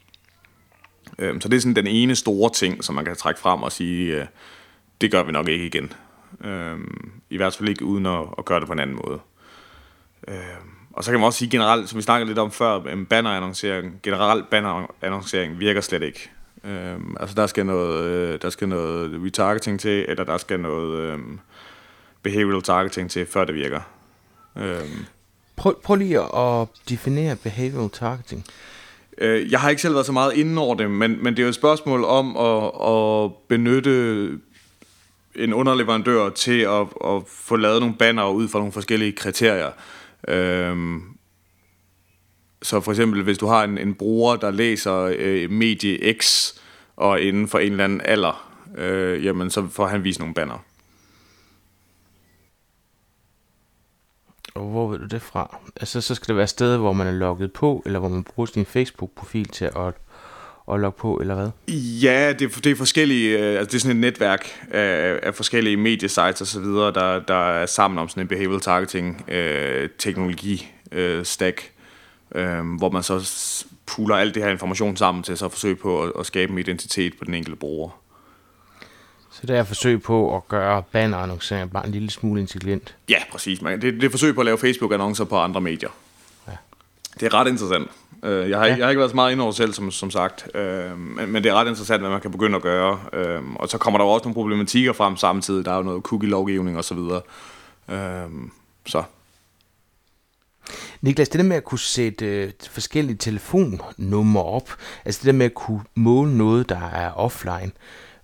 Øhm, 1.18 1.40
så 1.40 1.48
det 1.48 1.56
er 1.56 1.60
sådan 1.60 1.76
den 1.76 1.86
ene 1.86 2.16
store 2.16 2.50
ting, 2.50 2.84
som 2.84 2.94
man 2.94 3.04
kan 3.04 3.16
trække 3.16 3.40
frem 3.40 3.62
og 3.62 3.72
sige, 3.72 4.16
øh, 4.16 4.26
det 5.00 5.10
gør 5.10 5.22
vi 5.22 5.32
nok 5.32 5.48
ikke 5.48 5.66
igen. 5.66 5.92
Øhm, 6.44 7.12
I 7.30 7.36
hvert 7.36 7.56
fald 7.56 7.68
ikke 7.68 7.84
uden 7.84 8.06
at, 8.06 8.24
at 8.38 8.44
gøre 8.44 8.60
det 8.60 8.66
på 8.66 8.72
en 8.72 8.78
anden 8.78 8.96
måde. 9.06 9.20
Øhm, 10.28 10.70
og 10.92 11.04
så 11.04 11.10
kan 11.10 11.20
man 11.20 11.26
også 11.26 11.38
sige 11.38 11.50
generelt, 11.50 11.88
som 11.88 11.96
vi 11.96 12.02
snakkede 12.02 12.28
lidt 12.28 12.38
om 12.38 12.50
før, 12.50 13.04
bannerannoncering, 13.10 14.00
generelt 14.02 14.50
bannerannoncering 14.50 15.58
virker 15.58 15.80
slet 15.80 16.02
ikke. 16.02 16.30
Øhm, 16.64 17.16
altså 17.20 17.34
der 17.34 17.46
skal 17.46 17.66
noget, 17.66 18.04
øh, 18.04 18.38
der 18.42 18.50
skal 18.50 18.68
noget 18.68 19.20
retargeting 19.24 19.80
til, 19.80 20.04
eller 20.08 20.24
der 20.24 20.38
skal 20.38 20.60
noget 20.60 20.98
øh, 20.98 21.18
behavioral 22.22 22.62
targeting 22.62 23.10
til, 23.10 23.26
før 23.26 23.44
det 23.44 23.54
virker. 23.54 23.80
Øhm. 24.56 25.04
Prøv, 25.56 25.80
prøv 25.82 25.96
lige 25.96 26.36
at 26.36 26.68
definere 26.88 27.36
behavioral 27.36 27.90
targeting. 27.90 28.44
Øh, 29.18 29.52
jeg 29.52 29.60
har 29.60 29.70
ikke 29.70 29.82
selv 29.82 29.94
været 29.94 30.06
så 30.06 30.12
meget 30.12 30.34
inde 30.34 30.62
over 30.62 30.74
det, 30.74 30.90
men, 30.90 31.24
men 31.24 31.34
det 31.34 31.38
er 31.38 31.42
jo 31.42 31.48
et 31.48 31.54
spørgsmål 31.54 32.04
om 32.04 32.36
at, 32.36 32.70
at 32.88 33.30
benytte 33.48 34.28
en 35.34 35.52
underleverandør 35.52 36.28
til 36.28 36.60
at, 36.60 36.86
at 37.04 37.22
få 37.26 37.56
lavet 37.56 37.80
nogle 37.80 37.94
banner 37.98 38.28
ud 38.28 38.48
fra 38.48 38.58
nogle 38.58 38.72
forskellige 38.72 39.12
kriterier. 39.12 39.70
Øhm, 40.28 41.02
så 42.62 42.80
for 42.80 42.92
eksempel, 42.92 43.22
hvis 43.22 43.38
du 43.38 43.46
har 43.46 43.64
en, 43.64 43.78
en 43.78 43.94
bruger, 43.94 44.36
der 44.36 44.50
læser 44.50 45.14
øh, 45.18 45.50
medie 45.50 46.14
X, 46.20 46.52
og 46.96 47.20
inden 47.20 47.48
for 47.48 47.58
en 47.58 47.70
eller 47.72 47.84
anden 47.84 48.00
alder, 48.04 48.52
øh, 48.78 49.24
jamen 49.24 49.50
så 49.50 49.68
får 49.68 49.86
han 49.86 50.04
vist 50.04 50.18
nogle 50.18 50.34
banner. 50.34 50.64
Og 54.54 54.64
hvor 54.64 54.88
ved 54.88 54.98
du 54.98 55.06
det 55.06 55.22
fra? 55.22 55.58
Altså, 55.80 56.00
så 56.00 56.14
skal 56.14 56.28
det 56.28 56.36
være 56.36 56.46
steder, 56.46 56.78
hvor 56.78 56.92
man 56.92 57.06
er 57.06 57.12
logget 57.12 57.52
på, 57.52 57.82
eller 57.86 57.98
hvor 57.98 58.08
man 58.08 58.24
bruger 58.24 58.46
sin 58.46 58.66
Facebook-profil 58.66 59.48
til 59.48 59.64
at, 59.64 59.94
at 60.72 60.80
logge 60.80 60.98
på, 60.98 61.16
eller 61.16 61.34
hvad? 61.34 61.50
Ja, 62.02 62.32
det 62.32 62.56
er, 62.56 62.60
det 62.60 62.72
er 62.72 62.76
forskellige, 62.76 63.38
øh, 63.38 63.58
altså 63.58 63.70
det 63.70 63.74
er 63.74 63.78
sådan 63.78 63.96
et 63.96 64.00
netværk 64.00 64.68
af, 64.70 65.20
af 65.22 65.34
forskellige 65.34 65.76
mediesites 65.76 66.40
og 66.40 66.46
så 66.46 66.60
videre, 66.60 66.92
der, 66.92 67.20
der 67.20 67.34
er 67.34 67.66
sammen 67.66 67.98
om 67.98 68.08
sådan 68.08 68.22
en 68.22 68.28
behavioral 68.28 68.60
targeting 68.60 69.24
øh, 69.30 69.88
teknologi 69.98 70.68
øh, 70.92 71.24
stack 71.24 71.71
øh, 72.34 72.76
hvor 72.78 72.90
man 72.90 73.02
så 73.02 73.66
puler 73.86 74.16
alt 74.16 74.34
det 74.34 74.42
her 74.42 74.50
information 74.50 74.96
sammen 74.96 75.24
til 75.24 75.36
så 75.36 75.44
at 75.44 75.52
forsøge 75.52 75.76
på 75.76 76.02
at, 76.02 76.12
at 76.18 76.26
skabe 76.26 76.52
en 76.52 76.58
identitet 76.58 77.18
på 77.18 77.24
den 77.24 77.34
enkelte 77.34 77.56
bruger. 77.56 77.90
Så 79.30 79.46
det 79.46 79.56
er 79.56 79.60
et 79.60 79.66
forsøg 79.66 80.02
på 80.02 80.36
at 80.36 80.48
gøre 80.48 80.82
bannerannoncering 80.82 81.72
bare 81.72 81.86
en 81.86 81.92
lille 81.92 82.10
smule 82.10 82.40
intelligent? 82.40 82.96
Ja, 83.08 83.18
præcis. 83.32 83.62
Man, 83.62 83.80
det, 83.80 83.94
det 83.94 84.02
er 84.02 84.06
et 84.06 84.10
forsøg 84.10 84.34
på 84.34 84.40
at 84.40 84.44
lave 84.44 84.58
Facebook-annoncer 84.58 85.24
på 85.24 85.36
andre 85.36 85.60
medier. 85.60 85.88
Ja. 86.48 86.52
Det 87.20 87.26
er 87.26 87.34
ret 87.34 87.48
interessant. 87.48 87.88
Øh, 88.22 88.50
jeg 88.50 88.58
har, 88.58 88.66
ja. 88.66 88.76
jeg 88.76 88.84
har 88.84 88.90
ikke 88.90 88.98
været 88.98 89.10
så 89.10 89.14
meget 89.14 89.32
inde 89.32 89.42
over 89.42 89.52
selv, 89.52 89.72
som, 89.72 89.90
som 89.90 90.10
sagt, 90.10 90.56
øh, 90.56 90.98
men, 90.98 91.32
men 91.32 91.44
det 91.44 91.50
er 91.50 91.54
ret 91.54 91.68
interessant, 91.68 92.02
hvad 92.02 92.10
man 92.10 92.20
kan 92.20 92.30
begynde 92.30 92.56
at 92.56 92.62
gøre. 92.62 93.00
Øh, 93.12 93.42
og 93.54 93.68
så 93.68 93.78
kommer 93.78 93.98
der 93.98 94.04
også 94.04 94.24
nogle 94.24 94.34
problematikker 94.34 94.92
frem 94.92 95.16
samtidig. 95.16 95.64
Der 95.64 95.72
er 95.72 95.76
jo 95.76 95.82
noget 95.82 96.02
cookie-lovgivning 96.02 96.78
osv. 96.78 96.82
Så, 96.82 96.94
videre. 96.94 97.20
så 98.86 99.02
Niklas, 101.00 101.28
det 101.28 101.38
der 101.38 101.44
med 101.44 101.56
at 101.56 101.64
kunne 101.64 101.78
sætte 101.78 102.26
øh, 102.26 102.50
forskellige 102.70 103.16
telefonnumre 103.16 104.42
op, 104.42 104.70
altså 105.04 105.18
det 105.18 105.26
der 105.26 105.32
med 105.32 105.46
at 105.46 105.54
kunne 105.54 105.80
måle 105.94 106.36
noget, 106.38 106.68
der 106.68 106.80
er 106.80 107.12
offline, 107.12 107.70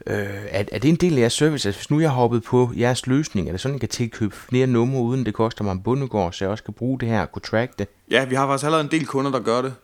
øh, 0.07 0.17
er, 0.49 0.65
er 0.73 0.79
det 0.79 0.89
en 0.89 0.97
del 0.97 1.15
af 1.17 1.21
jeres 1.21 1.33
service? 1.33 1.69
Altså 1.69 1.81
hvis 1.81 1.91
nu 1.91 2.01
jeg 2.01 2.11
har 2.11 2.17
hoppet 2.17 2.43
på 2.43 2.71
jeres 2.77 3.07
løsning, 3.07 3.49
er 3.49 3.53
det 3.53 3.61
sådan, 3.61 3.75
at 3.75 3.83
jeg 3.83 3.89
kan 3.89 3.97
tilkøbe 3.97 4.37
flere 4.37 4.67
numre, 4.67 5.03
uden 5.03 5.27
det 5.27 5.35
koster 5.35 5.65
mig 5.65 5.73
en 5.73 5.83
bundegård, 5.83 6.33
så 6.33 6.45
jeg 6.45 6.51
også 6.51 6.65
kan 6.65 6.75
bruge 6.75 7.01
det 7.01 7.09
her 7.09 7.21
og 7.21 7.33
kunne 7.33 7.43
track 7.43 7.79
det? 7.79 7.89
Ja, 8.11 8.25
vi 8.25 8.35
har 8.35 8.47
faktisk 8.47 8.65
allerede 8.65 8.85
en 8.85 8.91
del 8.91 9.07
kunder, 9.07 9.31
der 9.31 9.41
gør 9.41 9.63
det. 9.63 9.75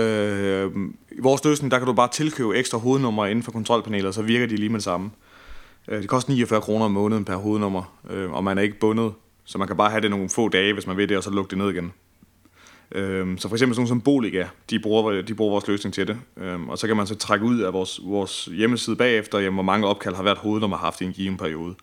Øh, 0.00 0.70
I 1.12 1.20
vores 1.20 1.44
løsning, 1.44 1.70
der 1.70 1.78
kan 1.78 1.86
du 1.86 1.92
bare 1.92 2.08
tilkøbe 2.12 2.56
ekstra 2.56 2.78
hovednumre 2.78 3.30
inden 3.30 3.42
for 3.42 3.52
kontrolpanelet, 3.52 4.14
så 4.14 4.22
virker 4.22 4.46
de 4.46 4.56
lige 4.56 4.68
med 4.68 4.78
det 4.78 4.84
samme. 4.84 5.10
Øh, 5.88 6.02
det 6.02 6.08
koster 6.08 6.32
49 6.32 6.60
kroner 6.60 6.84
om 6.84 6.90
måneden 6.90 7.24
per 7.24 7.36
hovednummer, 7.36 7.94
øh, 8.10 8.32
og 8.32 8.44
man 8.44 8.58
er 8.58 8.62
ikke 8.62 8.78
bundet 8.78 9.12
så 9.50 9.58
man 9.58 9.66
kan 9.66 9.76
bare 9.76 9.90
have 9.90 10.00
det 10.00 10.10
nogle 10.10 10.28
få 10.28 10.48
dage, 10.48 10.72
hvis 10.72 10.86
man 10.86 10.96
vil 10.96 11.08
det, 11.08 11.16
og 11.16 11.22
så 11.22 11.30
lukke 11.30 11.50
det 11.50 11.58
ned 11.58 11.70
igen. 11.70 11.92
Øhm, 12.92 13.38
så 13.38 13.48
for 13.48 13.56
eksempel 13.56 13.74
sådan 13.76 13.88
som 13.88 14.00
Boliga, 14.00 14.46
de 14.70 14.78
bruger, 14.78 15.22
de 15.22 15.34
bruger 15.34 15.50
vores 15.50 15.68
løsning 15.68 15.94
til 15.94 16.08
det. 16.08 16.18
Øhm, 16.36 16.68
og 16.68 16.78
så 16.78 16.86
kan 16.86 16.96
man 16.96 17.06
så 17.06 17.14
trække 17.14 17.44
ud 17.44 17.60
af 17.60 17.72
vores, 17.72 18.00
vores 18.04 18.44
hjemmeside 18.44 18.96
bagefter, 18.96 19.38
jamen, 19.38 19.54
hvor 19.54 19.62
mange 19.62 19.86
opkald 19.86 20.14
har 20.14 20.22
været 20.22 20.38
hovednummer 20.38 20.76
haft 20.76 21.00
i 21.00 21.04
en 21.04 21.12
given 21.12 21.36
periode. 21.36 21.74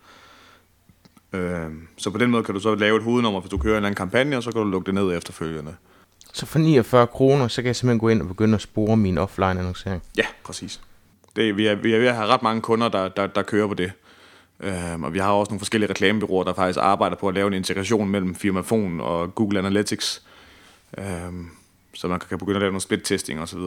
Øhm, 1.32 1.88
så 1.96 2.10
på 2.10 2.18
den 2.18 2.30
måde 2.30 2.42
kan 2.42 2.54
du 2.54 2.60
så 2.60 2.74
lave 2.74 2.96
et 2.96 3.02
hovednummer, 3.02 3.40
hvis 3.40 3.50
du 3.50 3.58
kører 3.58 3.72
en 3.72 3.76
eller 3.76 3.86
anden 3.86 3.96
kampagne, 3.96 4.36
og 4.36 4.42
så 4.42 4.52
kan 4.52 4.62
du 4.62 4.68
lukke 4.68 4.86
det 4.86 4.94
ned 4.94 5.16
efterfølgende. 5.16 5.74
Så 6.32 6.46
for 6.46 6.58
49 6.58 7.06
kroner, 7.06 7.48
så 7.48 7.62
kan 7.62 7.66
jeg 7.66 7.76
simpelthen 7.76 8.00
gå 8.00 8.08
ind 8.08 8.22
og 8.22 8.28
begynde 8.28 8.54
at 8.54 8.60
spore 8.60 8.96
min 8.96 9.18
offline-annoncering? 9.18 10.02
Ja, 10.16 10.26
præcis. 10.44 10.80
Det, 11.36 11.56
vi, 11.56 11.66
er, 11.66 11.74
vi 11.74 11.94
er 11.94 11.98
ved 11.98 12.06
at 12.06 12.14
have 12.14 12.26
ret 12.26 12.42
mange 12.42 12.62
kunder, 12.62 12.88
der, 12.88 13.08
der, 13.08 13.26
der 13.26 13.42
kører 13.42 13.66
på 13.66 13.74
det. 13.74 13.92
Øhm, 14.60 15.04
og 15.04 15.14
vi 15.14 15.18
har 15.18 15.30
også 15.30 15.50
nogle 15.50 15.60
forskellige 15.60 15.90
reklamebyråer, 15.90 16.44
der 16.44 16.54
faktisk 16.54 16.78
arbejder 16.82 17.16
på 17.16 17.28
at 17.28 17.34
lave 17.34 17.46
en 17.46 17.52
integration 17.52 18.08
mellem 18.08 18.34
Firmafon 18.34 19.00
og 19.00 19.34
Google 19.34 19.58
Analytics, 19.58 20.22
øhm, 20.98 21.50
så 21.94 22.08
man 22.08 22.20
kan 22.20 22.38
begynde 22.38 22.56
at 22.56 22.60
lave 22.60 22.72
nogle 22.72 22.80
split-testing 22.80 23.40
osv. 23.40 23.60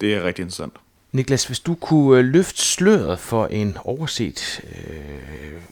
Det 0.00 0.14
er 0.14 0.24
rigtig 0.24 0.42
interessant. 0.42 0.72
Niklas, 1.12 1.44
hvis 1.44 1.60
du 1.60 1.74
kunne 1.74 2.18
øh, 2.18 2.24
løfte 2.24 2.62
sløret 2.62 3.18
for 3.18 3.46
en 3.46 3.76
overset 3.84 4.60
øh, 4.64 5.62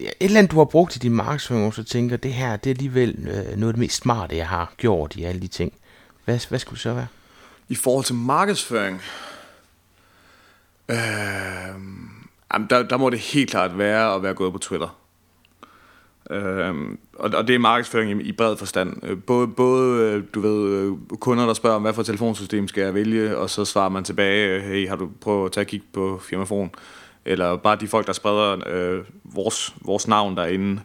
et 0.00 0.14
eller 0.20 0.38
andet, 0.38 0.52
du 0.52 0.58
har 0.58 0.64
brugt 0.64 0.96
i 0.96 0.98
din 0.98 1.12
markedsføring, 1.12 1.74
så 1.74 1.84
tænker, 1.84 2.16
det 2.16 2.32
her 2.32 2.56
det 2.56 2.70
er 2.70 2.74
alligevel 2.74 3.16
øh, 3.18 3.56
noget 3.56 3.68
af 3.68 3.72
det 3.72 3.78
mest 3.78 3.96
smarte, 3.96 4.36
jeg 4.36 4.48
har 4.48 4.72
gjort 4.76 5.16
i 5.16 5.24
alle 5.24 5.40
de 5.40 5.48
ting. 5.48 5.72
Hvad, 6.24 6.48
hvad 6.48 6.58
skulle 6.58 6.76
det 6.76 6.82
så 6.82 6.94
være? 6.94 7.06
I 7.68 7.74
forhold 7.74 8.04
til 8.04 8.14
markedsføring? 8.14 9.00
Øh, 10.90 10.96
jamen, 12.54 12.66
der, 12.70 12.82
der 12.82 12.96
må 12.96 13.10
det 13.10 13.18
helt 13.18 13.50
klart 13.50 13.78
være 13.78 14.14
at 14.14 14.22
være 14.22 14.34
gået 14.34 14.52
på 14.52 14.58
Twitter. 14.58 14.96
Øh, 16.30 16.74
og, 17.12 17.30
og 17.34 17.48
det 17.48 17.54
er 17.54 17.58
markedsføring 17.58 18.20
i, 18.20 18.24
i 18.24 18.32
bred 18.32 18.56
forstand. 18.56 18.96
Øh, 19.02 19.18
både, 19.18 19.48
både 19.48 20.02
øh, 20.02 20.24
du 20.34 20.40
ved, 20.40 20.72
øh, 20.72 20.92
kunder, 21.20 21.46
der 21.46 21.54
spørger, 21.54 21.78
hvad 21.78 21.92
for 21.92 22.02
telefonsystem 22.02 22.68
skal 22.68 22.82
jeg 22.82 22.94
vælge, 22.94 23.36
og 23.36 23.50
så 23.50 23.64
svarer 23.64 23.88
man 23.88 24.04
tilbage, 24.04 24.60
hey, 24.60 24.88
har 24.88 24.96
du 24.96 25.10
prøvet 25.20 25.46
at 25.46 25.52
tage 25.52 25.64
kig 25.64 25.82
på 25.92 26.20
firmafon? 26.22 26.70
Eller 27.24 27.56
bare 27.56 27.76
de 27.76 27.88
folk, 27.88 28.06
der 28.06 28.12
spreder 28.12 28.56
øh, 28.66 29.04
vores, 29.24 29.74
vores 29.84 30.08
navn 30.08 30.36
derinde. 30.36 30.82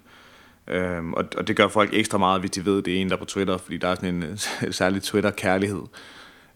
Øhm, 0.68 1.14
og, 1.14 1.26
og 1.38 1.48
det 1.48 1.56
gør 1.56 1.68
folk 1.68 1.90
ekstra 1.94 2.18
meget, 2.18 2.40
hvis 2.40 2.52
de 2.52 2.66
ved, 2.66 2.82
det 2.82 2.98
er 2.98 3.02
en, 3.02 3.10
der 3.10 3.16
er 3.16 3.20
på 3.20 3.26
Twitter, 3.26 3.58
fordi 3.58 3.78
der 3.78 3.88
er 3.88 3.96
sådan 3.96 4.16
en, 4.16 4.24
en 4.24 4.74
særlig 4.74 5.04
Twitter-kærlighed. 5.04 5.82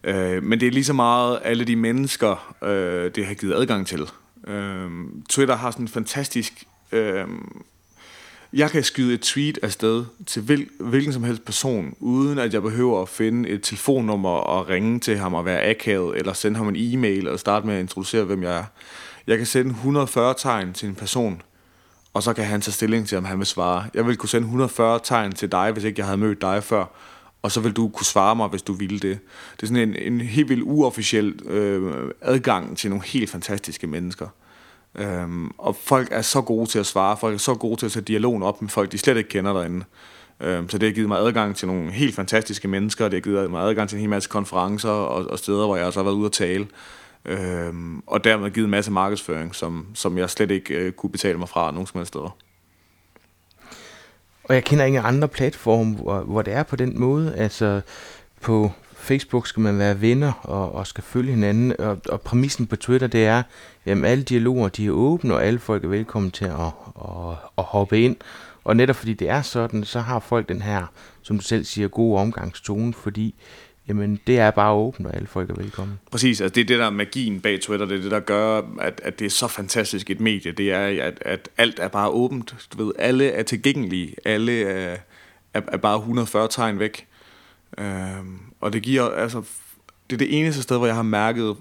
Øh, 0.04 0.42
men 0.42 0.60
det 0.60 0.68
er 0.68 0.72
lige 0.72 0.84
så 0.84 0.92
meget 0.92 1.38
alle 1.44 1.64
de 1.64 1.76
mennesker, 1.76 2.54
øh, 2.62 3.10
det 3.14 3.26
har 3.26 3.34
givet 3.34 3.54
adgang 3.54 3.86
til. 3.86 4.08
Øh, 4.46 4.90
Twitter 5.28 5.56
har 5.56 5.70
sådan 5.70 5.84
en 5.84 5.88
fantastisk... 5.88 6.64
Øhm, 6.92 7.62
jeg 8.52 8.70
kan 8.70 8.84
skyde 8.84 9.14
et 9.14 9.20
tweet 9.20 9.58
afsted 9.62 10.04
til 10.26 10.42
hvil, 10.42 10.68
hvilken 10.80 11.12
som 11.12 11.24
helst 11.24 11.44
person, 11.44 11.94
uden 12.00 12.38
at 12.38 12.54
jeg 12.54 12.62
behøver 12.62 13.02
at 13.02 13.08
finde 13.08 13.48
et 13.48 13.62
telefonnummer 13.62 14.30
og 14.30 14.68
ringe 14.68 15.00
til 15.00 15.18
ham 15.18 15.34
og 15.34 15.44
være 15.44 15.62
akavet, 15.70 16.18
eller 16.18 16.32
sende 16.32 16.56
ham 16.56 16.68
en 16.68 16.76
e-mail 16.78 17.28
og 17.28 17.40
starte 17.40 17.66
med 17.66 17.74
at 17.74 17.80
introducere, 17.80 18.24
hvem 18.24 18.42
jeg 18.42 18.58
er. 18.58 18.64
Jeg 19.26 19.38
kan 19.38 19.46
sende 19.46 19.70
140 19.70 20.34
tegn 20.38 20.72
til 20.72 20.88
en 20.88 20.94
person, 20.94 21.42
og 22.14 22.22
så 22.22 22.32
kan 22.32 22.44
han 22.44 22.60
tage 22.60 22.72
stilling 22.72 23.08
til, 23.08 23.18
om 23.18 23.24
han 23.24 23.38
vil 23.38 23.46
svare. 23.46 23.84
Jeg 23.94 24.06
vil 24.06 24.16
kunne 24.16 24.28
sende 24.28 24.44
140 24.44 25.00
tegn 25.02 25.32
til 25.32 25.52
dig, 25.52 25.72
hvis 25.72 25.84
ikke 25.84 26.00
jeg 26.00 26.06
havde 26.06 26.18
mødt 26.18 26.40
dig 26.40 26.64
før, 26.64 26.84
og 27.42 27.52
så 27.52 27.60
vil 27.60 27.72
du 27.72 27.88
kunne 27.88 28.06
svare 28.06 28.36
mig, 28.36 28.48
hvis 28.48 28.62
du 28.62 28.72
ville 28.72 28.98
det. 28.98 29.18
Det 29.56 29.62
er 29.62 29.66
sådan 29.66 29.88
en, 29.88 30.12
en 30.12 30.20
helt 30.20 30.48
vildt 30.48 30.62
uofficiel 30.62 31.40
øh, 31.46 32.10
adgang 32.20 32.78
til 32.78 32.90
nogle 32.90 33.04
helt 33.04 33.30
fantastiske 33.30 33.86
mennesker. 33.86 34.28
Øhm, 34.94 35.50
og 35.58 35.76
folk 35.76 36.08
er 36.10 36.22
så 36.22 36.40
gode 36.40 36.66
til 36.66 36.78
at 36.78 36.86
svare, 36.86 37.16
folk 37.16 37.34
er 37.34 37.38
så 37.38 37.54
gode 37.54 37.76
til 37.76 37.86
at 37.86 37.92
tage 37.92 38.04
dialogen 38.04 38.42
op 38.42 38.62
med 38.62 38.70
folk, 38.70 38.92
de 38.92 38.98
slet 38.98 39.16
ikke 39.16 39.28
kender 39.28 39.52
derinde. 39.52 39.84
Øhm, 40.40 40.68
så 40.68 40.78
det 40.78 40.88
har 40.88 40.94
givet 40.94 41.08
mig 41.08 41.18
adgang 41.18 41.56
til 41.56 41.68
nogle 41.68 41.90
helt 41.90 42.14
fantastiske 42.14 42.68
mennesker, 42.68 43.04
det 43.04 43.14
har 43.14 43.20
givet 43.20 43.50
mig 43.50 43.62
adgang 43.62 43.88
til 43.88 43.96
en 43.96 44.00
hel 44.00 44.10
masse 44.10 44.28
konferencer 44.28 44.88
og, 44.88 45.30
og 45.30 45.38
steder, 45.38 45.66
hvor 45.66 45.76
jeg 45.76 45.86
også 45.86 46.00
har 46.00 46.04
været 46.04 46.14
ude 46.14 46.26
at 46.26 46.32
tale. 46.32 46.66
Øhm, 47.24 48.02
og 48.06 48.24
dermed 48.24 48.50
givet 48.50 48.64
en 48.64 48.70
masse 48.70 48.90
markedsføring, 48.90 49.54
som, 49.54 49.86
som 49.94 50.18
jeg 50.18 50.30
slet 50.30 50.50
ikke 50.50 50.74
øh, 50.74 50.92
kunne 50.92 51.10
betale 51.10 51.38
mig 51.38 51.48
fra 51.48 51.70
nogen 51.70 51.86
som 51.86 51.98
helst 51.98 52.08
steder. 52.08 52.36
Og 54.50 54.56
jeg 54.56 54.64
kender 54.64 54.84
ingen 54.84 55.04
andre 55.04 55.28
platforme, 55.28 55.94
hvor, 55.94 56.20
hvor 56.20 56.42
det 56.42 56.54
er 56.54 56.62
på 56.62 56.76
den 56.76 57.00
måde. 57.00 57.34
Altså 57.36 57.80
på 58.40 58.70
Facebook 58.94 59.46
skal 59.46 59.60
man 59.60 59.78
være 59.78 60.00
venner 60.00 60.32
og, 60.42 60.74
og 60.74 60.86
skal 60.86 61.04
følge 61.04 61.32
hinanden. 61.32 61.80
Og, 61.80 61.98
og 62.08 62.20
præmissen 62.20 62.66
på 62.66 62.76
Twitter, 62.76 63.06
det 63.06 63.26
er, 63.26 63.42
at 63.84 64.04
alle 64.04 64.24
dialoger 64.24 64.68
de 64.68 64.86
er 64.86 64.90
åbne, 64.90 65.34
og 65.34 65.44
alle 65.44 65.58
folk 65.58 65.84
er 65.84 65.88
velkommen 65.88 66.30
til 66.30 66.44
at, 66.44 66.50
at, 67.00 67.36
at 67.58 67.64
hoppe 67.64 68.00
ind. 68.00 68.16
Og 68.64 68.76
netop 68.76 68.96
fordi 68.96 69.14
det 69.14 69.28
er 69.28 69.42
sådan, 69.42 69.84
så 69.84 70.00
har 70.00 70.18
folk 70.18 70.48
den 70.48 70.62
her, 70.62 70.86
som 71.22 71.38
du 71.38 71.44
selv 71.44 71.64
siger, 71.64 71.88
gode 71.88 72.20
omgangstone, 72.20 72.94
fordi 72.94 73.34
jamen 73.90 74.20
det 74.26 74.38
er 74.38 74.50
bare 74.50 74.72
åbent, 74.72 75.06
og 75.06 75.14
alle 75.14 75.26
folk 75.26 75.50
er 75.50 75.54
velkommen. 75.54 75.98
Præcis, 76.10 76.40
altså 76.40 76.54
det 76.54 76.60
er 76.60 76.64
det 76.64 76.78
der 76.78 76.90
magien 76.90 77.40
bag 77.40 77.60
Twitter, 77.60 77.86
det 77.86 77.98
er 77.98 78.02
det 78.02 78.10
der 78.10 78.20
gør, 78.20 78.62
at, 78.80 79.00
at 79.04 79.18
det 79.18 79.24
er 79.24 79.30
så 79.30 79.48
fantastisk 79.48 80.10
et 80.10 80.20
medie, 80.20 80.52
det 80.52 80.72
er, 80.72 81.04
at, 81.04 81.18
at 81.20 81.48
alt 81.56 81.78
er 81.78 81.88
bare 81.88 82.08
åbent, 82.08 82.54
du 82.72 82.84
ved, 82.84 82.92
alle 82.98 83.30
er 83.30 83.42
tilgængelige, 83.42 84.14
alle 84.24 84.62
er, 84.62 84.96
er, 85.54 85.60
er 85.68 85.76
bare 85.76 85.96
140 85.96 86.48
tegn 86.50 86.78
væk, 86.78 87.06
øhm, 87.78 88.38
og 88.60 88.72
det 88.72 88.82
giver, 88.82 89.08
altså, 89.08 89.42
det 90.10 90.16
er 90.16 90.18
det 90.18 90.38
eneste 90.38 90.62
sted, 90.62 90.76
hvor 90.76 90.86
jeg 90.86 90.94
har 90.94 91.02
mærket 91.02 91.56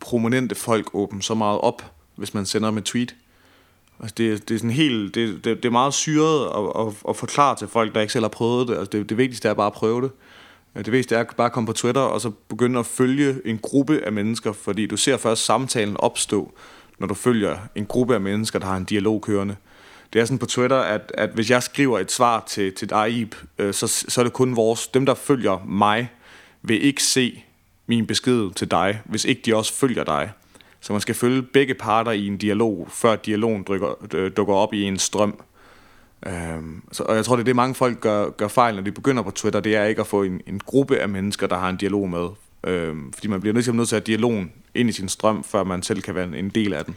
prominente 0.00 0.54
folk 0.54 0.90
åbne 0.94 1.22
så 1.22 1.34
meget 1.34 1.60
op, 1.60 1.92
hvis 2.16 2.34
man 2.34 2.46
sender 2.46 2.70
med 2.70 2.82
tweet. 2.82 3.14
Altså 4.00 4.14
det, 4.18 4.48
det 4.48 4.54
er 4.54 4.58
sådan 4.58 4.70
helt, 4.70 5.14
det, 5.14 5.44
det, 5.44 5.56
det 5.56 5.64
er 5.64 5.72
meget 5.72 5.94
syret 5.94 6.46
at, 6.46 6.86
at, 6.86 6.94
at 7.08 7.16
forklare 7.16 7.56
til 7.56 7.68
folk, 7.68 7.94
der 7.94 8.00
ikke 8.00 8.12
selv 8.12 8.24
har 8.24 8.28
prøvet 8.28 8.68
det. 8.68 8.74
Altså 8.74 8.90
det, 8.92 9.08
det 9.08 9.16
vigtigste 9.16 9.48
er 9.48 9.54
bare 9.54 9.66
at 9.66 9.72
prøve 9.72 10.02
det. 10.02 10.10
Det 10.76 10.92
vigtigste 10.92 11.16
er 11.16 11.24
bare 11.36 11.46
at 11.46 11.52
komme 11.52 11.66
på 11.66 11.72
Twitter 11.72 12.00
og 12.00 12.20
så 12.20 12.30
begynde 12.48 12.78
at 12.78 12.86
følge 12.86 13.40
en 13.44 13.58
gruppe 13.58 14.00
af 14.04 14.12
mennesker, 14.12 14.52
fordi 14.52 14.86
du 14.86 14.96
ser 14.96 15.16
først 15.16 15.44
samtalen 15.44 15.96
opstå, 15.98 16.52
når 16.98 17.06
du 17.06 17.14
følger 17.14 17.58
en 17.74 17.86
gruppe 17.86 18.14
af 18.14 18.20
mennesker, 18.20 18.58
der 18.58 18.66
har 18.66 18.76
en 18.76 18.84
dialog 18.84 19.22
kørende. 19.22 19.56
Det 20.12 20.20
er 20.20 20.24
sådan 20.24 20.38
på 20.38 20.46
Twitter, 20.46 20.76
at, 20.76 21.12
at 21.14 21.30
hvis 21.30 21.50
jeg 21.50 21.62
skriver 21.62 21.98
et 21.98 22.12
svar 22.12 22.44
til, 22.46 22.74
til 22.74 22.90
dig, 22.90 23.30
øh, 23.58 23.74
så, 23.74 23.86
så 23.86 24.20
er 24.20 24.24
det 24.24 24.32
kun 24.32 24.56
vores, 24.56 24.88
dem 24.88 25.06
der 25.06 25.14
følger 25.14 25.64
mig, 25.66 26.10
vil 26.62 26.84
ikke 26.84 27.02
se 27.02 27.44
min 27.86 28.06
besked 28.06 28.50
til 28.54 28.70
dig, 28.70 29.00
hvis 29.04 29.24
ikke 29.24 29.42
de 29.44 29.56
også 29.56 29.74
følger 29.74 30.04
dig. 30.04 30.30
Så 30.80 30.92
man 30.92 31.00
skal 31.00 31.14
følge 31.14 31.42
begge 31.42 31.74
parter 31.74 32.10
i 32.10 32.26
en 32.26 32.36
dialog, 32.36 32.88
før 32.90 33.16
dialogen 33.16 33.62
drykker, 33.62 34.14
øh, 34.14 34.32
dukker 34.36 34.54
op 34.54 34.74
i 34.74 34.82
en 34.82 34.98
strøm. 34.98 35.40
Øhm, 36.26 36.82
så, 36.92 37.02
og 37.02 37.16
jeg 37.16 37.24
tror, 37.24 37.36
det 37.36 37.42
er 37.42 37.44
det, 37.44 37.56
mange 37.56 37.74
folk 37.74 38.00
gør, 38.00 38.30
gør 38.30 38.48
fejl, 38.48 38.74
når 38.74 38.82
de 38.82 38.92
begynder 38.92 39.22
på 39.22 39.30
Twitter, 39.30 39.60
det 39.60 39.76
er 39.76 39.84
ikke 39.84 40.00
at 40.00 40.06
få 40.06 40.22
en, 40.22 40.40
en 40.46 40.60
gruppe 40.66 40.98
af 40.98 41.08
mennesker, 41.08 41.46
der 41.46 41.58
har 41.58 41.68
en 41.68 41.76
dialog 41.76 42.10
med. 42.10 42.28
Øhm, 42.64 43.12
fordi 43.12 43.28
man 43.28 43.40
bliver 43.40 43.54
nødt 43.54 43.64
til, 43.64 43.74
nødt 43.74 43.88
til 43.88 43.96
at 43.96 44.02
have 44.02 44.16
dialogen 44.16 44.52
ind 44.74 44.88
i 44.88 44.92
sin 44.92 45.08
strøm, 45.08 45.44
før 45.44 45.64
man 45.64 45.82
selv 45.82 46.02
kan 46.02 46.14
være 46.14 46.38
en 46.38 46.48
del 46.48 46.74
af 46.74 46.84
den. 46.84 46.96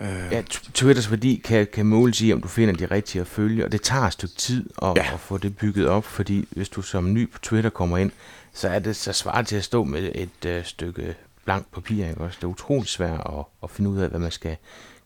Øh. 0.00 0.32
Ja, 0.32 0.42
Twitters 0.74 1.10
værdi 1.10 1.42
kan, 1.44 1.66
kan 1.72 1.86
måles 1.86 2.20
i, 2.20 2.32
om 2.32 2.40
du 2.40 2.48
finder 2.48 2.74
de 2.74 2.86
rigtige 2.86 3.20
at 3.20 3.26
følge, 3.26 3.64
og 3.64 3.72
det 3.72 3.82
tager 3.82 4.02
et 4.02 4.12
stykke 4.12 4.34
tid 4.34 4.70
at, 4.82 4.92
ja. 4.96 5.12
at 5.14 5.20
få 5.20 5.38
det 5.38 5.56
bygget 5.56 5.88
op, 5.88 6.04
fordi 6.04 6.48
hvis 6.50 6.68
du 6.68 6.82
som 6.82 7.12
ny 7.12 7.30
på 7.30 7.38
Twitter 7.38 7.70
kommer 7.70 7.98
ind, 7.98 8.10
så 8.52 8.68
er 8.68 8.78
det 8.78 8.96
så 8.96 9.12
svaret 9.12 9.46
til 9.46 9.56
at 9.56 9.64
stå 9.64 9.84
med 9.84 10.12
et 10.14 10.46
øh, 10.46 10.64
stykke 10.64 11.14
blank 11.44 11.66
papir. 11.72 12.08
Ikke? 12.08 12.20
Også 12.20 12.36
det 12.40 12.44
er 12.44 12.48
utroligt 12.48 12.90
svært 12.90 13.20
at, 13.20 13.44
at 13.62 13.70
finde 13.70 13.90
ud 13.90 13.98
af, 13.98 14.08
hvad 14.08 14.20
man 14.20 14.30
skal 14.30 14.56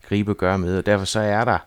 gribe 0.08 0.32
og 0.32 0.36
gøre 0.36 0.58
med, 0.58 0.78
og 0.78 0.86
derfor 0.86 1.04
så 1.04 1.20
er 1.20 1.44
der 1.44 1.58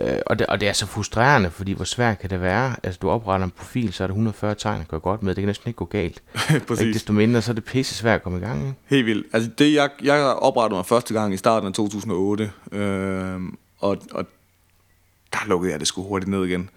Øh, 0.00 0.18
og, 0.26 0.38
det, 0.38 0.46
og 0.46 0.60
det 0.60 0.68
er 0.68 0.72
så 0.72 0.86
frustrerende, 0.86 1.50
fordi 1.50 1.72
hvor 1.72 1.84
svært 1.84 2.18
kan 2.18 2.30
det 2.30 2.40
være? 2.40 2.76
Altså, 2.82 2.98
du 3.02 3.10
opretter 3.10 3.44
en 3.44 3.50
profil, 3.50 3.92
så 3.92 4.02
er 4.02 4.06
der 4.06 4.12
140 4.12 4.54
tegn, 4.54 4.80
at 4.80 4.88
gøre 4.88 5.00
godt 5.00 5.22
med. 5.22 5.34
Det 5.34 5.42
kan 5.42 5.46
næsten 5.46 5.68
ikke 5.68 5.76
gå 5.78 5.84
galt. 5.84 6.22
Præcis. 6.68 6.80
Ikke 6.80 6.94
desto 6.94 7.12
mindre, 7.12 7.42
så 7.42 7.52
er 7.52 7.54
det 7.54 7.64
pisse 7.64 7.94
svært 7.94 8.14
at 8.14 8.22
komme 8.22 8.38
i 8.38 8.40
gang. 8.40 8.60
Ikke? 8.60 8.74
Helt 8.86 9.06
vildt. 9.06 9.26
Altså, 9.32 9.50
det, 9.58 9.74
jeg, 9.74 9.90
jeg 10.02 10.24
oprettede 10.24 10.76
mig 10.76 10.86
første 10.86 11.14
gang 11.14 11.34
i 11.34 11.36
starten 11.36 11.66
af 11.66 11.72
2008, 11.72 12.50
øh, 12.72 13.40
og, 13.78 13.98
og 14.12 14.26
der 15.32 15.38
lukkede 15.46 15.72
jeg 15.72 15.80
det 15.80 15.88
sgu 15.88 16.02
hurtigt 16.02 16.30
ned 16.30 16.44
igen. 16.44 16.70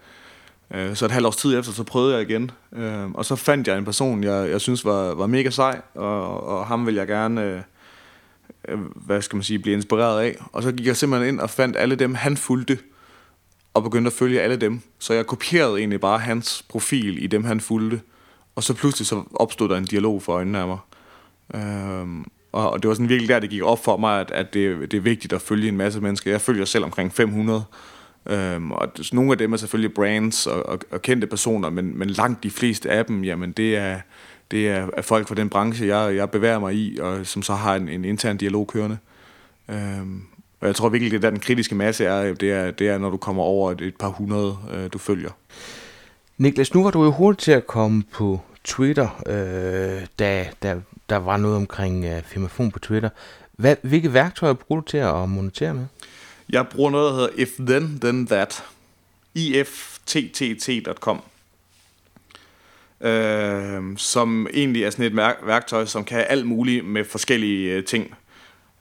Øh, 0.70 0.96
så 0.96 1.04
et 1.04 1.10
halvt 1.10 1.26
års 1.26 1.36
tid 1.36 1.58
efter, 1.58 1.72
så 1.72 1.84
prøvede 1.84 2.14
jeg 2.14 2.30
igen. 2.30 2.50
Øh, 2.72 3.10
og 3.10 3.24
så 3.24 3.36
fandt 3.36 3.68
jeg 3.68 3.78
en 3.78 3.84
person, 3.84 4.24
jeg, 4.24 4.50
jeg 4.50 4.60
synes 4.60 4.84
var, 4.84 5.14
var 5.14 5.26
mega 5.26 5.50
sej, 5.50 5.80
og, 5.94 6.46
og 6.46 6.66
ham 6.66 6.86
vil 6.86 6.94
jeg 6.94 7.06
gerne... 7.06 7.42
Øh, 7.42 7.60
hvad 8.94 9.22
skal 9.22 9.36
man 9.36 9.42
sige, 9.42 9.58
blive 9.58 9.76
inspireret 9.76 10.20
af. 10.20 10.36
Og 10.52 10.62
så 10.62 10.72
gik 10.72 10.86
jeg 10.86 10.96
simpelthen 10.96 11.34
ind 11.34 11.40
og 11.40 11.50
fandt 11.50 11.76
alle 11.76 11.94
dem, 11.94 12.14
han 12.14 12.36
fulgte, 12.36 12.78
og 13.74 13.82
begyndte 13.82 14.08
at 14.08 14.12
følge 14.12 14.40
alle 14.40 14.56
dem. 14.56 14.80
Så 14.98 15.14
jeg 15.14 15.26
kopierede 15.26 15.78
egentlig 15.78 16.00
bare 16.00 16.18
hans 16.18 16.64
profil 16.68 17.24
i 17.24 17.26
dem, 17.26 17.44
han 17.44 17.60
fulgte. 17.60 18.00
Og 18.56 18.62
så 18.62 18.74
pludselig 18.74 19.06
så 19.06 19.22
opstod 19.34 19.68
der 19.68 19.76
en 19.76 19.84
dialog 19.84 20.22
for 20.22 20.32
øjnene 20.32 20.58
af 20.58 20.66
mig. 20.66 20.78
Øhm, 21.54 22.24
og 22.52 22.82
det 22.82 22.88
var 22.88 22.94
sådan 22.94 23.08
virkelig 23.08 23.28
der, 23.28 23.40
det 23.40 23.50
gik 23.50 23.62
op 23.62 23.84
for 23.84 23.96
mig, 23.96 24.20
at, 24.20 24.30
at 24.30 24.54
det, 24.54 24.90
det 24.90 24.96
er 24.96 25.00
vigtigt 25.00 25.32
at 25.32 25.42
følge 25.42 25.68
en 25.68 25.76
masse 25.76 26.00
mennesker. 26.00 26.30
Jeg 26.30 26.40
følger 26.40 26.64
selv 26.64 26.84
omkring 26.84 27.12
500. 27.12 27.64
Øhm, 28.26 28.72
og 28.72 28.88
nogle 29.12 29.32
af 29.32 29.38
dem 29.38 29.52
er 29.52 29.56
selvfølgelig 29.56 29.94
brands 29.94 30.46
og, 30.46 30.66
og, 30.66 30.78
og 30.90 31.02
kendte 31.02 31.26
personer, 31.26 31.70
men, 31.70 31.98
men 31.98 32.10
langt 32.10 32.42
de 32.42 32.50
fleste 32.50 32.90
af 32.90 33.06
dem, 33.06 33.24
jamen 33.24 33.52
det 33.52 33.76
er, 33.76 34.00
det 34.50 34.68
er, 34.68 34.88
er 34.96 35.02
folk 35.02 35.28
fra 35.28 35.34
den 35.34 35.48
branche, 35.48 35.86
jeg, 35.86 36.16
jeg 36.16 36.30
bevæger 36.30 36.58
mig 36.58 36.74
i, 36.74 36.98
og 36.98 37.26
som 37.26 37.42
så 37.42 37.54
har 37.54 37.74
en, 37.76 37.88
en 37.88 38.04
intern 38.04 38.36
dialog 38.36 38.66
kørende. 38.66 38.98
Øhm, 39.68 40.22
og 40.64 40.68
jeg 40.68 40.76
tror 40.76 40.88
virkelig, 40.88 41.12
det 41.12 41.22
der 41.22 41.30
den 41.30 41.40
kritiske 41.40 41.74
masse 41.74 42.04
er, 42.04 42.34
det 42.34 42.52
er, 42.52 42.70
det 42.70 42.88
er 42.88 42.98
når 42.98 43.10
du 43.10 43.16
kommer 43.16 43.42
over 43.42 43.72
et, 43.72 43.80
et 43.80 43.96
par 43.96 44.08
hundrede, 44.08 44.56
øh, 44.72 44.92
du 44.92 44.98
følger. 44.98 45.30
Niklas, 46.38 46.74
nu 46.74 46.82
var 46.82 46.90
du 46.90 47.04
jo 47.04 47.10
hurtigt 47.10 47.42
til 47.42 47.52
at 47.52 47.66
komme 47.66 48.02
på 48.12 48.40
Twitter, 48.64 49.22
øh, 49.26 50.06
da, 50.18 50.48
da 50.62 50.80
der 51.08 51.16
var 51.16 51.36
noget 51.36 51.56
omkring 51.56 52.04
øh, 52.04 52.22
firmafon 52.22 52.70
på 52.70 52.78
Twitter. 52.78 53.08
Hvad, 53.52 53.76
hvilke 53.82 54.12
værktøjer 54.12 54.52
bruger 54.52 54.80
du 54.80 54.86
til 54.86 54.98
at 54.98 55.28
monetere 55.28 55.74
med? 55.74 55.86
Jeg 56.50 56.66
bruger 56.68 56.90
noget, 56.90 57.10
der 57.10 57.14
hedder 57.14 57.30
if 57.36 57.50
then, 57.58 57.98
then 58.00 58.26
that. 58.26 58.64
ifttt.com 59.34 61.22
øh, 63.00 63.82
som 63.96 64.46
egentlig 64.54 64.84
er 64.84 64.90
sådan 64.90 65.04
et 65.04 65.16
værktøj, 65.42 65.84
som 65.84 66.04
kan 66.04 66.24
alt 66.28 66.46
muligt 66.46 66.84
med 66.84 67.04
forskellige 67.04 67.72
øh, 67.72 67.84
ting. 67.84 68.14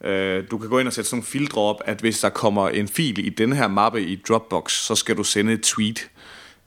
Øh, 0.03 0.43
du 0.51 0.57
kan 0.57 0.69
gå 0.69 0.79
ind 0.79 0.87
og 0.87 0.93
sætte 0.93 1.09
sådan 1.09 1.17
nogle 1.17 1.25
filtre 1.25 1.61
op, 1.61 1.81
at 1.85 2.01
hvis 2.01 2.19
der 2.19 2.29
kommer 2.29 2.69
en 2.69 2.87
fil 2.87 3.25
i 3.25 3.29
den 3.29 3.53
her 3.53 3.67
mappe 3.67 4.01
i 4.01 4.15
Dropbox, 4.27 4.71
så 4.71 4.95
skal 4.95 5.17
du 5.17 5.23
sende 5.23 5.53
et 5.53 5.61
tweet. 5.61 6.09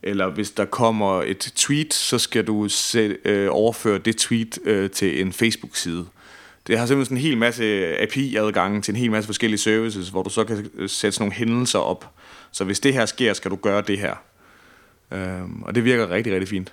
Eller 0.02 0.30
hvis 0.30 0.50
der 0.50 0.64
kommer 0.64 1.22
et 1.22 1.52
tweet, 1.56 1.94
så 1.94 2.18
skal 2.18 2.46
du 2.46 2.68
sætte, 2.68 3.18
øh, 3.24 3.48
overføre 3.50 3.98
det 3.98 4.16
tweet 4.16 4.58
øh, 4.64 4.90
til 4.90 5.20
en 5.20 5.32
Facebook-side. 5.32 6.06
Det 6.66 6.78
har 6.78 6.86
simpelthen 6.86 7.04
sådan 7.04 7.16
en 7.16 7.30
hel 7.30 7.38
masse 7.38 7.96
API-adgange 8.02 8.82
til 8.82 8.92
en 8.92 9.00
hel 9.00 9.10
masse 9.10 9.26
forskellige 9.26 9.58
services, 9.58 10.08
hvor 10.08 10.22
du 10.22 10.30
så 10.30 10.44
kan 10.44 10.70
øh, 10.74 10.88
sætte 10.88 11.16
sådan 11.16 11.22
nogle 11.24 11.34
hændelser 11.34 11.78
op. 11.78 12.10
Så 12.52 12.64
hvis 12.64 12.80
det 12.80 12.92
her 12.92 13.06
sker, 13.06 13.32
skal 13.32 13.50
du 13.50 13.56
gøre 13.56 13.82
det 13.82 13.98
her. 13.98 14.14
Øh, 15.12 15.42
og 15.62 15.74
det 15.74 15.84
virker 15.84 16.10
rigtig, 16.10 16.32
rigtig 16.32 16.48
fint. 16.48 16.72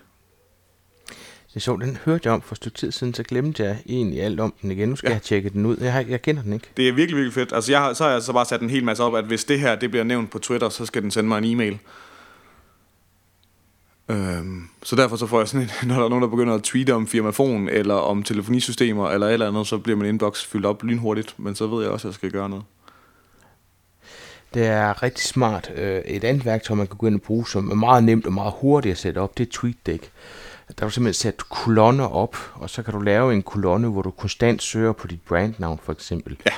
Det 1.54 1.60
er 1.60 1.62
sjovt, 1.62 1.82
den 1.82 1.98
hørte 2.06 2.22
jeg 2.26 2.34
om 2.34 2.42
for 2.42 2.54
et 2.54 2.58
stykke 2.58 2.78
tid 2.78 2.92
siden, 2.92 3.14
så 3.14 3.24
glemte 3.24 3.64
jeg 3.64 3.78
egentlig 3.86 4.22
alt 4.22 4.40
om 4.40 4.54
den 4.62 4.72
igen. 4.72 4.90
Nu 4.90 4.96
skal 4.96 5.10
ja. 5.10 5.14
jeg 5.14 5.22
tjekke 5.22 5.50
den 5.50 5.66
ud. 5.66 5.78
Jeg, 5.82 5.94
har, 5.94 6.06
jeg 6.10 6.22
kender 6.22 6.42
den 6.42 6.54
ikke. 6.54 6.68
Det 6.78 6.90
er 6.90 6.94
virkelig, 6.94 7.18
virkelig 7.18 7.34
fedt. 7.34 7.54
Altså, 7.54 7.72
jeg 7.72 7.82
har, 7.82 7.94
så 7.94 8.04
har 8.04 8.12
jeg 8.12 8.22
så 8.22 8.34
bare 8.34 8.46
sat 8.46 8.62
en 8.62 8.70
hel 8.70 8.84
masse 8.84 9.04
op, 9.04 9.16
at 9.16 9.26
hvis 9.26 9.44
det 9.44 9.60
her 9.60 9.76
det 9.76 9.90
bliver 9.90 10.04
nævnt 10.04 10.32
på 10.32 10.40
Twitter, 10.40 10.70
så 10.70 10.86
skal 10.86 11.02
den 11.02 11.12
sende 11.12 11.28
mig 11.28 11.38
en 11.38 11.44
e-mail. 11.44 11.80
Øhm, 14.10 14.68
så 14.84 14.96
derfor 14.96 15.16
så 15.16 15.28
får 15.28 15.40
jeg 15.40 15.48
sådan 15.48 15.62
en, 15.62 15.70
når 15.88 15.96
der 15.96 16.06
er 16.06 16.10
nogen, 16.10 16.22
der 16.22 16.30
begynder 16.30 16.54
at 16.54 16.64
tweete 16.64 16.94
om 16.94 17.08
firmafon, 17.08 17.70
eller 17.70 17.96
om 17.96 18.24
telefonisystemer, 18.24 19.10
eller 19.10 19.28
et 19.28 19.34
eller 19.34 19.48
andet, 19.48 19.68
så 19.68 19.78
bliver 19.78 19.98
min 19.98 20.10
inbox 20.10 20.46
fyldt 20.46 20.66
op 20.66 20.84
lynhurtigt, 20.84 21.36
men 21.38 21.56
så 21.56 21.68
ved 21.68 21.84
jeg 21.84 21.92
også, 21.92 22.08
at 22.08 22.10
jeg 22.10 22.16
skal 22.16 22.32
gøre 22.32 22.50
noget. 22.50 22.66
Det 24.54 24.66
er 24.66 25.04
rigtig 25.04 25.24
smart. 25.24 25.72
Øh, 25.76 26.02
et 26.06 26.24
andet 26.24 26.46
værktøj, 26.46 26.76
man 26.76 26.88
kan 26.88 26.98
gå 26.98 27.08
ind 27.08 27.16
og 27.16 27.22
bruge, 27.22 27.48
som 27.48 27.72
er 27.72 27.76
meget 27.76 28.04
nemt 28.04 28.26
og 28.26 28.34
meget 28.34 28.54
hurtigt 28.58 28.92
at 28.92 28.98
sætte 28.98 29.20
op, 29.20 29.38
det 29.38 29.48
er 29.48 29.52
TweetDeck. 29.52 30.12
Der 30.68 30.74
kan 30.74 30.88
du 30.88 30.90
simpelthen 30.90 31.14
sætte 31.14 31.44
kolonner 31.50 32.06
op, 32.06 32.38
og 32.54 32.70
så 32.70 32.84
kan 32.84 32.94
du 32.94 33.00
lave 33.00 33.34
en 33.34 33.44
kolonne, 33.44 33.88
hvor 33.88 34.02
du 34.02 34.12
konstant 34.12 34.64
søger 34.64 34.92
på 34.92 35.08
dit 35.08 35.22
brandnavn 35.22 35.80
for 35.84 35.92
eksempel. 35.92 36.38
Ja. 36.46 36.52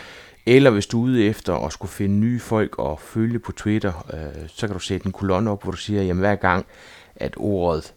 Eller 0.45 0.69
hvis 0.69 0.87
du 0.87 0.99
er 0.99 1.03
ude 1.03 1.23
efter 1.23 1.55
at 1.55 1.73
skulle 1.73 1.91
finde 1.91 2.15
nye 2.15 2.39
folk 2.39 2.79
og 2.79 2.99
følge 2.99 3.39
på 3.39 3.51
Twitter, 3.51 4.05
øh, 4.13 4.47
så 4.47 4.67
kan 4.67 4.73
du 4.73 4.79
sætte 4.79 5.05
en 5.05 5.11
kolonne 5.11 5.51
op, 5.51 5.63
hvor 5.63 5.71
du 5.71 5.77
siger, 5.77 6.03
jamen 6.03 6.19
hver 6.19 6.35
gang, 6.35 6.65
at 7.15 7.33
ordet 7.37 7.93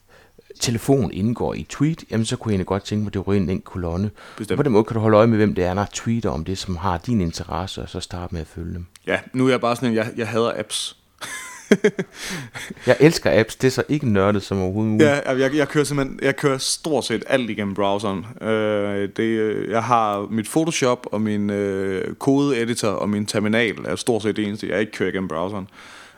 telefon 0.61 1.13
indgår 1.13 1.55
i 1.55 1.67
tweet, 1.69 2.05
jamen 2.11 2.27
så 2.27 2.37
kunne 2.37 2.51
jeg 2.51 2.55
egentlig 2.55 2.67
godt 2.67 2.85
tænke 2.85 3.03
mig, 3.03 3.09
at 3.09 3.15
det 3.15 3.27
ryger 3.27 3.41
ind 3.41 3.51
en 3.51 3.61
kolonne. 3.61 4.11
Bestemt. 4.37 4.57
På 4.57 4.63
den 4.63 4.73
måde 4.73 4.85
kan 4.85 4.95
du 4.95 5.01
holde 5.01 5.17
øje 5.17 5.27
med, 5.27 5.37
hvem 5.37 5.55
det 5.55 5.65
er, 5.65 5.75
der 5.75 5.87
tweeter 5.93 6.31
om 6.31 6.45
det, 6.45 6.59
som 6.59 6.77
har 6.77 6.99
din 6.99 7.21
interesse, 7.21 7.83
og 7.83 7.89
så 7.89 8.01
starte 8.01 8.35
med 8.35 8.41
at 8.41 8.47
følge 8.47 8.75
dem. 8.75 8.87
Ja, 9.07 9.21
nu 9.33 9.47
er 9.47 9.51
jeg 9.51 9.61
bare 9.61 9.77
sådan 9.77 9.89
en, 9.89 9.95
jeg, 9.95 10.13
jeg 10.17 10.29
hader 10.29 10.53
apps. 10.59 10.97
jeg 12.87 12.97
elsker 13.01 13.41
apps, 13.41 13.57
det 13.57 13.67
er 13.67 13.73
så 13.73 13.83
ikke 13.89 14.09
nørdet 14.09 14.43
som 14.43 14.61
overhovedet 14.61 14.93
muligt. 14.93 15.09
Ja, 15.09 15.33
jeg, 15.33 15.55
jeg, 15.55 15.69
kører 15.69 15.85
simpelthen, 15.85 16.19
jeg 16.23 16.37
kører 16.37 16.59
stort 16.59 17.05
set 17.05 17.25
alt 17.27 17.51
igennem 17.51 17.75
browseren. 17.75 18.27
Øh, 18.43 19.09
det, 19.17 19.23
øh, 19.23 19.71
jeg 19.71 19.83
har 19.83 20.27
mit 20.31 20.49
Photoshop 20.49 21.07
og 21.13 21.21
min 21.21 21.51
øh, 21.51 22.15
kodeeditor 22.15 22.89
og 22.89 23.09
min 23.09 23.27
terminal 23.27 23.77
er 23.85 23.97
stort 23.97 24.23
set 24.23 24.37
det 24.37 24.45
eneste, 24.45 24.69
jeg 24.69 24.81
ikke 24.81 24.93
kører 24.93 25.09
igennem 25.09 25.29
browseren. 25.29 25.69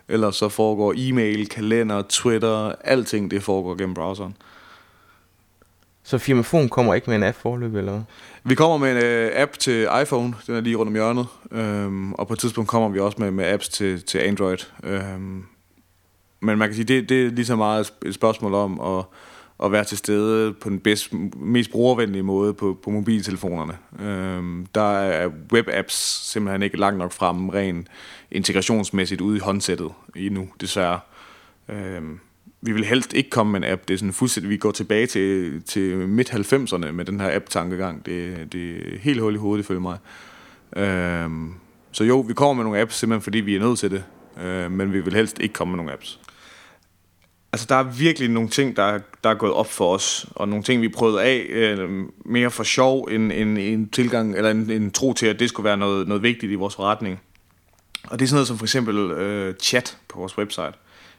Ellers 0.08 0.36
så 0.36 0.48
foregår 0.48 0.94
e-mail, 0.96 1.48
kalender, 1.48 2.02
Twitter, 2.08 2.72
alting 2.84 3.30
det 3.30 3.42
foregår 3.42 3.74
gennem 3.74 3.94
browseren. 3.94 4.36
Så 6.02 6.18
Firmafon 6.18 6.68
kommer 6.68 6.94
ikke 6.94 7.10
med 7.10 7.16
en 7.16 7.22
app 7.22 7.36
forløb, 7.36 7.74
eller 7.74 7.92
hvad? 7.92 8.02
Vi 8.44 8.54
kommer 8.54 8.76
med 8.78 8.90
en 8.90 9.30
uh, 9.32 9.42
app 9.42 9.58
til 9.58 9.88
iPhone, 10.02 10.34
den 10.46 10.54
er 10.54 10.60
lige 10.60 10.76
rundt 10.76 10.88
om 10.88 10.94
hjørnet. 10.94 11.26
Um, 11.50 12.14
og 12.14 12.26
på 12.26 12.32
et 12.32 12.38
tidspunkt 12.38 12.70
kommer 12.70 12.88
vi 12.88 12.98
også 12.98 13.18
med, 13.20 13.30
med 13.30 13.52
apps 13.52 13.68
til, 13.68 14.02
til 14.02 14.18
Android. 14.18 14.58
Um, 14.82 15.46
men 16.40 16.58
man 16.58 16.68
kan 16.68 16.74
sige, 16.74 16.84
det, 16.84 17.08
det 17.08 17.26
er 17.26 17.30
lige 17.30 17.46
så 17.46 17.56
meget 17.56 17.92
et 18.06 18.14
spørgsmål 18.14 18.54
om 18.54 18.80
at, 18.80 19.04
at 19.64 19.72
være 19.72 19.84
til 19.84 19.98
stede 19.98 20.52
på 20.52 20.68
den 20.68 20.80
bedst, 20.80 21.12
mest 21.36 21.70
brugervenlige 21.70 22.22
måde 22.22 22.54
på, 22.54 22.78
på 22.82 22.90
mobiltelefonerne. 22.90 23.76
Um, 24.38 24.66
der 24.74 24.92
er 24.92 25.28
web-apps 25.52 25.94
simpelthen 26.30 26.62
ikke 26.62 26.76
langt 26.76 26.98
nok 26.98 27.12
fremme, 27.12 27.52
rent 27.52 27.88
integrationsmæssigt 28.30 29.20
ude 29.20 29.36
i 29.36 29.40
håndsættet 29.40 29.90
endnu, 30.16 30.48
desværre. 30.60 31.00
Um, 31.68 32.20
vi 32.62 32.72
vil 32.72 32.84
helst 32.84 33.12
ikke 33.12 33.30
komme 33.30 33.52
med 33.52 33.60
en 33.60 33.72
app. 33.72 33.88
Det 33.88 33.94
er 33.94 33.98
sådan 33.98 34.12
fuldstændig, 34.12 34.50
vi 34.50 34.56
går 34.56 34.70
tilbage 34.70 35.06
til, 35.06 35.62
til 35.62 36.08
midt-90'erne 36.08 36.90
med 36.90 37.04
den 37.04 37.20
her 37.20 37.36
app-tankegang. 37.36 38.06
Det, 38.06 38.52
det 38.52 38.76
er 38.76 38.98
helt 38.98 39.20
hul 39.20 39.34
i 39.34 39.38
hovedet, 39.38 39.64
ifølge 39.64 39.80
mig. 39.80 39.98
Øhm, 40.76 41.54
så 41.92 42.04
jo, 42.04 42.20
vi 42.20 42.34
kommer 42.34 42.54
med 42.54 42.64
nogle 42.64 42.80
apps, 42.80 42.94
simpelthen 42.94 43.22
fordi 43.22 43.38
vi 43.38 43.56
er 43.56 43.60
nødt 43.60 43.78
til 43.78 43.90
det. 43.90 44.04
Øh, 44.42 44.72
men 44.72 44.92
vi 44.92 45.00
vil 45.00 45.14
helst 45.14 45.38
ikke 45.40 45.52
komme 45.52 45.70
med 45.70 45.76
nogle 45.76 45.92
apps. 45.92 46.20
Altså, 47.52 47.66
der 47.68 47.74
er 47.74 47.82
virkelig 47.82 48.28
nogle 48.28 48.48
ting, 48.48 48.76
der, 48.76 48.98
der 49.24 49.30
er 49.30 49.34
gået 49.34 49.52
op 49.52 49.72
for 49.72 49.94
os, 49.94 50.26
og 50.30 50.48
nogle 50.48 50.64
ting, 50.64 50.82
vi 50.82 50.88
prøvede 50.88 51.22
af 51.22 51.46
øh, 51.48 52.04
mere 52.24 52.50
for 52.50 52.62
sjov, 52.62 53.08
end, 53.10 53.32
end 53.32 53.58
en 53.58 53.88
tilgang, 53.88 54.36
eller 54.36 54.50
en, 54.50 54.70
en 54.70 54.90
tro 54.90 55.12
til, 55.12 55.26
at 55.26 55.40
det 55.40 55.48
skulle 55.48 55.64
være 55.64 55.76
noget, 55.76 56.08
noget 56.08 56.22
vigtigt 56.22 56.52
i 56.52 56.54
vores 56.54 56.74
forretning. 56.74 57.20
Og 58.04 58.18
det 58.18 58.24
er 58.24 58.28
sådan 58.28 58.36
noget 58.36 58.48
som 58.48 58.58
for 58.58 58.64
eksempel 58.64 58.96
øh, 58.96 59.54
chat 59.54 59.98
på 60.08 60.18
vores 60.18 60.38
website. 60.38 60.72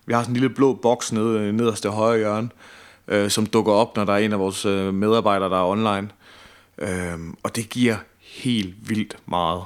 Vi 0.05 0.13
har 0.13 0.21
sådan 0.21 0.31
en 0.31 0.39
lille 0.39 0.55
blå 0.55 0.73
boks 0.73 1.11
nede 1.11 1.49
i 1.49 1.51
nederste 1.51 1.89
højre 1.89 2.17
hjørne, 2.17 2.49
øh, 3.07 3.29
som 3.29 3.45
dukker 3.45 3.73
op, 3.73 3.95
når 3.95 4.05
der 4.05 4.13
er 4.13 4.17
en 4.17 4.33
af 4.33 4.39
vores 4.39 4.65
øh, 4.65 4.93
medarbejdere, 4.93 5.49
der 5.49 5.57
er 5.57 5.65
online. 5.65 6.09
Øh, 6.77 7.19
og 7.43 7.55
det 7.55 7.69
giver 7.69 7.95
helt 8.19 8.89
vildt 8.89 9.17
meget. 9.25 9.61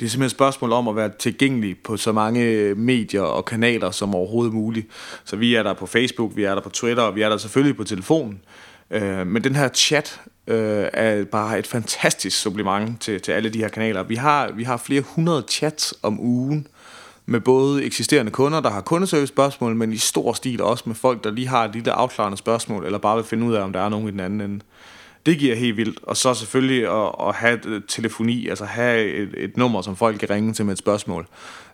Det 0.00 0.06
er 0.06 0.10
simpelthen 0.10 0.26
et 0.26 0.30
spørgsmål 0.30 0.72
om 0.72 0.88
at 0.88 0.96
være 0.96 1.10
tilgængelig 1.18 1.78
på 1.78 1.96
så 1.96 2.12
mange 2.12 2.42
øh, 2.42 2.76
medier 2.76 3.22
og 3.22 3.44
kanaler 3.44 3.90
som 3.90 4.14
overhovedet 4.14 4.54
muligt. 4.54 4.86
Så 5.24 5.36
vi 5.36 5.54
er 5.54 5.62
der 5.62 5.72
på 5.72 5.86
Facebook, 5.86 6.36
vi 6.36 6.44
er 6.44 6.54
der 6.54 6.62
på 6.62 6.70
Twitter, 6.70 7.02
og 7.02 7.14
vi 7.16 7.22
er 7.22 7.28
der 7.28 7.36
selvfølgelig 7.36 7.76
på 7.76 7.84
telefonen. 7.84 8.40
Øh, 8.90 9.26
men 9.26 9.44
den 9.44 9.56
her 9.56 9.68
chat 9.68 10.20
øh, 10.46 10.86
er 10.92 11.24
bare 11.24 11.58
et 11.58 11.66
fantastisk 11.66 12.40
supplement 12.40 13.00
til, 13.00 13.20
til 13.20 13.32
alle 13.32 13.50
de 13.50 13.58
her 13.58 13.68
kanaler. 13.68 14.02
Vi 14.02 14.14
har, 14.14 14.52
vi 14.52 14.64
har 14.64 14.76
flere 14.76 15.02
hundrede 15.02 15.44
chats 15.48 15.94
om 16.02 16.20
ugen, 16.20 16.66
med 17.30 17.40
både 17.40 17.84
eksisterende 17.84 18.32
kunder, 18.32 18.60
der 18.60 18.70
har 18.70 18.80
kundeservice-spørgsmål, 18.80 19.76
men 19.76 19.92
i 19.92 19.96
stor 19.96 20.32
stil 20.32 20.62
også 20.62 20.84
med 20.86 20.94
folk, 20.94 21.24
der 21.24 21.30
lige 21.30 21.48
har 21.48 21.64
et 21.64 21.72
lille 21.72 21.92
afklarende 21.92 22.38
spørgsmål, 22.38 22.84
eller 22.84 22.98
bare 22.98 23.16
vil 23.16 23.24
finde 23.24 23.46
ud 23.46 23.54
af, 23.54 23.62
om 23.62 23.72
der 23.72 23.80
er 23.80 23.88
nogen 23.88 24.08
i 24.08 24.10
den 24.10 24.20
anden 24.20 24.40
ende. 24.40 24.64
Det 25.26 25.38
giver 25.38 25.54
helt 25.54 25.76
vildt. 25.76 25.98
Og 26.02 26.16
så 26.16 26.34
selvfølgelig 26.34 27.04
at, 27.04 27.14
at 27.28 27.34
have 27.34 27.82
telefoni, 27.88 28.48
altså 28.48 28.64
have 28.64 29.04
et, 29.04 29.34
et 29.36 29.56
nummer, 29.56 29.82
som 29.82 29.96
folk 29.96 30.18
kan 30.18 30.30
ringe 30.30 30.52
til 30.52 30.64
med 30.64 30.72
et 30.72 30.78
spørgsmål. 30.78 31.26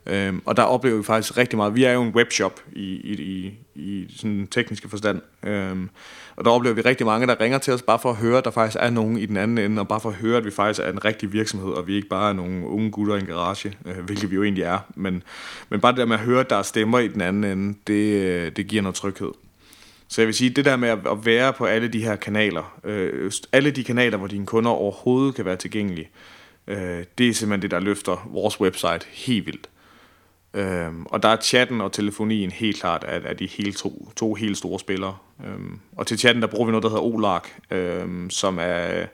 Øhm, 0.06 0.42
og 0.44 0.56
der 0.56 0.62
oplever 0.62 0.96
vi 0.96 1.02
faktisk 1.02 1.36
rigtig 1.36 1.56
meget. 1.56 1.74
Vi 1.74 1.84
er 1.84 1.92
jo 1.92 2.02
en 2.02 2.14
webshop 2.14 2.60
i, 2.72 2.82
i, 2.82 3.12
i, 3.22 3.52
i 3.74 4.14
sådan 4.16 4.48
tekniske 4.50 4.88
forstand. 4.88 5.20
Øhm, 5.42 5.90
og 6.36 6.44
der 6.44 6.50
oplever 6.50 6.74
vi 6.74 6.80
rigtig 6.80 7.06
mange, 7.06 7.26
der 7.26 7.40
ringer 7.40 7.58
til 7.58 7.72
os 7.72 7.82
bare 7.82 7.98
for 7.98 8.10
at 8.10 8.16
høre, 8.16 8.38
at 8.38 8.44
der 8.44 8.50
faktisk 8.50 8.76
er 8.80 8.90
nogen 8.90 9.18
i 9.18 9.26
den 9.26 9.36
anden 9.36 9.58
ende, 9.58 9.80
og 9.80 9.88
bare 9.88 10.00
for 10.00 10.08
at 10.08 10.14
høre, 10.14 10.36
at 10.36 10.44
vi 10.44 10.50
faktisk 10.50 10.80
er 10.84 10.92
en 10.92 11.04
rigtig 11.04 11.32
virksomhed, 11.32 11.72
og 11.72 11.86
vi 11.86 11.94
ikke 11.94 12.08
bare 12.08 12.28
er 12.28 12.32
nogle 12.32 12.66
unge 12.66 12.90
gutter 12.90 13.14
i 13.14 13.18
en 13.18 13.26
garage, 13.26 13.72
øh, 13.86 14.04
hvilket 14.04 14.30
vi 14.30 14.34
jo 14.34 14.42
egentlig 14.42 14.64
er. 14.64 14.78
Men, 14.94 15.22
men 15.68 15.80
bare 15.80 15.92
det 15.92 15.98
der 15.98 16.06
med 16.06 16.16
at 16.16 16.22
høre, 16.22 16.40
at 16.40 16.50
der 16.50 16.56
er 16.56 16.62
stemmer 16.62 16.98
i 16.98 17.08
den 17.08 17.20
anden 17.20 17.44
ende, 17.44 17.78
det, 17.86 18.22
øh, 18.22 18.52
det 18.56 18.66
giver 18.66 18.82
noget 18.82 18.94
tryghed. 18.94 19.32
Så 20.08 20.20
jeg 20.20 20.26
vil 20.26 20.34
sige, 20.34 20.50
det 20.50 20.64
der 20.64 20.76
med 20.76 20.88
at 20.88 21.26
være 21.26 21.52
på 21.52 21.64
alle 21.64 21.88
de 21.88 22.04
her 22.04 22.16
kanaler, 22.16 22.78
øh, 22.84 23.32
alle 23.52 23.70
de 23.70 23.84
kanaler, 23.84 24.18
hvor 24.18 24.26
dine 24.26 24.46
kunder 24.46 24.70
overhovedet 24.70 25.34
kan 25.34 25.44
være 25.44 25.56
tilgængelige, 25.56 26.08
øh, 26.66 27.04
det 27.18 27.28
er 27.28 27.34
simpelthen 27.34 27.62
det, 27.62 27.70
der 27.70 27.80
løfter 27.80 28.28
vores 28.30 28.60
website 28.60 29.06
helt 29.12 29.46
vildt. 29.46 29.68
Øh, 30.54 30.92
og 31.04 31.22
der 31.22 31.28
er 31.28 31.36
chatten 31.40 31.80
og 31.80 31.92
telefonien 31.92 32.50
helt 32.50 32.80
klart 32.80 33.04
af, 33.04 33.20
af 33.24 33.36
de 33.36 33.46
hele 33.46 33.72
to, 33.72 34.12
to 34.16 34.34
helt 34.34 34.56
store 34.56 34.80
spillere. 34.80 35.16
Øh, 35.44 35.60
og 35.96 36.06
til 36.06 36.18
chatten, 36.18 36.42
der 36.42 36.48
bruger 36.48 36.66
vi 36.66 36.70
noget, 36.70 36.82
der 36.82 36.88
hedder 36.88 37.02
OLARK, 37.02 37.58
øh, 37.70 38.30
som 38.30 38.58
er 38.58 39.06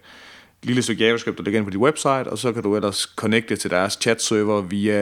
et 0.62 0.66
lille 0.66 0.83
stykke 0.83 1.05
JavaScript, 1.05 1.38
der 1.38 1.44
ligger 1.44 1.61
inde 1.61 1.66
på 1.66 1.70
din 1.70 1.81
website, 1.81 2.31
og 2.31 2.38
så 2.38 2.52
kan 2.52 2.62
du 2.62 2.76
ellers 2.76 3.00
connecte 3.16 3.57
til 3.57 3.70
deres 3.70 3.98
chat-server 4.02 4.61
via 4.61 4.94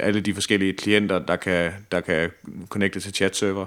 alle 0.00 0.20
de 0.20 0.34
forskellige 0.34 0.72
klienter, 0.72 1.18
der 1.18 1.36
kan, 1.36 1.72
der 1.92 2.00
kan 2.00 2.30
connecte 2.68 3.00
til 3.00 3.12
chat-server. 3.14 3.66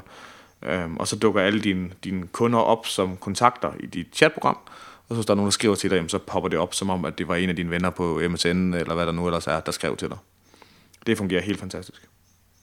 Øhm, 0.66 0.98
og 0.98 1.08
så 1.08 1.16
dukker 1.16 1.42
alle 1.42 1.62
dine, 1.62 1.90
dine 2.04 2.28
kunder 2.28 2.60
op 2.60 2.88
som 2.88 3.18
kontakter 3.18 3.72
i 3.80 3.86
dit 3.86 4.08
chatprogram, 4.14 4.58
og 4.66 5.10
så 5.10 5.16
hvis 5.16 5.26
der 5.26 5.34
er 5.34 5.36
nogen, 5.36 5.48
der 5.48 5.52
skriver 5.52 5.76
til 5.76 5.90
dig, 5.90 6.04
så 6.08 6.18
popper 6.18 6.50
det 6.50 6.60
op, 6.60 6.74
som 6.74 6.90
om 6.90 7.06
at 7.06 7.18
det 7.18 7.28
var 7.28 7.36
en 7.36 7.50
af 7.50 7.56
dine 7.56 7.72
venner 7.72 7.90
på 7.90 8.22
MSN, 8.30 8.74
eller 8.74 8.94
hvad 8.94 9.06
der 9.06 9.12
nu 9.12 9.26
ellers 9.26 9.48
er, 9.48 9.60
der 9.60 9.72
skrev 9.72 9.98
til 9.98 10.10
dig. 10.10 10.18
Det 11.08 11.18
fungerer 11.18 11.42
helt 11.42 11.60
fantastisk 11.60 12.08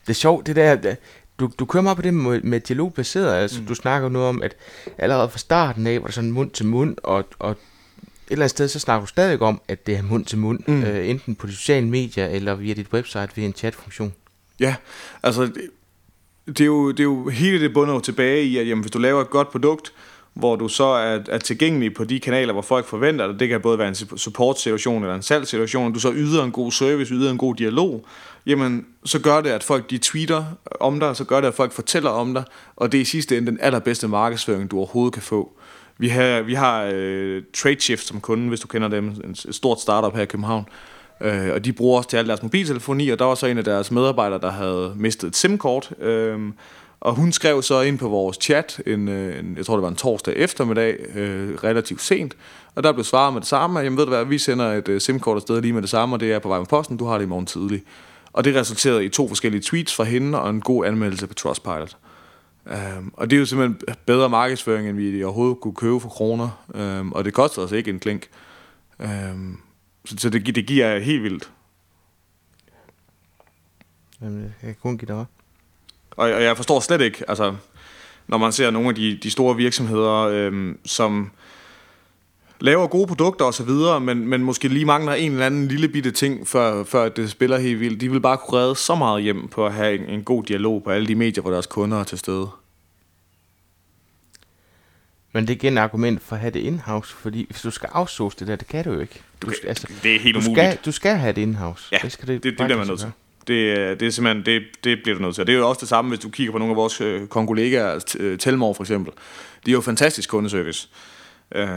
det 0.07 0.11
er 0.11 0.15
sjovt, 0.15 0.47
det 0.47 0.57
der, 0.57 0.95
du, 1.41 1.51
du 1.59 1.65
kører 1.65 1.83
meget 1.83 1.97
på 1.97 2.03
det 2.03 2.15
med, 2.15 2.41
med 2.41 2.61
dialogbaseret, 2.61 3.35
altså 3.35 3.61
mm. 3.61 3.67
du 3.67 3.75
snakker 3.75 4.09
noget 4.09 4.29
om, 4.29 4.43
at 4.43 4.57
allerede 4.99 5.29
fra 5.29 5.39
starten 5.39 5.87
af, 5.87 6.01
var 6.01 6.07
det 6.07 6.15
sådan 6.15 6.31
mund 6.33 6.51
til 6.51 6.67
mund, 6.67 6.97
og, 7.03 7.25
og 7.39 7.51
et 7.51 7.57
eller 8.29 8.45
andet 8.45 8.51
sted, 8.51 8.69
så 8.69 8.79
snakker 8.79 9.01
du 9.01 9.07
stadig 9.07 9.43
om, 9.43 9.61
at 9.69 9.87
det 9.87 9.97
er 9.97 10.03
mund 10.03 10.25
til 10.25 10.39
mund, 10.39 10.61
mm. 10.67 10.83
øh, 10.83 11.09
enten 11.09 11.35
på 11.35 11.47
de 11.47 11.53
sociale 11.53 11.87
medier, 11.87 12.27
eller 12.27 12.55
via 12.55 12.75
dit 12.75 12.93
website, 12.93 13.29
via 13.35 13.45
en 13.45 13.53
chatfunktion. 13.53 14.13
Ja, 14.61 14.75
altså, 15.23 15.53
det, 16.47 16.61
er 16.61 16.65
jo, 16.65 16.91
det 16.91 17.01
er 17.01 17.05
jo 17.05 17.29
hele 17.29 17.61
det 17.61 17.75
bundet 17.75 18.03
tilbage 18.03 18.45
i, 18.45 18.59
at 18.59 18.69
jamen, 18.69 18.83
hvis 18.83 18.91
du 18.91 18.99
laver 18.99 19.21
et 19.21 19.31
godt 19.31 19.51
produkt, 19.51 19.93
hvor 20.35 20.57
du 20.57 20.69
så 20.69 20.85
er, 20.85 21.19
er 21.29 21.39
tilgængelig 21.39 21.95
på 21.95 22.05
de 22.05 22.21
kanaler, 22.21 22.53
hvor 22.53 22.63
folk 22.63 22.87
forventer 22.87 23.27
dig. 23.27 23.41
Det 23.41 23.49
kan 23.49 23.61
både 23.61 23.79
være 23.79 23.89
en 23.89 23.95
support-situation 23.95 25.03
eller 25.03 25.15
en 25.15 25.23
salgssituation. 25.23 25.93
Du 25.93 26.01
så 26.01 26.13
yder 26.15 26.45
en 26.45 26.53
god 26.53 26.73
service, 26.73 27.15
yder 27.15 27.31
en 27.31 27.39
god 27.39 27.55
dialog. 27.55 28.05
Jamen, 28.47 28.87
så 29.05 29.19
gør 29.19 29.41
det, 29.41 29.51
at 29.51 29.63
folk 29.63 29.91
de 29.91 29.99
tweeter 29.99 30.45
om 30.81 31.01
dig, 31.01 31.17
så 31.17 31.25
gør 31.25 31.41
det, 31.41 31.49
at 31.49 31.55
folk 31.55 31.73
fortæller 31.73 32.11
om 32.11 32.35
dig, 32.35 32.45
og 32.77 32.93
det 32.93 32.99
er 32.99 33.03
i 33.03 33.05
sidste 33.05 33.37
ende 33.37 33.51
den 33.51 33.59
allerbedste 33.61 34.09
markedsføring, 34.09 34.71
du 34.71 34.77
overhovedet 34.77 35.13
kan 35.13 35.23
få. 35.23 35.53
Vi 35.99 36.09
har, 36.09 36.43
vi 36.43 36.55
har 36.55 36.91
øh, 36.93 37.37
uh, 37.37 37.43
TradeShift 37.55 38.07
som 38.07 38.21
kunde, 38.21 38.49
hvis 38.49 38.61
du 38.61 38.67
kender 38.67 38.89
dem, 38.89 39.05
en 39.25 39.35
stort 39.35 39.81
startup 39.81 40.15
her 40.15 40.23
i 40.23 40.27
København, 40.27 40.65
Øh, 41.21 41.53
og 41.55 41.65
de 41.65 41.73
bruger 41.73 41.97
også 41.97 42.11
til 42.11 42.17
al 42.17 42.29
deres 42.29 42.43
mobiltelefoni, 42.43 43.09
og 43.09 43.19
der 43.19 43.25
var 43.25 43.35
så 43.35 43.47
en 43.47 43.59
af 43.59 43.65
deres 43.65 43.91
medarbejdere, 43.91 44.41
der 44.41 44.51
havde 44.51 44.93
mistet 44.97 45.29
et 45.29 45.37
SIM-kort, 45.37 45.93
Øh, 46.01 46.39
og 47.01 47.15
hun 47.15 47.33
skrev 47.33 47.63
så 47.63 47.81
ind 47.81 47.99
på 47.99 48.09
vores 48.09 48.39
chat, 48.41 48.83
en, 48.87 49.09
øh, 49.09 49.39
en, 49.39 49.57
jeg 49.57 49.67
tror 49.67 49.77
det 49.77 49.83
var 49.83 49.89
en 49.89 49.97
torsdag 49.97 50.35
eftermiddag, 50.37 50.97
øh, 51.15 51.55
relativt 51.55 52.03
sent, 52.03 52.37
og 52.75 52.83
der 52.83 52.93
blev 52.93 53.05
svaret 53.05 53.33
med 53.33 53.41
det 53.41 53.49
samme, 53.49 53.81
jamen 53.81 53.99
ved 53.99 54.05
du 54.05 54.11
hvad, 54.11 54.25
vi 54.25 54.39
sender 54.39 54.73
et 54.73 54.89
øh, 54.89 55.01
SIM-kort 55.01 55.37
afsted 55.37 55.61
lige 55.61 55.73
med 55.73 55.83
det 55.83 55.91
samme, 55.91 56.17
og 56.17 56.21
det 56.21 56.33
er 56.33 56.39
på 56.39 56.49
vej 56.49 56.59
med 56.59 56.67
posten, 56.67 56.97
du 56.97 57.05
har 57.05 57.19
det 57.19 57.25
i 57.25 57.29
morgen 57.29 57.47
tidlig. 57.47 57.83
Og 58.33 58.45
det 58.45 58.57
resulterede 58.57 59.05
i 59.05 59.09
to 59.09 59.29
forskellige 59.29 59.63
tweets 59.63 59.95
fra 59.95 60.05
hende 60.05 60.41
og 60.41 60.51
en 60.51 60.61
god 60.61 60.87
anmeldelse 60.87 61.27
på 61.27 61.35
Trustpilot. 61.35 61.97
Um, 62.67 63.13
og 63.17 63.31
det 63.31 63.37
er 63.37 63.41
jo 63.41 63.47
simpelthen 63.47 63.97
bedre 64.07 64.29
markedsføring, 64.29 64.89
end 64.89 64.97
vi 64.97 65.25
overhovedet 65.25 65.61
kunne 65.61 65.75
købe 65.75 66.01
for 66.01 66.09
kroner. 66.09 66.49
Um, 67.01 67.13
og 67.13 67.25
det 67.25 67.35
koster 67.35 67.63
os 67.63 67.73
ikke 67.73 67.91
en 67.91 68.01
klink. 68.01 68.27
Um, 68.99 69.61
så, 70.05 70.15
så 70.19 70.31
det, 70.31 70.55
det 70.55 70.67
giver 70.67 70.99
helt 70.99 71.23
vildt. 71.23 71.51
Jamen, 74.23 74.43
jeg 74.43 74.53
kan 74.61 74.77
kun 74.83 74.99
give 74.99 75.07
dig. 75.07 75.25
Og, 76.11 76.33
og 76.33 76.43
jeg 76.43 76.57
forstår 76.57 76.81
slet 76.81 77.01
ikke, 77.01 77.25
altså, 77.29 77.55
når 78.27 78.39
man 78.39 78.53
ser 78.53 78.71
nogle 78.71 78.89
af 78.89 78.95
de, 78.95 79.19
de 79.23 79.31
store 79.31 79.57
virksomheder, 79.57 80.13
øhm, 80.13 80.79
som 80.85 81.31
laver 82.61 82.87
gode 82.87 83.07
produkter 83.07 83.45
og 83.45 83.55
så 83.55 83.65
videre, 83.65 84.01
men, 84.01 84.29
men 84.29 84.45
måske 84.45 84.69
lige 84.69 84.85
mangler 84.85 85.13
en 85.13 85.33
eller 85.33 85.47
anden 85.47 85.69
lille 85.69 85.89
bitte 85.89 86.11
ting, 86.11 86.49
før, 86.49 86.85
før 86.85 87.09
det 87.09 87.31
spiller 87.31 87.59
helt 87.59 87.81
vildt. 87.81 88.01
De 88.01 88.11
vil 88.11 88.21
bare 88.21 88.39
kunne 88.39 88.61
redde 88.61 88.77
så 88.77 88.95
meget 88.95 89.23
hjem 89.23 89.49
på 89.49 89.67
at 89.67 89.73
have 89.73 89.95
en, 89.95 90.09
en 90.09 90.25
god 90.25 90.43
dialog 90.43 90.83
på 90.83 90.91
alle 90.91 91.07
de 91.07 91.15
medier, 91.15 91.43
hvor 91.43 91.51
deres 91.51 91.67
kunder 91.67 92.01
er 92.01 92.05
til 92.05 92.19
stede. 92.19 92.49
Men 95.33 95.47
det 95.47 95.51
er 95.51 95.57
igen 95.57 95.79
et 95.79 95.81
argument 95.81 96.23
for 96.23 96.37
at 96.37 96.41
have 96.41 96.51
det 96.51 96.61
in-house, 96.61 97.15
fordi 97.15 97.47
hvis 97.51 97.63
du 97.63 97.71
skal 97.71 97.89
outsource 97.93 98.37
det 98.39 98.47
der, 98.47 98.57
det 98.57 98.69
kan 98.69 98.85
du 98.85 98.93
jo 98.93 99.01
ikke. 99.01 99.23
Du 99.43 99.51
skal, 99.51 99.69
altså, 99.69 99.89
det 100.03 100.17
er 100.17 100.21
helt 100.21 100.35
du 100.35 100.41
umuligt. 100.41 100.73
Skal, 100.73 100.79
du 100.85 100.93
skal 100.93 101.17
have 101.17 101.33
det 101.33 101.43
in-house. 101.43 101.89
Ja, 101.93 101.99
det, 102.03 102.13
skal 102.13 102.29
det, 102.29 102.43
det, 102.43 102.59
det 102.59 102.67
bliver 102.67 102.79
man 102.79 102.87
nødt 102.87 103.01
til. 103.01 103.13
Det, 103.47 104.01
det 104.01 104.07
er 104.07 104.11
simpelthen, 104.11 104.47
det, 104.47 104.63
det 104.85 104.99
bliver 105.03 105.19
du 105.19 105.23
nødt 105.23 105.35
til. 105.35 105.43
Og 105.43 105.47
det 105.47 105.53
er 105.55 105.59
jo 105.59 105.69
også 105.69 105.81
det 105.81 105.89
samme, 105.89 106.09
hvis 106.09 106.21
du 106.21 106.29
kigger 106.29 106.53
på 106.53 106.59
nogle 106.59 106.73
af 106.73 106.77
vores 106.77 107.01
øh, 107.01 107.27
konkollegaer, 107.27 108.15
øh, 108.19 108.39
Telmor 108.39 108.73
for 108.73 108.83
eksempel. 108.83 109.13
De 109.67 109.71
er 109.71 109.73
jo 109.73 109.81
fantastisk 109.81 110.31
kundeservice. 110.31 110.89
Øh, 111.55 111.69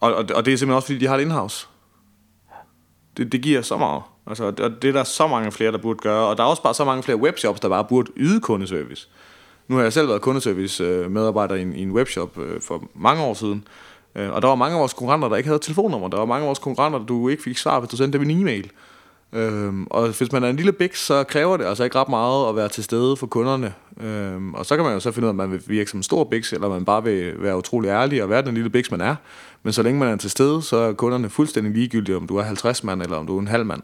og, 0.00 0.14
og, 0.14 0.24
og 0.34 0.44
det 0.46 0.52
er 0.52 0.56
simpelthen 0.56 0.70
også, 0.70 0.86
fordi 0.86 0.98
de 0.98 1.06
har 1.06 1.16
det 1.16 1.24
in-house. 1.24 1.66
Det, 3.16 3.32
det 3.32 3.40
giver 3.40 3.62
så 3.62 3.76
meget. 3.76 4.02
Altså, 4.26 4.44
og 4.44 4.82
det 4.82 4.88
er 4.88 4.92
der 4.92 5.04
så 5.04 5.26
mange 5.26 5.52
flere, 5.52 5.72
der 5.72 5.78
burde 5.78 5.98
gøre. 5.98 6.26
Og 6.26 6.36
der 6.36 6.42
er 6.42 6.46
også 6.46 6.62
bare 6.62 6.74
så 6.74 6.84
mange 6.84 7.02
flere 7.02 7.18
webshops, 7.18 7.60
der 7.60 7.68
bare 7.68 7.84
burde 7.84 8.12
yde 8.16 8.40
kundeservice. 8.40 9.08
Nu 9.68 9.76
har 9.76 9.82
jeg 9.82 9.92
selv 9.92 10.08
været 10.08 10.22
kundeservice-medarbejder 10.22 11.54
i 11.54 11.62
en, 11.62 11.74
i 11.74 11.82
en 11.82 11.92
webshop 11.92 12.38
øh, 12.38 12.60
for 12.60 12.84
mange 12.94 13.22
år 13.22 13.34
siden. 13.34 13.68
Øh, 14.14 14.30
og 14.30 14.42
der 14.42 14.48
var 14.48 14.54
mange 14.54 14.74
af 14.74 14.80
vores 14.80 14.92
konkurrenter, 14.92 15.28
der 15.28 15.36
ikke 15.36 15.48
havde 15.48 15.58
telefonnummer. 15.58 16.08
Der 16.08 16.18
var 16.18 16.24
mange 16.24 16.42
af 16.42 16.46
vores 16.46 16.58
konkurrenter, 16.58 16.98
der 16.98 17.06
du 17.06 17.28
ikke 17.28 17.42
fik 17.42 17.58
svar, 17.58 17.80
hvis 17.80 17.90
du 17.90 17.96
sendte 17.96 18.18
dem 18.18 18.30
en 18.30 18.40
e-mail. 18.40 18.70
Øhm, 19.32 19.86
og 19.90 20.08
hvis 20.08 20.32
man 20.32 20.44
er 20.44 20.48
en 20.48 20.56
lille 20.56 20.72
bæk, 20.72 20.94
så 20.94 21.24
kræver 21.24 21.56
det 21.56 21.64
altså 21.64 21.84
ikke 21.84 21.98
ret 21.98 22.08
meget 22.08 22.48
at 22.48 22.56
være 22.56 22.68
til 22.68 22.84
stede 22.84 23.16
for 23.16 23.26
kunderne. 23.26 23.74
Øhm, 24.00 24.54
og 24.54 24.66
så 24.66 24.76
kan 24.76 24.84
man 24.84 24.94
jo 24.94 25.00
så 25.00 25.12
finde 25.12 25.26
ud 25.26 25.28
af, 25.28 25.32
om 25.32 25.36
man 25.36 25.52
vil 25.52 25.62
virke 25.66 25.90
som 25.90 25.98
en 25.98 26.02
stor 26.02 26.24
bæks, 26.24 26.52
eller 26.52 26.68
man 26.68 26.84
bare 26.84 27.04
vil 27.04 27.42
være 27.42 27.56
utrolig 27.56 27.88
ærlig 27.88 28.22
og 28.22 28.30
være 28.30 28.42
den 28.42 28.54
lille 28.54 28.70
bæks, 28.70 28.90
man 28.90 29.00
er. 29.00 29.16
Men 29.62 29.72
så 29.72 29.82
længe 29.82 30.00
man 30.00 30.08
er 30.08 30.16
til 30.16 30.30
stede, 30.30 30.62
så 30.62 30.76
er 30.76 30.92
kunderne 30.92 31.30
fuldstændig 31.30 31.72
ligegyldige, 31.72 32.16
om 32.16 32.26
du 32.26 32.36
er 32.36 32.42
50 32.42 32.84
mand, 32.84 33.02
eller 33.02 33.16
om 33.16 33.26
du 33.26 33.36
er 33.36 33.40
en 33.40 33.48
halv 33.48 33.66
mand. 33.66 33.82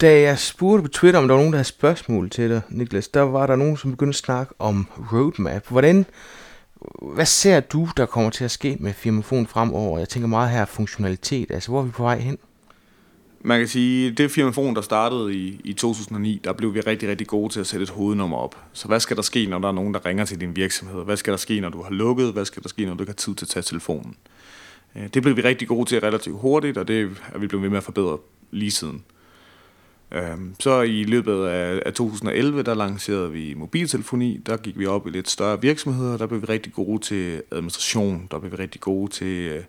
Da 0.00 0.20
jeg 0.20 0.38
spurgte 0.38 0.82
på 0.82 0.88
Twitter, 0.88 1.20
om 1.20 1.28
der 1.28 1.34
var 1.34 1.40
nogen, 1.40 1.52
der 1.52 1.58
havde 1.58 1.68
spørgsmål 1.68 2.30
til 2.30 2.50
dig, 2.50 2.60
Niklas, 2.68 3.08
der 3.08 3.20
var 3.20 3.46
der 3.46 3.56
nogen, 3.56 3.76
som 3.76 3.90
begyndte 3.90 4.10
at 4.10 4.14
snakke 4.14 4.54
om 4.58 4.86
roadmap. 5.12 5.68
Hvordan, 5.68 6.06
hvad 7.02 7.26
ser 7.26 7.60
du, 7.60 7.88
der 7.96 8.06
kommer 8.06 8.30
til 8.30 8.44
at 8.44 8.50
ske 8.50 8.76
med 8.80 8.92
Firmafon 8.92 9.46
fremover? 9.46 9.98
Jeg 9.98 10.08
tænker 10.08 10.28
meget 10.28 10.50
her 10.50 10.64
funktionalitet. 10.64 11.50
Altså, 11.50 11.70
hvor 11.70 11.80
er 11.80 11.84
vi 11.84 11.90
på 11.90 12.02
vej 12.02 12.18
hen? 12.18 12.38
Man 13.46 13.58
kan 13.58 13.68
sige, 13.68 14.10
det 14.10 14.30
firmafon, 14.30 14.74
der 14.74 14.80
startede 14.80 15.34
i, 15.34 15.60
i 15.64 15.72
2009, 15.72 16.40
der 16.44 16.52
blev 16.52 16.74
vi 16.74 16.80
rigtig, 16.80 17.08
rigtig 17.08 17.26
gode 17.26 17.52
til 17.52 17.60
at 17.60 17.66
sætte 17.66 17.82
et 17.82 17.90
hovednummer 17.90 18.36
op. 18.36 18.56
Så 18.72 18.88
hvad 18.88 19.00
skal 19.00 19.16
der 19.16 19.22
ske, 19.22 19.46
når 19.46 19.58
der 19.58 19.68
er 19.68 19.72
nogen, 19.72 19.94
der 19.94 20.06
ringer 20.06 20.24
til 20.24 20.40
din 20.40 20.56
virksomhed? 20.56 21.04
Hvad 21.04 21.16
skal 21.16 21.30
der 21.30 21.36
ske, 21.36 21.60
når 21.60 21.68
du 21.68 21.82
har 21.82 21.90
lukket? 21.90 22.32
Hvad 22.32 22.44
skal 22.44 22.62
der 22.62 22.68
ske, 22.68 22.84
når 22.84 22.94
du 22.94 23.02
ikke 23.02 23.10
har 23.10 23.14
tid 23.14 23.34
til 23.34 23.44
at 23.44 23.48
tage 23.48 23.62
telefonen? 23.62 24.16
Øh, 24.96 25.08
det 25.14 25.22
blev 25.22 25.36
vi 25.36 25.40
rigtig 25.40 25.68
gode 25.68 25.88
til 25.88 26.00
relativt 26.00 26.40
hurtigt, 26.40 26.78
og 26.78 26.88
det 26.88 27.10
er 27.34 27.38
vi 27.38 27.46
blevet 27.46 27.62
ved 27.62 27.70
med 27.70 27.78
at 27.78 27.84
forbedre 27.84 28.18
lige 28.50 28.70
siden. 28.70 29.02
Øhm, 30.14 30.54
så 30.60 30.80
i 30.80 31.04
løbet 31.04 31.46
af 31.46 31.92
2011, 31.92 32.62
der 32.62 32.74
lancerede 32.74 33.32
vi 33.32 33.54
mobiltelefoni. 33.54 34.36
Der 34.46 34.56
gik 34.56 34.78
vi 34.78 34.86
op 34.86 35.06
i 35.06 35.10
lidt 35.10 35.30
større 35.30 35.60
virksomheder. 35.60 36.16
Der 36.16 36.26
blev 36.26 36.40
vi 36.40 36.46
rigtig 36.46 36.72
gode 36.72 37.02
til 37.02 37.42
administration. 37.52 38.28
Der 38.30 38.38
blev 38.38 38.52
vi 38.52 38.56
rigtig 38.56 38.80
gode 38.80 39.12
til 39.12 39.48
at 39.48 39.66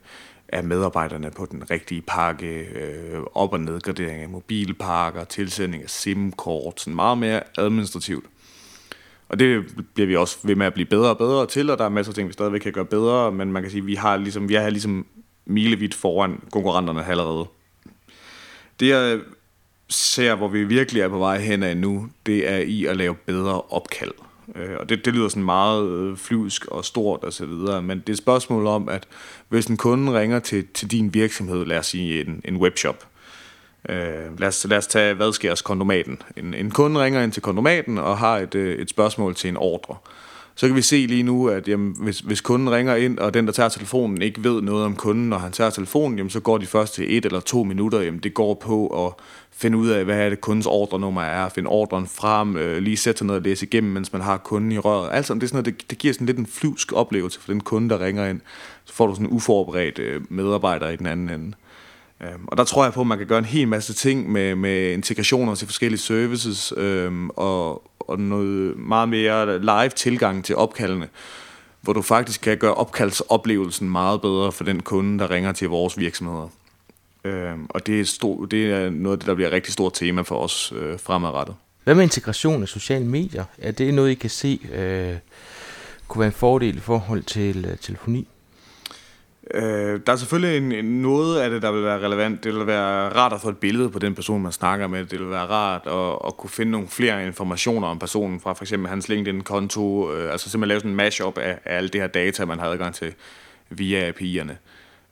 af 0.47 0.63
medarbejderne 0.63 1.31
på 1.31 1.47
den 1.51 1.71
rigtige 1.71 2.01
pakke, 2.01 2.59
øh, 2.59 3.19
op- 3.33 3.53
og 3.53 3.59
nedgradering 3.59 4.21
af 4.21 4.29
mobilparker, 4.29 5.23
tilsending 5.23 5.83
af 5.83 5.89
SIM-kort, 5.89 6.81
sådan 6.81 6.95
meget 6.95 7.17
mere 7.17 7.41
administrativt. 7.57 8.25
Og 9.29 9.39
det 9.39 9.65
bliver 9.93 10.07
vi 10.07 10.15
også 10.15 10.37
ved 10.43 10.55
med 10.55 10.65
at 10.65 10.73
blive 10.73 10.85
bedre 10.85 11.09
og 11.09 11.17
bedre 11.17 11.45
til, 11.45 11.69
og 11.69 11.77
der 11.77 11.85
er 11.85 11.89
masser 11.89 12.11
af 12.11 12.15
ting, 12.15 12.27
vi 12.27 12.33
stadigvæk 12.33 12.61
kan 12.61 12.73
gøre 12.73 12.85
bedre, 12.85 13.31
men 13.31 13.51
man 13.51 13.61
kan 13.61 13.71
sige, 13.71 13.81
at 13.81 13.87
vi 13.87 13.95
har 13.95 14.17
ligesom, 14.17 14.49
vi 14.49 14.55
er 14.55 14.69
ligesom 14.69 15.05
milevidt 15.45 15.93
foran 15.93 16.41
konkurrenterne 16.51 17.05
allerede. 17.05 17.45
Det 18.79 18.89
jeg 18.89 19.19
ser, 19.89 20.35
hvor 20.35 20.47
vi 20.47 20.63
virkelig 20.63 21.01
er 21.01 21.09
på 21.09 21.17
vej 21.17 21.39
hen 21.39 21.63
af 21.63 21.77
nu, 21.77 22.09
det 22.25 22.49
er 22.49 22.57
i 22.57 22.85
at 22.85 22.97
lave 22.97 23.15
bedre 23.15 23.61
opkald. 23.61 24.11
Øh, 24.55 24.75
og 24.79 24.89
det, 24.89 25.05
det 25.05 25.13
lyder 25.13 25.29
sådan 25.29 25.43
meget 25.43 25.89
øh, 25.89 26.17
flyvsk 26.17 26.65
og 26.65 26.85
stort 26.85 27.23
og 27.23 27.33
så 27.33 27.45
videre, 27.45 27.81
men 27.81 27.99
det 27.99 28.09
er 28.09 28.13
et 28.13 28.17
spørgsmål 28.17 28.67
om, 28.67 28.89
at 28.89 29.07
hvis 29.49 29.65
en 29.65 29.77
kunde 29.77 30.19
ringer 30.19 30.39
til, 30.39 30.67
til 30.73 30.91
din 30.91 31.13
virksomhed, 31.13 31.65
lad 31.65 31.77
os 31.77 31.85
sige 31.85 32.25
en, 32.25 32.41
en 32.45 32.57
webshop, 32.57 33.07
øh, 33.89 34.39
lad, 34.39 34.47
os, 34.47 34.65
lad 34.69 34.77
os 34.77 34.87
tage, 34.87 35.13
hvad 35.13 35.33
sker 35.33 35.61
kondomaten? 35.65 36.21
En, 36.37 36.53
en 36.53 36.71
kunde 36.71 37.03
ringer 37.03 37.21
ind 37.21 37.31
til 37.31 37.41
kondomaten 37.41 37.97
og 37.97 38.17
har 38.17 38.37
et, 38.37 38.55
øh, 38.55 38.79
et 38.79 38.89
spørgsmål 38.89 39.35
til 39.35 39.47
en 39.47 39.57
ordre. 39.57 39.95
Så 40.57 40.67
kan 40.67 40.75
vi 40.75 40.81
se 40.81 40.95
lige 40.95 41.23
nu, 41.23 41.47
at 41.47 41.67
jamen, 41.67 41.95
hvis, 41.99 42.19
hvis 42.19 42.41
kunden 42.41 42.71
ringer 42.71 42.95
ind, 42.95 43.19
og 43.19 43.33
den, 43.33 43.45
der 43.45 43.51
tager 43.51 43.69
telefonen, 43.69 44.21
ikke 44.21 44.43
ved 44.43 44.61
noget 44.61 44.85
om 44.85 44.95
kunden, 44.95 45.29
når 45.29 45.37
han 45.37 45.51
tager 45.51 45.69
telefonen, 45.69 46.17
jamen, 46.17 46.29
så 46.29 46.39
går 46.39 46.57
de 46.57 46.65
først 46.65 46.93
til 46.93 47.17
et 47.17 47.25
eller 47.25 47.39
to 47.39 47.63
minutter. 47.63 48.01
Jamen, 48.01 48.19
det 48.19 48.33
går 48.33 48.53
på 48.53 49.05
at 49.07 49.13
finde 49.51 49.77
ud 49.77 49.87
af, 49.87 50.05
hvad 50.05 50.19
er 50.19 50.29
det 50.29 50.41
kundens 50.41 50.65
ordrenummer 50.65 51.21
er, 51.21 51.49
finde 51.49 51.69
ordren 51.69 52.07
frem, 52.07 52.57
øh, 52.57 52.77
lige 52.77 52.97
sætte 52.97 53.17
sig 53.17 53.27
ned 53.27 53.35
og 53.35 53.41
læse 53.41 53.65
igennem, 53.65 53.93
mens 53.93 54.13
man 54.13 54.21
har 54.21 54.37
kunden 54.37 54.71
i 54.71 54.77
røret. 54.77 55.09
Altså, 55.11 55.33
det, 55.33 55.43
er 55.43 55.47
sådan 55.47 55.63
noget, 55.63 55.79
det, 55.79 55.89
det 55.89 55.97
giver 55.97 56.13
sådan 56.13 56.27
lidt 56.27 56.37
en 56.37 56.47
flyvsk 56.47 56.93
oplevelse 56.93 57.39
for 57.39 57.51
den 57.51 57.61
kunde, 57.61 57.89
der 57.89 57.99
ringer 57.99 58.27
ind. 58.27 58.41
Så 58.85 58.93
får 58.93 59.07
du 59.07 59.13
sådan 59.13 59.27
en 59.27 59.33
uforberedt 59.33 59.99
øh, 59.99 60.21
medarbejder 60.29 60.89
i 60.89 60.95
den 60.95 61.05
anden 61.05 61.29
ende. 61.29 61.55
Øhm, 62.21 62.45
og 62.47 62.57
der 62.57 62.63
tror 62.63 62.83
jeg 62.83 62.93
på, 62.93 63.01
at 63.01 63.07
man 63.07 63.17
kan 63.17 63.27
gøre 63.27 63.39
en 63.39 63.45
hel 63.45 63.67
masse 63.67 63.93
ting 63.93 64.31
med, 64.31 64.55
med 64.55 64.91
integrationer 64.91 65.55
til 65.55 65.67
forskellige 65.67 65.99
services 65.99 66.73
øhm, 66.77 67.29
og, 67.29 67.83
og 67.99 68.19
noget 68.19 68.77
meget 68.77 69.09
mere 69.09 69.59
live 69.59 69.89
tilgang 69.89 70.45
til 70.45 70.55
opkaldene, 70.55 71.07
hvor 71.81 71.93
du 71.93 72.01
faktisk 72.01 72.41
kan 72.41 72.57
gøre 72.57 72.73
opkaldsoplevelsen 72.73 73.89
meget 73.89 74.21
bedre 74.21 74.51
for 74.51 74.63
den 74.63 74.79
kunde, 74.81 75.19
der 75.19 75.29
ringer 75.31 75.51
til 75.51 75.69
vores 75.69 75.97
virksomheder. 75.97 76.47
Øhm, 77.23 77.65
og 77.69 77.87
det 77.87 77.99
er, 77.99 78.05
stor, 78.05 78.45
det 78.45 78.71
er 78.71 78.89
noget 78.89 79.15
af 79.15 79.19
det, 79.19 79.27
der 79.27 79.35
bliver 79.35 79.47
et 79.47 79.53
rigtig 79.53 79.73
stort 79.73 79.93
tema 79.93 80.21
for 80.21 80.35
os 80.35 80.73
øh, 80.75 80.99
fremadrettet. 80.99 81.55
Hvad 81.83 81.95
med 81.95 82.03
integration 82.03 82.61
af 82.61 82.67
sociale 82.67 83.05
medier? 83.05 83.43
Er 83.57 83.71
det 83.71 83.93
noget, 83.93 84.11
I 84.11 84.13
kan 84.13 84.29
se 84.29 84.59
øh, 84.73 85.15
kunne 86.07 86.19
være 86.19 86.27
en 86.27 86.33
fordel 86.33 86.77
i 86.77 86.79
forhold 86.79 87.23
til 87.23 87.65
øh, 87.65 87.77
telefoni? 87.77 88.27
Øh, 89.53 89.99
der 90.07 90.13
er 90.13 90.15
selvfølgelig 90.15 90.57
en, 90.57 90.71
en, 90.71 91.01
noget 91.01 91.39
af 91.39 91.49
det, 91.49 91.61
der 91.61 91.71
vil 91.71 91.83
være 91.83 91.99
relevant. 91.99 92.43
Det 92.43 92.55
vil 92.55 92.67
være 92.67 93.09
rart 93.09 93.33
at 93.33 93.41
få 93.41 93.49
et 93.49 93.57
billede 93.57 93.89
på 93.89 93.99
den 93.99 94.15
person, 94.15 94.41
man 94.41 94.51
snakker 94.51 94.87
med. 94.87 95.05
Det 95.05 95.19
vil 95.19 95.29
være 95.29 95.45
rart 95.45 95.81
at, 95.87 96.27
at 96.27 96.37
kunne 96.37 96.49
finde 96.49 96.71
nogle 96.71 96.87
flere 96.87 97.25
informationer 97.25 97.87
om 97.87 97.99
personen 97.99 98.39
fra 98.39 98.53
for 98.53 98.63
eksempel 98.63 98.89
hans 98.89 99.09
LinkedIn-konto. 99.09 100.13
Øh, 100.13 100.31
altså 100.31 100.49
simpelthen 100.49 100.69
lave 100.69 100.79
sådan 100.79 100.91
en 100.91 100.97
mashup 100.97 101.37
af, 101.37 101.59
af 101.65 101.77
alle 101.77 101.89
det 101.89 102.01
her 102.01 102.07
data, 102.07 102.45
man 102.45 102.59
har 102.59 102.67
adgang 102.67 102.95
til 102.95 103.13
via 103.69 104.11
API'erne. 104.11 104.53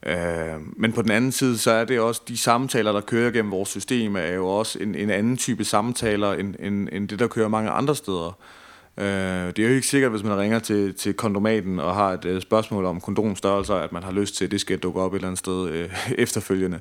Øh, 0.09 0.61
men 0.77 0.93
på 0.93 1.01
den 1.01 1.11
anden 1.11 1.31
side, 1.31 1.57
så 1.57 1.71
er 1.71 1.85
det 1.85 1.99
også 1.99 2.21
de 2.27 2.37
samtaler, 2.37 2.91
der 2.91 3.01
kører 3.01 3.31
gennem 3.31 3.51
vores 3.51 3.69
system, 3.69 4.15
er 4.15 4.33
jo 4.33 4.47
også 4.47 4.79
en, 4.79 4.95
en 4.95 5.09
anden 5.09 5.37
type 5.37 5.63
samtaler, 5.63 6.33
end, 6.33 6.55
end, 6.59 6.89
end 6.91 7.09
det, 7.09 7.19
der 7.19 7.27
kører 7.27 7.47
mange 7.47 7.69
andre 7.69 7.95
steder. 7.95 8.27
Øh, 8.27 8.62
det 8.97 9.59
er 9.59 9.67
jo 9.69 9.75
ikke 9.75 9.87
sikkert, 9.87 10.11
hvis 10.11 10.23
man 10.23 10.37
ringer 10.37 10.59
til, 10.59 10.93
til 10.93 11.13
kondomaten 11.13 11.79
og 11.79 11.95
har 11.95 12.11
et 12.11 12.25
uh, 12.25 12.41
spørgsmål 12.41 12.85
om 12.85 13.01
kondomstørrelser, 13.01 13.75
at 13.75 13.91
man 13.91 14.03
har 14.03 14.11
lyst 14.11 14.35
til, 14.35 14.45
at 14.45 14.51
det 14.51 14.61
skal 14.61 14.77
dukke 14.77 15.01
op 15.01 15.13
et 15.13 15.17
eller 15.17 15.27
andet 15.27 15.39
sted 15.39 15.85
uh, 15.85 16.11
efterfølgende. 16.23 16.79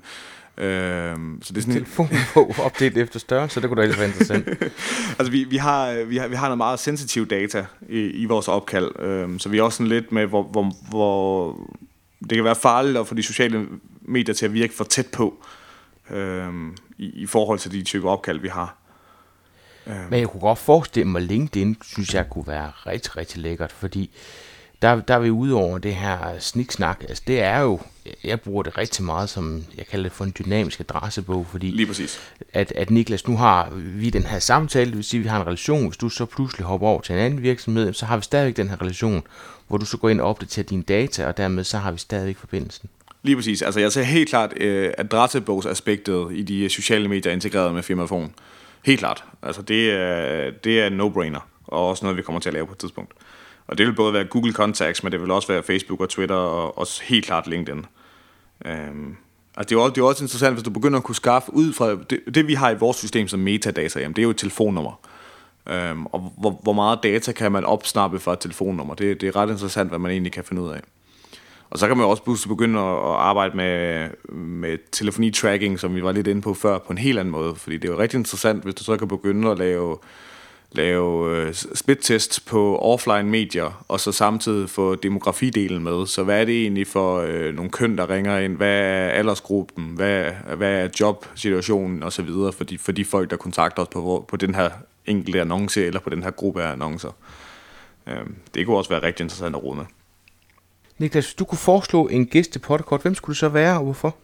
Uh, 0.57 0.63
så 0.63 1.49
det 1.49 1.57
er 1.57 1.61
sådan 1.61 1.75
telefon 1.75 2.09
på 2.35 2.55
opdelt 2.65 2.97
efter 2.97 3.19
størrelse, 3.19 3.61
det 3.61 3.69
kunne 3.69 3.83
da 3.83 3.87
ikke 3.87 3.99
være 3.99 4.09
interessant. 4.09 4.49
altså 5.19 5.31
vi, 5.31 5.45
vi, 5.45 5.57
har, 5.57 6.05
vi, 6.05 6.17
har, 6.17 6.29
vi 6.29 6.37
har 6.37 6.47
noget 6.47 6.59
meget 6.59 6.79
sensitiv 6.79 7.27
data 7.27 7.67
i, 7.89 8.01
i 8.01 8.25
vores 8.25 8.49
opkald, 8.49 8.91
uh, 9.31 9.39
så 9.39 9.49
vi 9.49 9.59
er 9.59 9.63
også 9.63 9.77
sådan 9.77 9.89
lidt 9.89 10.13
med, 10.13 10.27
hvor, 10.27 10.43
hvor, 10.43 10.73
hvor 10.91 11.57
det 12.21 12.35
kan 12.35 12.45
være 12.45 12.57
farligt 12.57 12.99
at 12.99 13.07
få 13.07 13.15
de 13.15 13.23
sociale 13.23 13.69
medier 14.03 14.35
til 14.35 14.47
at 14.47 14.55
virke 14.55 14.75
for 14.75 14.85
tæt 14.85 15.07
på 15.07 15.45
uh, 16.11 16.17
i, 16.99 17.11
i 17.23 17.27
forhold 17.27 17.59
til 17.59 17.73
de 17.73 17.83
typer 17.83 18.11
opkald, 18.11 18.41
vi 18.41 18.49
har. 18.49 18.82
Men 19.87 20.21
jeg 20.21 20.29
kunne 20.29 20.41
godt 20.41 20.59
forestille 20.59 21.09
mig, 21.09 21.23
at 21.23 21.29
LinkedIn 21.29 21.77
synes 21.85 22.15
jeg 22.15 22.31
kunne 22.31 22.47
være 22.47 22.71
rigtig, 22.87 23.17
rigtig 23.17 23.43
lækkert, 23.43 23.73
fordi 23.73 24.11
der, 24.83 25.01
der 25.01 25.15
er 25.15 25.19
vi 25.19 25.31
ude 25.31 25.55
over 25.55 25.79
det 25.79 25.95
her 25.95 26.19
sniksnak. 26.39 27.05
Altså 27.09 27.23
det 27.27 27.41
er 27.41 27.59
jo, 27.59 27.81
jeg 28.25 28.41
bruger 28.41 28.63
det 28.63 28.79
rigtig 28.79 29.05
meget 29.05 29.29
som, 29.29 29.65
jeg 29.79 29.87
kalder 29.87 30.03
det 30.03 30.13
for 30.13 30.25
en 30.25 30.35
dynamisk 30.39 30.81
adressebog, 30.81 31.47
fordi 31.51 31.71
Lige 31.71 31.87
præcis. 31.87 32.21
At, 32.53 32.73
at 32.77 32.91
Niklas, 32.91 33.29
nu 33.29 33.37
har 33.37 33.69
vi 33.75 34.11
den 34.11 34.23
her 34.23 34.39
samtale, 34.39 34.91
det 34.91 34.97
vil 34.97 35.05
sige, 35.05 35.19
at 35.19 35.25
vi 35.25 35.29
har 35.29 35.41
en 35.41 35.47
relation. 35.47 35.87
Hvis 35.87 35.97
du 35.97 36.09
så 36.09 36.25
pludselig 36.25 36.67
hopper 36.67 36.89
over 36.89 37.01
til 37.01 37.13
en 37.13 37.19
anden 37.19 37.43
virksomhed, 37.43 37.93
så 37.93 38.07
har 38.07 38.17
vi 38.17 38.23
stadigvæk 38.23 38.57
den 38.57 38.69
her 38.69 38.83
relation, 38.83 39.23
hvor 39.69 39.79
du 39.79 39.85
så 39.85 39.97
går 39.97 40.09
ind 40.09 40.21
og 40.21 40.29
opdaterer 40.29 40.67
dine 40.67 40.83
data, 40.83 41.27
og 41.27 41.37
dermed 41.37 41.65
så 41.65 41.79
har 41.79 41.93
vi 41.93 41.99
stadigvæk 41.99 42.37
forbindelsen. 42.37 42.89
Lige 43.23 43.37
præcis. 43.37 43.63
Altså 43.63 43.81
jeg 43.81 43.93
ser 43.93 44.03
helt 44.03 44.29
klart 44.29 44.53
øh, 44.57 44.93
adressebogsaspektet 44.99 46.29
i 46.33 46.43
de 46.43 46.69
sociale 46.69 47.09
medier 47.09 47.33
integreret 47.33 47.75
med 47.75 47.83
firmafon. 47.83 48.35
Helt 48.85 48.99
klart. 48.99 49.25
Altså 49.43 49.63
det 49.63 49.91
er, 49.93 50.51
det 50.51 50.81
er 50.81 50.87
en 50.87 51.01
no-brainer. 51.01 51.41
og 51.67 51.89
også 51.89 52.05
noget, 52.05 52.17
vi 52.17 52.23
kommer 52.23 52.41
til 52.41 52.49
at 52.49 52.55
lave 52.55 52.67
på 52.67 52.73
et 52.73 52.79
tidspunkt. 52.79 53.13
Og 53.67 53.79
det 53.79 53.87
vil 53.87 53.93
både 53.93 54.13
være 54.13 54.25
Google 54.25 54.53
Contacts, 54.53 55.03
men 55.03 55.13
det 55.13 55.21
vil 55.21 55.31
også 55.31 55.49
være 55.49 55.63
Facebook 55.63 56.01
og 56.01 56.09
Twitter, 56.09 56.35
og 56.35 56.79
også 56.79 57.03
helt 57.05 57.25
klart 57.25 57.47
LinkedIn. 57.47 57.87
Øhm, 58.65 59.17
altså 59.57 59.69
det, 59.69 59.73
er 59.73 59.81
jo, 59.81 59.89
det 59.89 59.99
er 59.99 60.03
jo 60.03 60.09
også 60.09 60.25
interessant, 60.25 60.55
hvis 60.55 60.65
du 60.65 60.71
begynder 60.71 60.99
at 60.99 61.05
kunne 61.05 61.15
skaffe 61.15 61.55
ud 61.55 61.73
fra... 61.73 61.91
Det, 61.91 62.21
det 62.35 62.47
vi 62.47 62.55
har 62.55 62.71
i 62.71 62.77
vores 62.79 62.97
system 62.97 63.29
som 63.29 63.41
metadata, 63.41 64.01
jamen, 64.01 64.17
det 64.17 64.23
er 64.23 64.25
jo 64.25 64.31
et 64.31 64.37
telefonnummer. 64.37 65.01
Øhm, 65.69 66.07
og 66.07 66.33
hvor, 66.39 66.61
hvor 66.63 66.73
meget 66.73 66.99
data 67.03 67.33
kan 67.33 67.53
man 67.53 67.65
opsnappe 67.65 68.19
fra 68.19 68.33
et 68.33 68.41
telefonnummer? 68.41 68.95
Det, 68.95 69.21
det 69.21 69.29
er 69.29 69.37
ret 69.37 69.51
interessant, 69.51 69.89
hvad 69.89 69.99
man 69.99 70.11
egentlig 70.11 70.33
kan 70.33 70.45
finde 70.45 70.63
ud 70.63 70.71
af. 70.71 70.81
Og 71.73 71.79
så 71.79 71.89
kan 71.89 71.97
man 71.97 72.05
jo 72.05 72.11
også 72.11 72.23
pludselig 72.23 72.49
begynde 72.49 72.81
at, 72.81 72.97
at 72.97 73.15
arbejde 73.15 73.57
med, 73.57 74.09
med 74.35 74.79
telefoni-tracking, 74.93 75.81
som 75.81 75.95
vi 75.95 76.03
var 76.03 76.13
lidt 76.13 76.27
inde 76.27 76.43
på 76.43 76.55
før, 76.55 76.79
på 76.79 76.93
en 76.93 76.99
helt 76.99 77.19
anden 77.19 77.33
måde. 77.33 77.55
Fordi 77.55 77.77
det 77.77 77.89
er 77.89 77.93
jo 77.93 77.99
rigtig 77.99 78.19
interessant, 78.19 78.65
hvis 78.65 78.75
du 78.75 78.85
så 78.85 78.97
kan 78.97 79.09
begynde 79.09 79.51
at 79.51 79.59
lave, 79.59 79.97
lave 80.73 81.37
øh, 81.37 81.55
split-test 81.55 82.47
på 82.47 82.79
offline 82.79 83.23
medier, 83.23 83.85
og 83.89 84.01
så 84.01 84.13
samtidig 84.13 84.71
få 84.71 84.95
demografidelen 84.95 85.85
med. 85.85 86.07
Så 86.07 86.23
hvad 86.23 86.41
er 86.41 86.45
det 86.45 86.63
egentlig 86.63 86.87
for 86.87 87.21
øh, 87.21 87.55
nogle 87.55 87.71
køn, 87.71 87.99
der 87.99 88.11
ringer 88.11 88.39
ind? 88.39 88.57
Hvad 88.57 88.79
er 88.79 89.09
aldersgruppen? 89.09 89.85
Hvad, 89.85 90.31
hvad 90.57 90.85
er 90.85 90.89
jobsituationen? 91.01 92.03
Og 92.03 92.13
så 92.13 92.23
videre 92.23 92.53
for 92.53 92.65
de, 92.65 92.79
for 92.79 92.93
de 92.93 93.05
folk, 93.05 93.31
der 93.31 93.37
kontakter 93.37 93.83
os 93.83 93.89
på, 93.89 94.25
på 94.29 94.37
den 94.37 94.55
her 94.55 94.71
enkelte 95.07 95.41
annonce, 95.41 95.87
eller 95.87 96.01
på 96.01 96.11
den 96.11 96.23
her 96.23 96.31
gruppe 96.31 96.63
af 96.63 96.73
annoncer. 96.73 97.17
Øh, 98.07 98.27
det 98.55 98.67
kunne 98.67 98.77
også 98.77 98.91
være 98.91 99.03
rigtig 99.03 99.25
interessant 99.25 99.57
at 99.57 99.65
rode 99.65 99.77
med. 99.77 99.85
Niklas, 100.99 101.27
hvis 101.27 101.35
du 101.35 101.45
kunne 101.45 101.59
foreslå 101.59 102.09
en 102.09 102.27
gæst 102.27 102.53
til 102.53 102.59
podcast, 102.59 103.03
hvem 103.03 103.15
skulle 103.15 103.35
det 103.35 103.41
så 103.41 103.49
være, 103.49 103.77
og 103.77 103.85
hvorfor? 103.85 104.17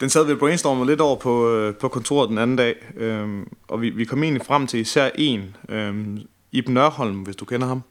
Den 0.00 0.10
sad 0.10 0.24
vi 0.24 0.32
og 0.32 0.38
brainstormede 0.38 0.86
lidt 0.86 1.00
over 1.00 1.16
på, 1.16 1.50
øh, 1.50 1.74
på 1.74 1.88
kontoret 1.88 2.28
den 2.28 2.38
anden 2.38 2.56
dag, 2.56 2.74
øhm, 2.96 3.48
og 3.68 3.80
vi, 3.80 3.90
vi 3.90 4.04
kom 4.04 4.22
egentlig 4.22 4.46
frem 4.46 4.66
til 4.66 4.80
især 4.80 5.10
en, 5.14 5.56
øhm, 5.68 6.18
Iben 6.52 6.74
Nørholm, 6.74 7.22
hvis 7.22 7.36
du 7.36 7.44
kender 7.44 7.66
ham. 7.66 7.82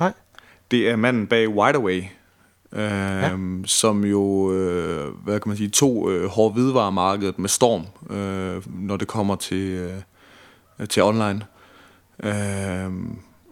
Nej. 0.00 0.12
Det 0.70 0.88
er 0.88 0.96
manden 0.96 1.26
bag 1.26 1.48
Wide 1.48 1.76
Away, 1.78 2.02
øhm, 2.72 3.60
ja. 3.60 3.66
som 3.66 4.04
jo, 4.04 4.52
øh, 4.52 5.14
hvad 5.24 5.40
kan 5.40 5.48
man 5.48 5.56
sige, 5.56 5.68
to 5.68 6.10
øh, 6.10 6.28
hårde 6.28 6.54
hvidevaremarkedet 6.54 7.38
med 7.38 7.48
storm, 7.48 7.86
øh, 8.16 8.62
når 8.86 8.96
det 8.96 9.08
kommer 9.08 9.36
til, 9.36 9.70
øh, 10.80 10.88
til 10.88 11.02
online. 11.02 11.42
Øh, 12.22 12.90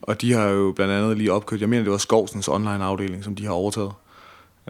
og 0.02 0.20
de 0.20 0.32
har 0.32 0.48
jo 0.48 0.72
blandt 0.76 0.92
andet 0.92 1.18
lige 1.18 1.32
opkøbt, 1.32 1.60
jeg 1.60 1.68
mener 1.68 1.82
det 1.82 1.92
var 1.92 1.98
Skovsens 1.98 2.48
online 2.48 2.84
afdeling, 2.84 3.24
som 3.24 3.34
de 3.34 3.44
har 3.44 3.52
overtaget 3.52 3.92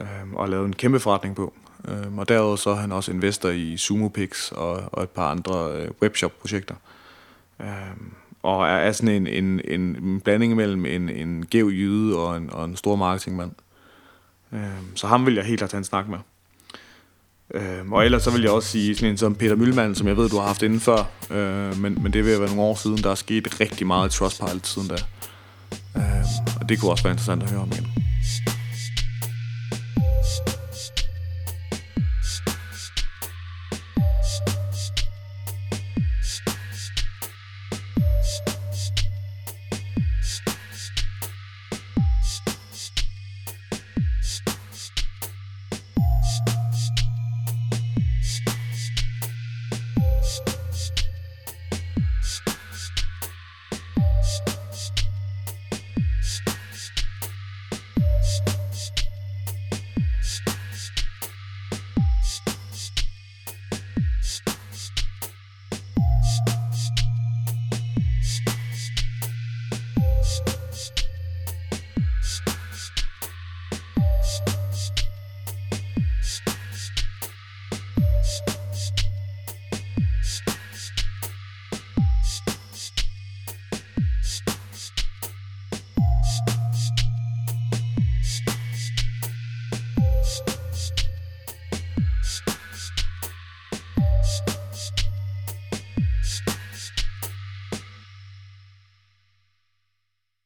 øh, 0.00 0.32
og 0.32 0.48
lavet 0.48 0.66
en 0.66 0.72
kæmpe 0.72 1.00
forretning 1.00 1.36
på. 1.36 1.54
Øh, 1.88 2.18
og 2.18 2.28
derudover 2.28 2.56
så 2.56 2.70
er 2.70 2.74
han 2.74 2.92
også 2.92 3.12
investor 3.12 3.48
i 3.48 3.76
SumoPix 3.76 4.52
og, 4.52 4.82
og 4.92 5.02
et 5.02 5.10
par 5.10 5.30
andre 5.30 5.72
øh, 5.72 5.90
webshop-projekter. 6.02 6.74
Øh, 7.60 7.66
og 8.42 8.66
er, 8.66 8.76
er 8.76 8.92
sådan 8.92 9.26
en, 9.26 9.26
en, 9.26 9.60
en 9.80 10.20
blanding 10.20 10.56
mellem 10.56 10.86
en, 10.86 11.08
en 11.08 11.46
gæv 11.46 11.66
jyde 11.66 12.18
og 12.18 12.36
en, 12.36 12.50
og 12.52 12.64
en 12.64 12.76
stor 12.76 12.96
marketingmand. 12.96 13.52
Øh, 14.52 14.60
så 14.94 15.06
ham 15.06 15.26
vil 15.26 15.34
jeg 15.34 15.44
helt 15.44 15.58
klart 15.58 15.70
tage 15.70 15.78
en 15.78 15.84
snak 15.84 16.08
med. 16.08 16.18
Øh, 17.54 17.92
og 17.92 18.04
ellers 18.04 18.22
så 18.22 18.30
vil 18.30 18.42
jeg 18.42 18.50
også 18.50 18.68
sige 18.68 18.96
sådan 18.96 19.10
en 19.10 19.16
som 19.16 19.34
Peter 19.34 19.56
Mølmann, 19.56 19.94
som 19.94 20.06
jeg 20.06 20.16
ved, 20.16 20.28
du 20.28 20.36
har 20.36 20.46
haft 20.46 20.62
inden 20.62 20.80
før. 20.80 21.10
Øh, 21.30 21.78
men, 21.78 22.02
men 22.02 22.12
det 22.12 22.24
vil 22.24 22.40
være 22.40 22.48
nogle 22.48 22.62
år 22.62 22.74
siden. 22.74 22.96
Der 22.96 23.10
er 23.10 23.14
sket 23.14 23.60
rigtig 23.60 23.86
meget 23.86 24.14
i 24.14 24.18
Trustpilot 24.18 24.66
siden 24.66 24.88
da. 24.88 24.96
Øh, 25.96 26.02
og 26.60 26.68
det 26.68 26.80
kunne 26.80 26.90
også 26.90 27.04
være 27.04 27.12
interessant 27.12 27.42
at 27.42 27.50
høre 27.50 27.60
om 27.60 27.68
igen. 27.72 27.86